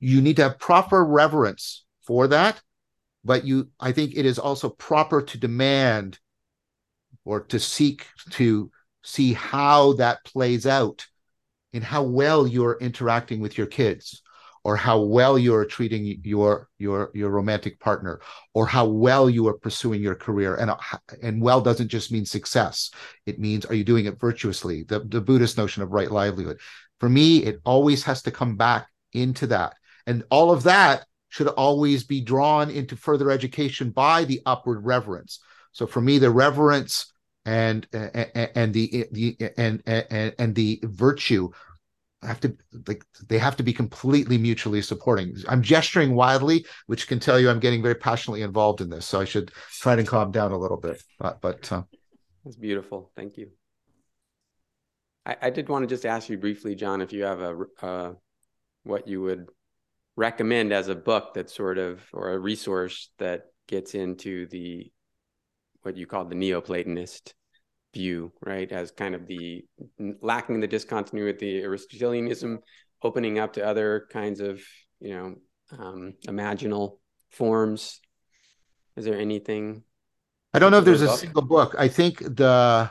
[0.00, 2.60] you need to have proper reverence for that
[3.24, 6.18] but you i think it is also proper to demand
[7.24, 8.70] or to seek to
[9.02, 11.06] see how that plays out
[11.72, 14.22] and how well you're interacting with your kids
[14.64, 18.20] or how well you're treating your your your romantic partner
[18.54, 20.56] or how well you are pursuing your career.
[20.56, 20.72] And
[21.22, 22.90] and well doesn't just mean success.
[23.26, 24.82] It means are you doing it virtuously?
[24.82, 26.58] The, the buddhist notion of right livelihood.
[26.98, 29.74] For me it always has to come back into that.
[30.06, 35.40] And all of that should always be drawn into further education by the upward reverence.
[35.72, 37.12] So for me the reverence
[37.44, 41.50] and and, and the, the and, and and the virtue
[42.24, 42.56] have to
[42.86, 45.36] like they have to be completely mutually supporting.
[45.48, 49.06] I'm gesturing wildly, which can tell you I'm getting very passionately involved in this.
[49.06, 51.02] So I should try to calm down a little bit.
[51.18, 51.82] But, but uh,
[52.44, 53.10] that's beautiful.
[53.16, 53.50] Thank you.
[55.26, 58.12] I, I, did want to just ask you briefly, John, if you have a uh,
[58.82, 59.48] what you would
[60.16, 64.90] recommend as a book that sort of or a resource that gets into the
[65.82, 67.32] what you call the Neoplatonist
[67.94, 68.70] view, right?
[68.70, 69.64] As kind of the
[70.20, 72.60] lacking the discontinuity, Aristotelianism,
[73.02, 74.60] opening up to other kinds of,
[75.00, 75.34] you know,
[75.78, 76.98] um, imaginal
[77.30, 78.00] forms.
[78.96, 79.84] Is there anything?
[80.52, 81.74] I don't know if there's a single book.
[81.78, 82.90] I think the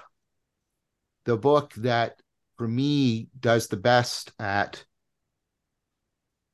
[1.25, 2.21] the book that
[2.57, 4.83] for me does the best at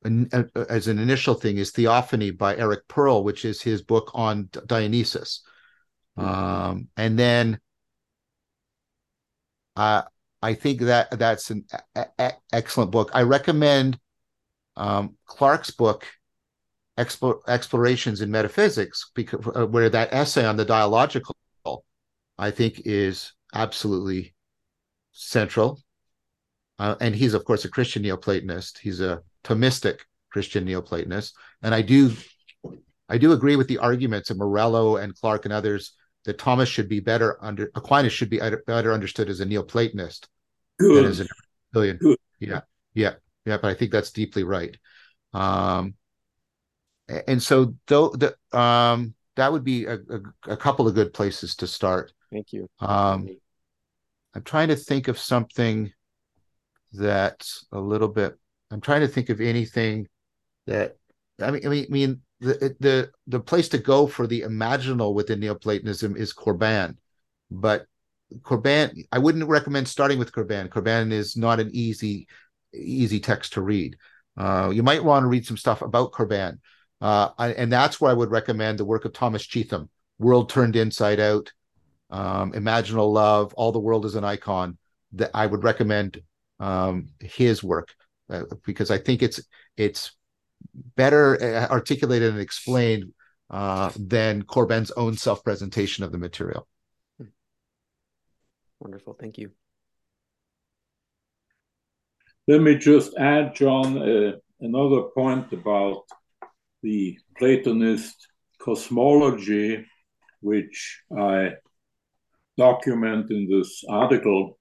[0.04, 5.42] as an initial thing is Theophany by Eric Perl, which is his book on Dionysius.
[6.18, 6.28] Mm-hmm.
[6.28, 7.60] Um, and then
[9.76, 10.02] uh,
[10.42, 11.64] I think that that's an
[11.94, 13.10] a- a- excellent book.
[13.12, 13.98] I recommend
[14.76, 16.06] um, Clarke's book,
[16.98, 21.36] Expo- Explorations in Metaphysics, because uh, where that essay on the dialogical,
[22.38, 24.34] I think, is absolutely
[25.12, 25.80] central.
[26.78, 28.78] Uh, and he's, of course, a Christian Neoplatonist.
[28.78, 31.32] He's a Thomistic Christian Neoplatonist,
[31.62, 32.12] and I do,
[33.08, 35.92] I do agree with the arguments of Morello and Clarke and others
[36.24, 40.26] that Thomas should be better under Aquinas should be better understood as a Neoplatonist
[40.78, 40.96] Good.
[40.96, 41.28] than as an
[41.74, 41.96] Aristotelian.
[41.98, 42.18] Good.
[42.38, 42.60] Yeah,
[42.94, 43.14] yeah,
[43.44, 43.58] yeah.
[43.58, 44.76] But I think that's deeply right.
[45.32, 45.94] Um,
[47.26, 50.20] and so though the um that would be a, a,
[50.52, 52.12] a, couple of good places to start.
[52.30, 52.68] Thank you.
[52.80, 53.28] Um,
[54.34, 55.92] I'm trying to think of something
[56.92, 58.36] that's a little bit.
[58.70, 60.08] I'm trying to think of anything
[60.66, 60.96] that
[61.40, 61.66] I mean.
[61.66, 66.16] I mean, I mean the the the place to go for the imaginal within Neoplatonism
[66.16, 66.98] is Corbin,
[67.50, 67.86] but
[68.42, 70.68] Corbin I wouldn't recommend starting with Corbin.
[70.68, 72.26] Corbin is not an easy
[72.74, 73.96] easy text to read.
[74.36, 76.60] Uh, you might want to read some stuff about Corbin,
[77.00, 79.88] uh, and that's where I would recommend the work of Thomas Cheetham,
[80.18, 81.52] World Turned Inside Out,
[82.08, 84.78] um, Imaginal Love, All the World is an Icon.
[85.12, 86.22] That I would recommend
[86.60, 87.88] um, his work
[88.30, 89.40] uh, because I think it's
[89.76, 90.12] it's
[90.96, 93.12] better uh, articulated and explained
[93.50, 96.66] uh, than Corbin's own self presentation of the material.
[98.78, 99.14] Wonderful.
[99.18, 99.50] Thank you.
[102.48, 106.04] Let me just add, John, uh, another point about
[106.82, 108.16] the Platonist
[108.58, 109.86] cosmology,
[110.40, 111.52] which I
[112.56, 114.58] document in this article.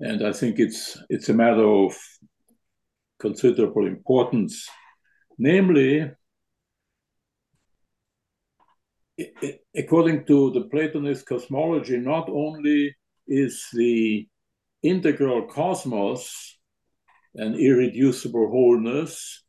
[0.00, 1.96] And I think it's it's a matter of
[3.18, 4.68] considerable importance.
[5.38, 6.10] Namely,
[9.76, 12.94] according to the Platonist cosmology, not only
[13.26, 14.28] is the
[14.82, 16.58] integral cosmos
[17.36, 19.42] an irreducible wholeness,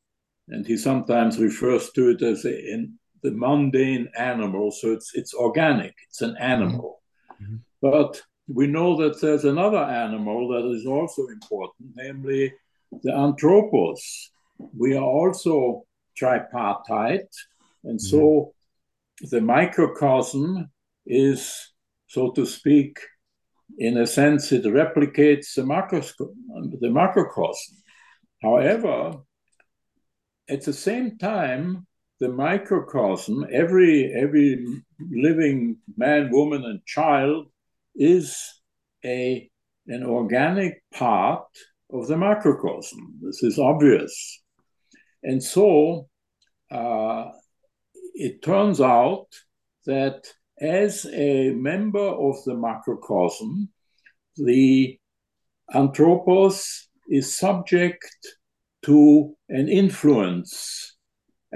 [0.48, 2.94] and he sometimes refers to it as a, in
[3.24, 7.02] the mundane animal, so it's it's organic, it's an animal.
[7.42, 7.58] Mm-hmm.
[7.82, 12.54] But we know that there's another animal that is also important, namely
[13.04, 14.32] the anthropos.
[14.78, 15.84] We are also
[16.18, 17.34] tripartite,
[17.84, 19.28] and so mm-hmm.
[19.30, 20.72] the microcosm
[21.06, 21.74] is,
[22.08, 23.00] so to speak,
[23.78, 26.34] in a sense, it replicates the,
[26.80, 27.78] the macrocosm.
[28.42, 29.18] However,
[30.48, 31.88] at the same time,
[32.20, 34.66] the microcosm, every every
[35.00, 37.48] living man, woman, and child,
[37.96, 38.62] is
[39.04, 39.50] a
[39.88, 41.48] an organic part
[41.96, 43.20] of the macrocosm.
[43.22, 44.44] This is obvious.
[45.24, 46.08] And so
[46.72, 47.32] uh,
[48.14, 49.28] it turns out
[49.86, 50.28] that
[50.60, 53.70] as a member of the macrocosm,
[54.36, 55.00] the
[55.74, 58.06] anthropos is subject
[58.84, 60.96] to an influence.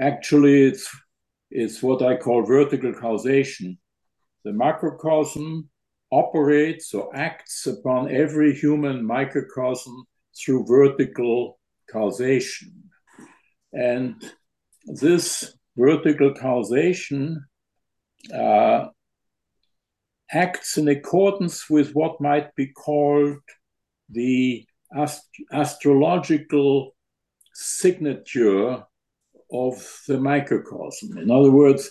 [0.00, 0.88] Actually, it's,
[1.50, 3.78] it's what I call vertical causation.
[4.44, 5.68] The macrocosm
[6.10, 10.06] operates or acts upon every human microcosm
[10.36, 11.58] through vertical
[11.90, 12.90] causation.
[13.72, 14.22] And
[14.86, 17.44] this vertical causation
[18.34, 18.86] uh,
[20.32, 23.38] acts in accordance with what might be called
[24.08, 24.66] the
[24.96, 26.94] ast astrological
[27.54, 28.84] signature
[29.52, 31.18] of the microcosm.
[31.18, 31.90] In other words,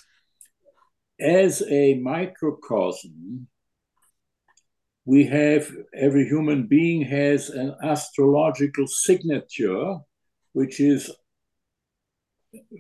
[1.20, 3.48] as a microcosm,
[5.10, 9.98] we have every human being has an astrological signature,
[10.54, 11.10] which is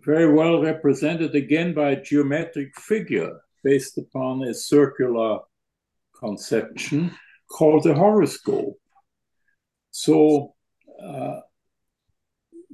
[0.05, 3.31] very well represented again by a geometric figure
[3.63, 5.39] based upon a circular
[6.19, 7.09] conception
[7.49, 8.77] called the horoscope.
[9.89, 10.53] So,
[11.03, 11.39] uh,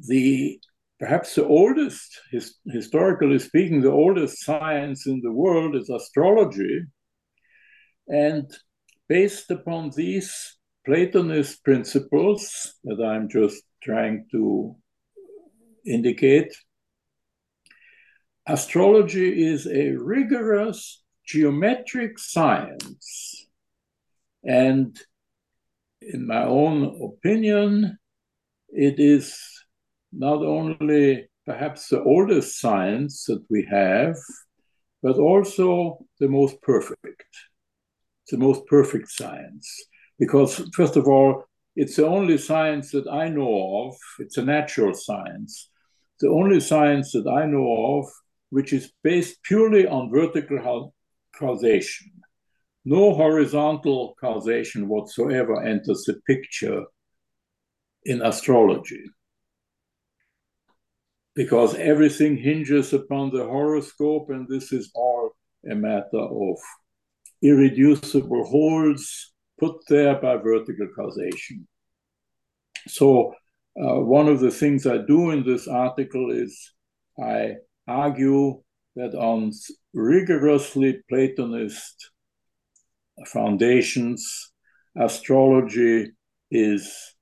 [0.09, 0.59] the
[0.99, 6.81] perhaps the oldest, his, historically speaking, the oldest science in the world is astrology.
[8.09, 8.51] And
[9.07, 14.75] based upon these Platonist principles that I'm just trying to
[15.85, 16.55] indicate,
[18.47, 23.47] astrology is a rigorous geometric science.
[24.43, 24.95] And
[26.01, 27.97] in my own opinion,
[28.69, 29.39] it is
[30.11, 34.17] not only perhaps the oldest science that we have,
[35.01, 37.25] but also the most perfect.
[38.29, 39.67] The most perfect science.
[40.17, 41.43] Because, first of all,
[41.75, 45.69] it's the only science that I know of, it's a natural science,
[46.21, 48.05] the only science that I know of
[48.49, 50.93] which is based purely on vertical
[51.37, 52.11] causation.
[52.85, 56.83] No horizontal causation whatsoever enters the picture
[58.05, 59.03] in astrology
[61.35, 65.31] because everything hinges upon the horoscope, and this is all
[65.69, 66.57] a matter of
[67.41, 71.67] irreducible wholes put there by vertical causation.
[72.87, 73.33] So,
[73.79, 76.73] uh, one of the things I do in this article is
[77.21, 77.55] I
[77.87, 78.61] argue
[78.95, 79.51] that on
[79.93, 82.11] rigorously Platonist
[83.27, 84.51] foundations,
[84.97, 86.11] astrology
[86.51, 87.15] is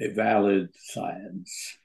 [0.00, 1.78] a valid science.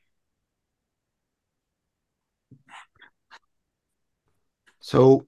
[4.79, 5.27] So,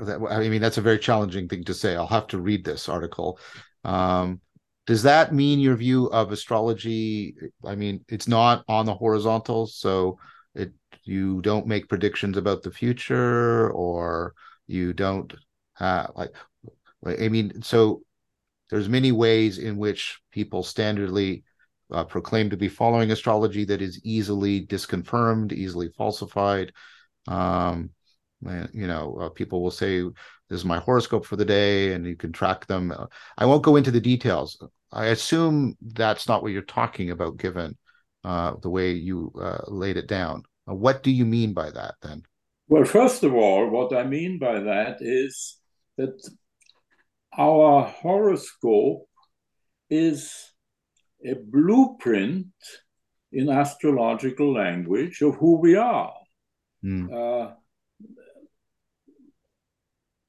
[0.00, 1.96] that, I mean, that's a very challenging thing to say.
[1.96, 3.38] I'll have to read this article.
[3.84, 4.40] Um,
[4.86, 7.34] does that mean your view of astrology?
[7.64, 10.18] I mean, it's not on the horizontal, so
[10.54, 10.72] it
[11.04, 14.34] you don't make predictions about the future, or
[14.66, 15.32] you don't
[15.74, 16.34] have like.
[17.06, 18.02] I mean, so
[18.70, 21.42] there's many ways in which people standardly
[21.92, 26.72] uh, proclaim to be following astrology that is easily disconfirmed, easily falsified.
[27.28, 27.90] Um,
[28.72, 30.02] you know uh, people will say
[30.48, 32.92] this is my horoscope for the day and you can track them.
[32.92, 33.06] Uh,
[33.38, 34.62] i won't go into the details.
[34.92, 37.76] I assume that's not what you're talking about given
[38.22, 40.42] uh, the way you uh, laid it down.
[40.68, 42.22] Uh, what do you mean by that then?
[42.68, 45.58] Well first of all what i mean by that is
[45.96, 46.16] that
[47.36, 49.06] our horoscope
[49.90, 50.52] is
[51.24, 52.46] a blueprint
[53.32, 56.14] in astrological language of who we are.
[56.84, 57.54] Mm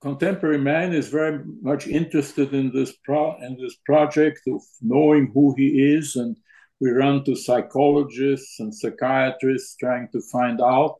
[0.05, 5.55] contemporary man is very much interested in this pro- in this project of knowing who
[5.57, 6.37] he is, and
[6.79, 10.95] we run to psychologists and psychiatrists trying to find out.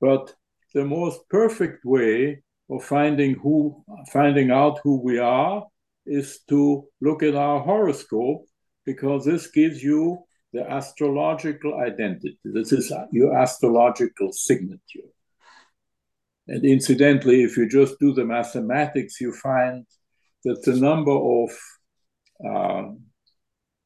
[0.00, 0.34] But
[0.74, 5.64] the most perfect way of finding who finding out who we are
[6.04, 6.62] is to
[7.00, 8.42] look at our horoscope
[8.84, 10.18] because this gives you
[10.52, 12.38] the astrological identity.
[12.44, 15.11] This is your astrological signature.
[16.48, 19.86] And incidentally, if you just do the mathematics, you find
[20.44, 21.50] that the number of
[22.44, 22.90] uh,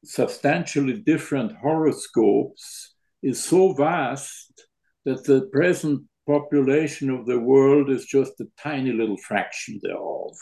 [0.04, 4.66] substantially different horoscopes is so vast
[5.04, 10.32] that the present population of the world is just a tiny little fraction thereof.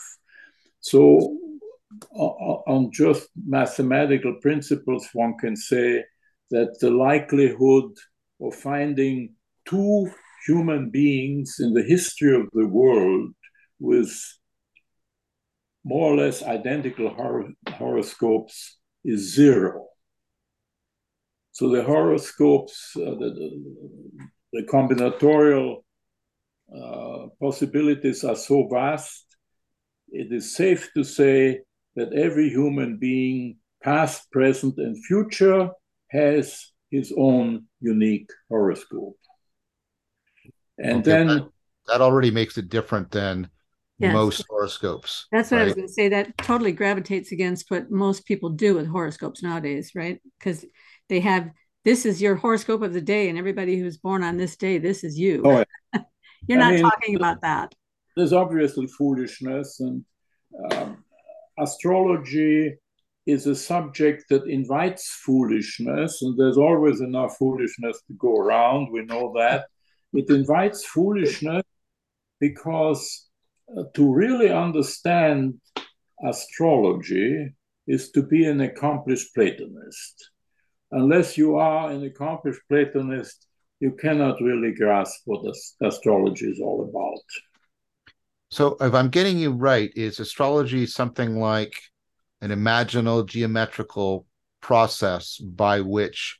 [0.79, 1.37] So,
[2.11, 6.03] on just mathematical principles, one can say
[6.51, 7.91] that the likelihood
[8.41, 9.35] of finding
[9.65, 10.11] two
[10.45, 13.31] human beings in the history of the world
[13.79, 14.13] with
[15.83, 19.87] more or less identical hor horoscopes is zero.
[21.51, 23.61] So the horoscopes, uh, the,
[24.51, 25.83] the, combinatorial
[26.75, 29.25] uh, possibilities are so vast,
[30.09, 31.61] it is safe to say
[31.95, 35.69] that every human being, past, present, and future,
[36.09, 39.17] has his own unique horoscope.
[40.77, 41.49] And okay, then that,
[41.87, 43.49] that, already makes it different than
[43.99, 44.13] yes.
[44.13, 45.27] most horoscopes.
[45.31, 45.63] That's what right?
[45.63, 46.09] I was going to say.
[46.09, 50.21] That totally gravitates against what most people do with horoscopes nowadays, right?
[50.37, 50.65] Because
[51.09, 51.49] they have
[51.85, 55.03] this is your horoscope of the day, and everybody who's born on this day, this
[55.03, 55.43] is you.
[55.45, 55.63] Oh,
[56.47, 57.73] You're I not mean, talking about that.
[58.17, 60.03] there's obviously foolishness, and
[60.71, 61.03] um,
[61.59, 62.75] astrology
[63.25, 68.91] is a subject that invites foolishness, and there's always enough foolishness to go around.
[68.91, 69.65] We know that.
[70.17, 71.63] It invites foolishness
[72.39, 73.27] because
[73.75, 75.55] uh, to really understand
[76.23, 77.53] astrology
[77.87, 80.29] is to be an accomplished Platonist.
[80.91, 83.47] Unless you are an accomplished Platonist,
[83.79, 85.45] you cannot really grasp what
[85.81, 87.21] astrology is all about.
[88.51, 91.73] So, if I'm getting you right, is astrology something like
[92.41, 94.25] an imaginal geometrical
[94.61, 96.39] process by which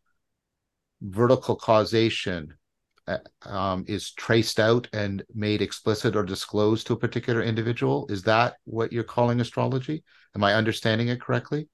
[1.01, 2.53] vertical causation
[3.43, 8.07] um, is traced out and made explicit or disclosed to a particular individual?
[8.09, 10.03] Is that what you're calling astrology?
[10.35, 11.67] Am I understanding it correctly?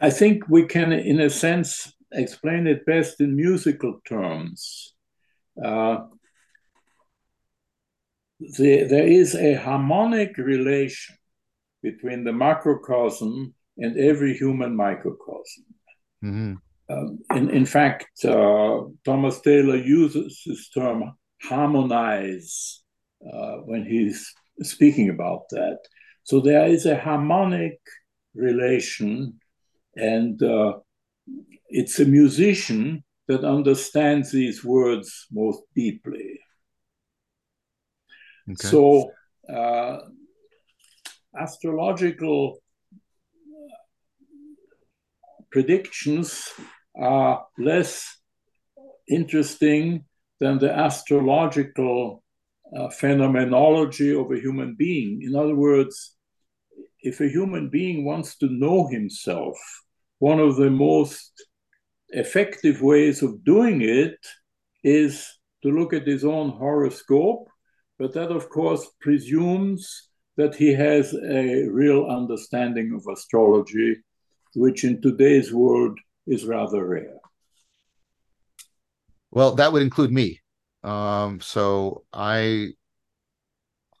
[0.00, 4.94] I think we can, in a sense, explain it best in musical terms.
[5.62, 5.98] Uh,
[8.40, 11.16] the, there is a harmonic relation
[11.82, 15.64] between the macrocosm and every human microcosm.
[16.22, 16.54] hmm
[16.90, 21.12] Um, in, in fact, uh, Thomas Taylor uses this term
[21.42, 22.82] harmonize
[23.24, 25.78] uh, when he's speaking about that.
[26.24, 27.78] So there is a harmonic
[28.34, 29.38] relation,
[29.94, 30.78] and uh,
[31.68, 36.40] it's a musician that understands these words most deeply.
[38.50, 38.68] Okay.
[38.68, 39.12] So,
[39.48, 39.98] uh,
[41.38, 42.58] astrological
[45.50, 46.52] predictions
[47.00, 48.16] are less
[49.08, 50.04] interesting
[50.38, 52.22] than the astrological
[52.76, 55.22] uh, phenomenology of a human being.
[55.22, 56.16] In other words,
[57.02, 59.56] if a human being wants to know himself,
[60.18, 61.32] one of the most
[62.10, 64.18] effective ways of doing it
[64.84, 65.26] is
[65.62, 67.48] to look at his own horoscope,
[67.98, 73.96] but that, of course, presumes that he has a real understanding of astrology,
[74.54, 75.98] which in today's world
[76.30, 77.18] is rather rare.
[79.30, 80.40] Well, that would include me.
[80.82, 82.68] Um, so I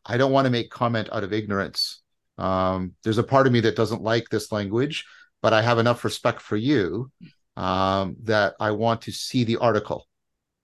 [0.06, 2.00] I don't want to make comment out of ignorance.
[2.38, 5.04] Um, there's a part of me that doesn't like this language,
[5.42, 7.10] but I have enough respect for you
[7.56, 10.06] um, that I want to see the article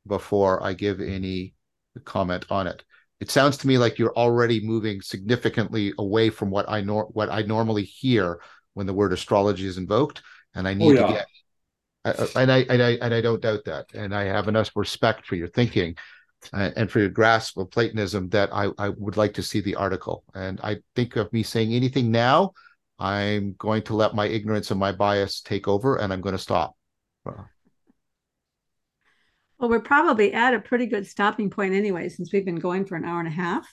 [0.07, 1.55] before I give any
[2.05, 2.83] comment on it.
[3.21, 7.31] It sounds to me like you're already moving significantly away from what I nor- what
[7.31, 8.41] I normally hear
[8.75, 10.23] when the word astrology is invoked,
[10.55, 11.07] and I need yeah.
[11.07, 11.27] to get
[12.07, 15.27] I- and I and I and I don't doubt that, and I have enough respect
[15.27, 15.97] for your thinking
[16.53, 19.75] uh, and for your grasp of Platonism that I I would like to see the
[19.77, 20.25] article.
[20.35, 22.53] And I think of me saying anything now,
[22.99, 26.43] I'm going to let my ignorance and my bias take over, and I'm going to
[26.43, 26.77] stop.
[29.59, 32.95] Well, we're probably at a pretty good stopping point anyway, since we've been going for
[32.95, 33.67] an hour and a half.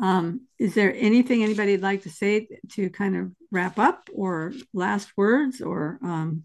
[0.00, 5.12] Um, is there anything anybody'd like to say to kind of wrap up or last
[5.16, 6.44] words or um,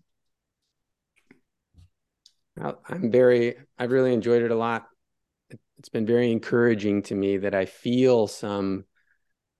[2.59, 4.87] I'm very, I've really enjoyed it a lot.
[5.77, 8.85] It's been very encouraging to me that I feel some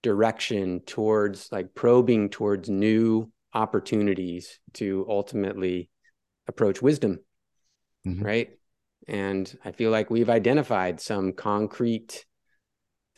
[0.02, 5.90] direction towards like probing towards new opportunities to ultimately
[6.46, 7.20] approach wisdom.
[8.06, 8.24] Mhm.
[8.24, 8.58] Right.
[9.08, 12.24] And I feel like we've identified some concrete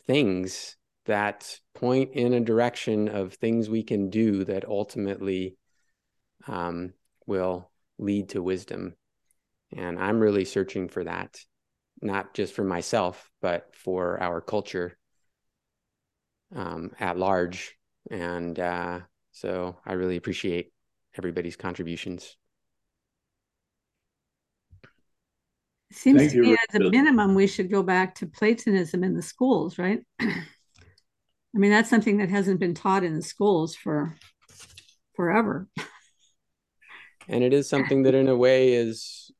[0.05, 5.57] things that point in a direction of things we can do that ultimately
[6.47, 6.93] um,
[7.25, 8.95] will lead to wisdom.
[9.75, 11.39] And I'm really searching for that,
[12.01, 14.97] not just for myself, but for our culture
[16.55, 17.75] um, at large.
[18.11, 18.99] And uh,
[19.31, 20.71] so I really appreciate
[21.17, 22.35] everybody's contributions.
[25.91, 26.91] seems Thank to you, me as a Richard.
[26.91, 30.01] minimum we should go back to Platonism in the schools, right?
[30.19, 34.15] I mean, that's something that hasn't been taught in the schools for
[35.15, 35.67] forever.
[37.27, 39.31] And it is something that, in a way, is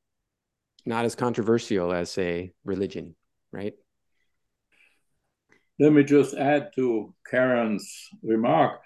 [0.86, 3.14] not as controversial as, say, religion,
[3.52, 3.74] right?
[5.78, 8.80] Let me just add to Karen's remark.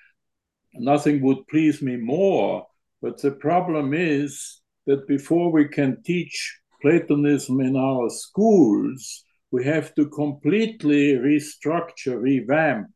[0.75, 2.67] Nothing would please me more,
[3.03, 9.95] but the problem is that before we can teach Platonism in our schools, we have
[9.97, 12.89] to completely restructure, revamp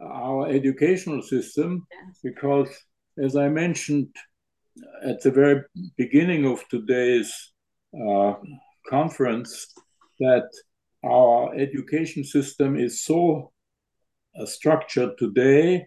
[0.00, 2.20] our educational system Yes.
[2.22, 2.68] because,
[3.22, 4.08] as I mentioned
[5.04, 5.62] at the very
[5.96, 7.51] beginning of today's
[7.94, 8.34] uh,
[8.88, 9.72] conference,
[10.20, 10.48] that
[11.04, 13.52] our education system is so
[14.38, 15.86] uh, structured today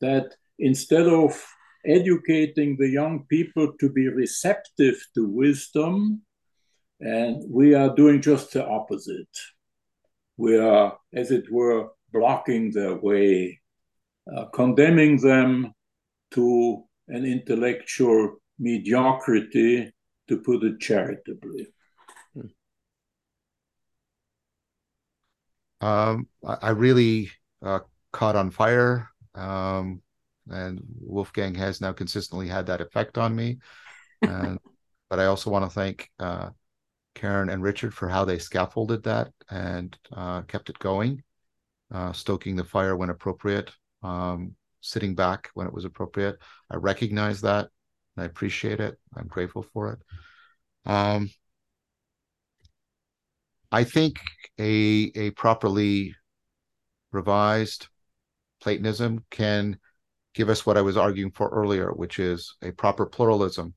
[0.00, 1.40] that instead of
[1.84, 6.22] educating the young people to be receptive to wisdom.
[7.00, 9.34] And we are doing just the opposite.
[10.36, 13.60] We are, as it were, blocking their way,
[14.34, 15.72] uh, condemning them
[16.32, 19.92] to an intellectual mediocrity,
[20.30, 21.66] to put it charitably.
[25.80, 27.30] Um, I, really
[27.62, 27.80] uh,
[28.12, 29.08] caught on fire.
[29.34, 30.02] Um,
[30.48, 33.58] and Wolfgang has now consistently had that effect on me.
[34.22, 34.58] And,
[35.10, 36.50] but I also want to thank uh,
[37.16, 41.24] Karen and Richard for how they scaffolded that and uh, kept it going,
[41.92, 43.72] uh, stoking the fire when appropriate,
[44.04, 46.38] um, sitting back when it was appropriate.
[46.70, 47.68] I recognize that.
[48.16, 48.98] I appreciate it.
[49.16, 49.98] I'm grateful for it.
[50.90, 51.30] Um,
[53.72, 54.20] I think
[54.58, 56.14] a a properly
[57.12, 57.88] revised
[58.60, 59.78] Platonism can
[60.34, 63.74] give us what I was arguing for earlier, which is a proper pluralism.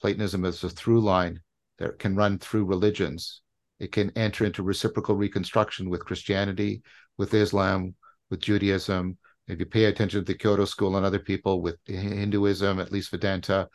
[0.00, 1.40] Platonism is a through line
[1.78, 3.42] that can run through religions.
[3.78, 6.82] It can enter into reciprocal reconstruction with Christianity,
[7.16, 7.94] with Islam,
[8.30, 9.18] with Judaism.
[9.46, 13.10] If you pay attention to the Kyoto School and other people with Hinduism, at least
[13.10, 13.68] Vedanta,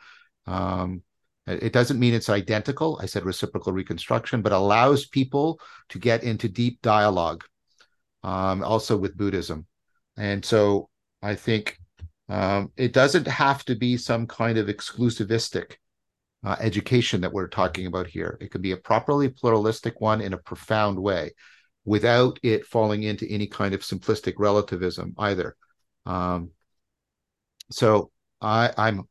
[0.46, 1.02] um,
[1.46, 2.98] it doesn't mean it's identical.
[3.02, 7.44] I said reciprocal reconstruction, but allows people to get into deep dialogue,
[8.22, 9.66] um, also with Buddhism.
[10.16, 10.88] And so
[11.22, 11.78] I think
[12.28, 15.76] um, it doesn't have to be some kind of exclusivistic
[16.44, 18.38] uh, education that we're talking about here.
[18.40, 21.32] It could be a properly pluralistic one in a profound way
[21.90, 25.56] without it falling into any kind of simplistic relativism either.
[26.06, 26.50] Um,
[27.72, 29.08] so I, I'm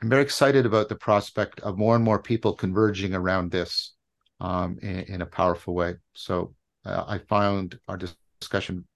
[0.00, 3.92] I'm very excited about the prospect of more and more people converging around this
[4.40, 5.96] um, in, in, a powerful way.
[6.14, 6.54] So
[6.86, 8.86] uh, I found our discussion,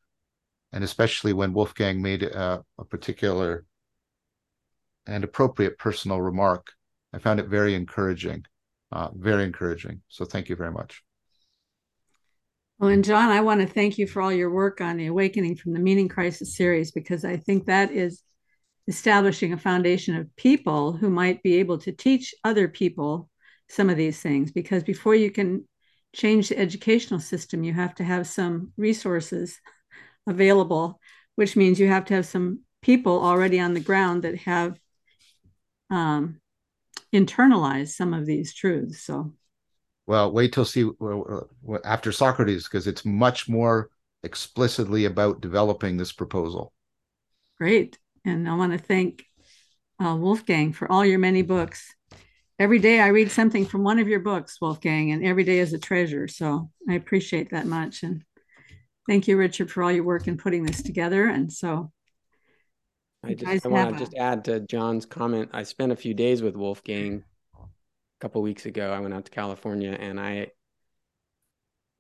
[0.73, 3.67] and especially when Wolfgang made a, a particular
[5.07, 6.73] and appropriate personal remark,
[7.13, 8.47] I found it very encouraging,
[8.91, 10.01] uh, very encouraging.
[10.09, 11.05] So thank you very much.
[12.79, 15.57] Well, and John, I want to thank you for all your work on the Awakening
[15.57, 18.23] from the Meaning Crisis series because I think that is
[18.89, 23.31] establishing a foundation of people who might be able to teach other people
[23.69, 25.67] some of these things because before you can
[26.15, 29.59] change the educational system you have to have some resources
[30.27, 31.01] available
[31.37, 34.79] which means you have to have some people already on the ground that have
[35.91, 36.41] um,
[37.13, 39.33] internalized some of these truths so
[40.07, 41.41] well wait till see uh, uh,
[41.71, 43.91] uh, after socrates because it's much more
[44.23, 46.73] explicitly about developing this proposal
[47.59, 49.25] great and I want to thank
[50.03, 51.95] uh, Wolfgang for all your many books.
[52.59, 55.73] Every day I read something from one of your books, Wolfgang, and every day is
[55.73, 56.29] a treasure.
[56.29, 58.03] So I appreciate that much.
[58.03, 58.23] And
[59.09, 61.27] thank you, Richard, for all your work in putting this together.
[61.27, 61.91] And so
[63.25, 65.51] I just I want to just add to John's comment.
[65.53, 67.23] I spent a few days with Wolfgang a
[68.25, 68.91] couple weeks ago.
[68.91, 70.47] I went out to California and I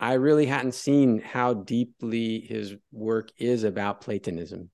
[0.00, 4.70] I really hadn't seen how deeply his work is about Platonism.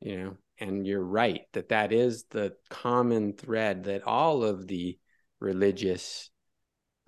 [0.00, 4.98] You know, and you're right that that is the common thread that all of the
[5.38, 6.30] religious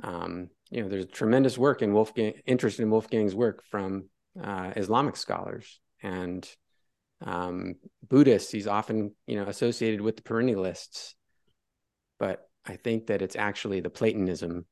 [0.03, 4.09] um, you know there's tremendous work in wolfgang interest in wolfgang's work from
[4.41, 6.49] uh, islamic scholars and
[7.25, 7.75] um,
[8.07, 11.15] buddhists he's often you know associated with the perennialists
[12.19, 14.65] but i think that it's actually the platonism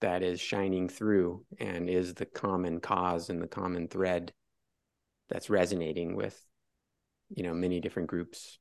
[0.00, 4.32] that is shining through and is the common cause and the common thread
[5.28, 6.40] that's resonating with
[7.30, 8.58] you know many different groups.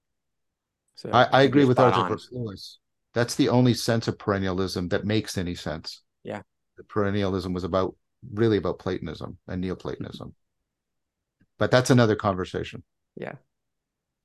[0.95, 2.79] So I, I agree with Arthur Lewis.
[3.13, 6.01] That's the only sense of perennialism that makes any sense.
[6.23, 6.41] Yeah,
[6.75, 7.95] the perennialism was about
[8.33, 11.45] really about Platonism and Neoplatonism, mm-hmm.
[11.57, 12.83] but that's another conversation.
[13.15, 13.33] Yeah.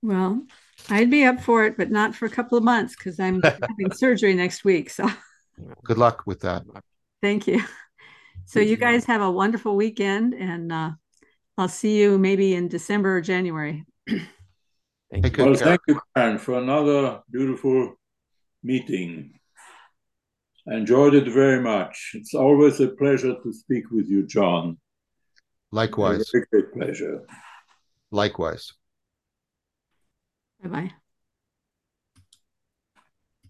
[0.03, 0.43] Well,
[0.91, 3.93] I'd be up for it, but not for a couple of months because I'm having
[3.95, 4.91] surgery next week.
[4.91, 5.09] So
[5.85, 6.65] good luck with that.
[7.21, 7.63] Thank you.
[8.45, 10.91] So you guys have a wonderful weekend and uh,
[11.57, 13.87] I'll see you maybe in December or January.
[15.11, 15.45] thank you.
[15.45, 17.95] Well, thank you, Karen, for another beautiful
[18.63, 19.39] meeting.
[20.69, 22.13] I enjoyed it very much.
[22.15, 24.79] It's always a pleasure to speak with you, John.
[25.71, 26.31] Likewise.
[26.35, 27.23] A great pleasure.
[28.11, 28.73] Likewise.
[30.63, 30.93] Bye bye.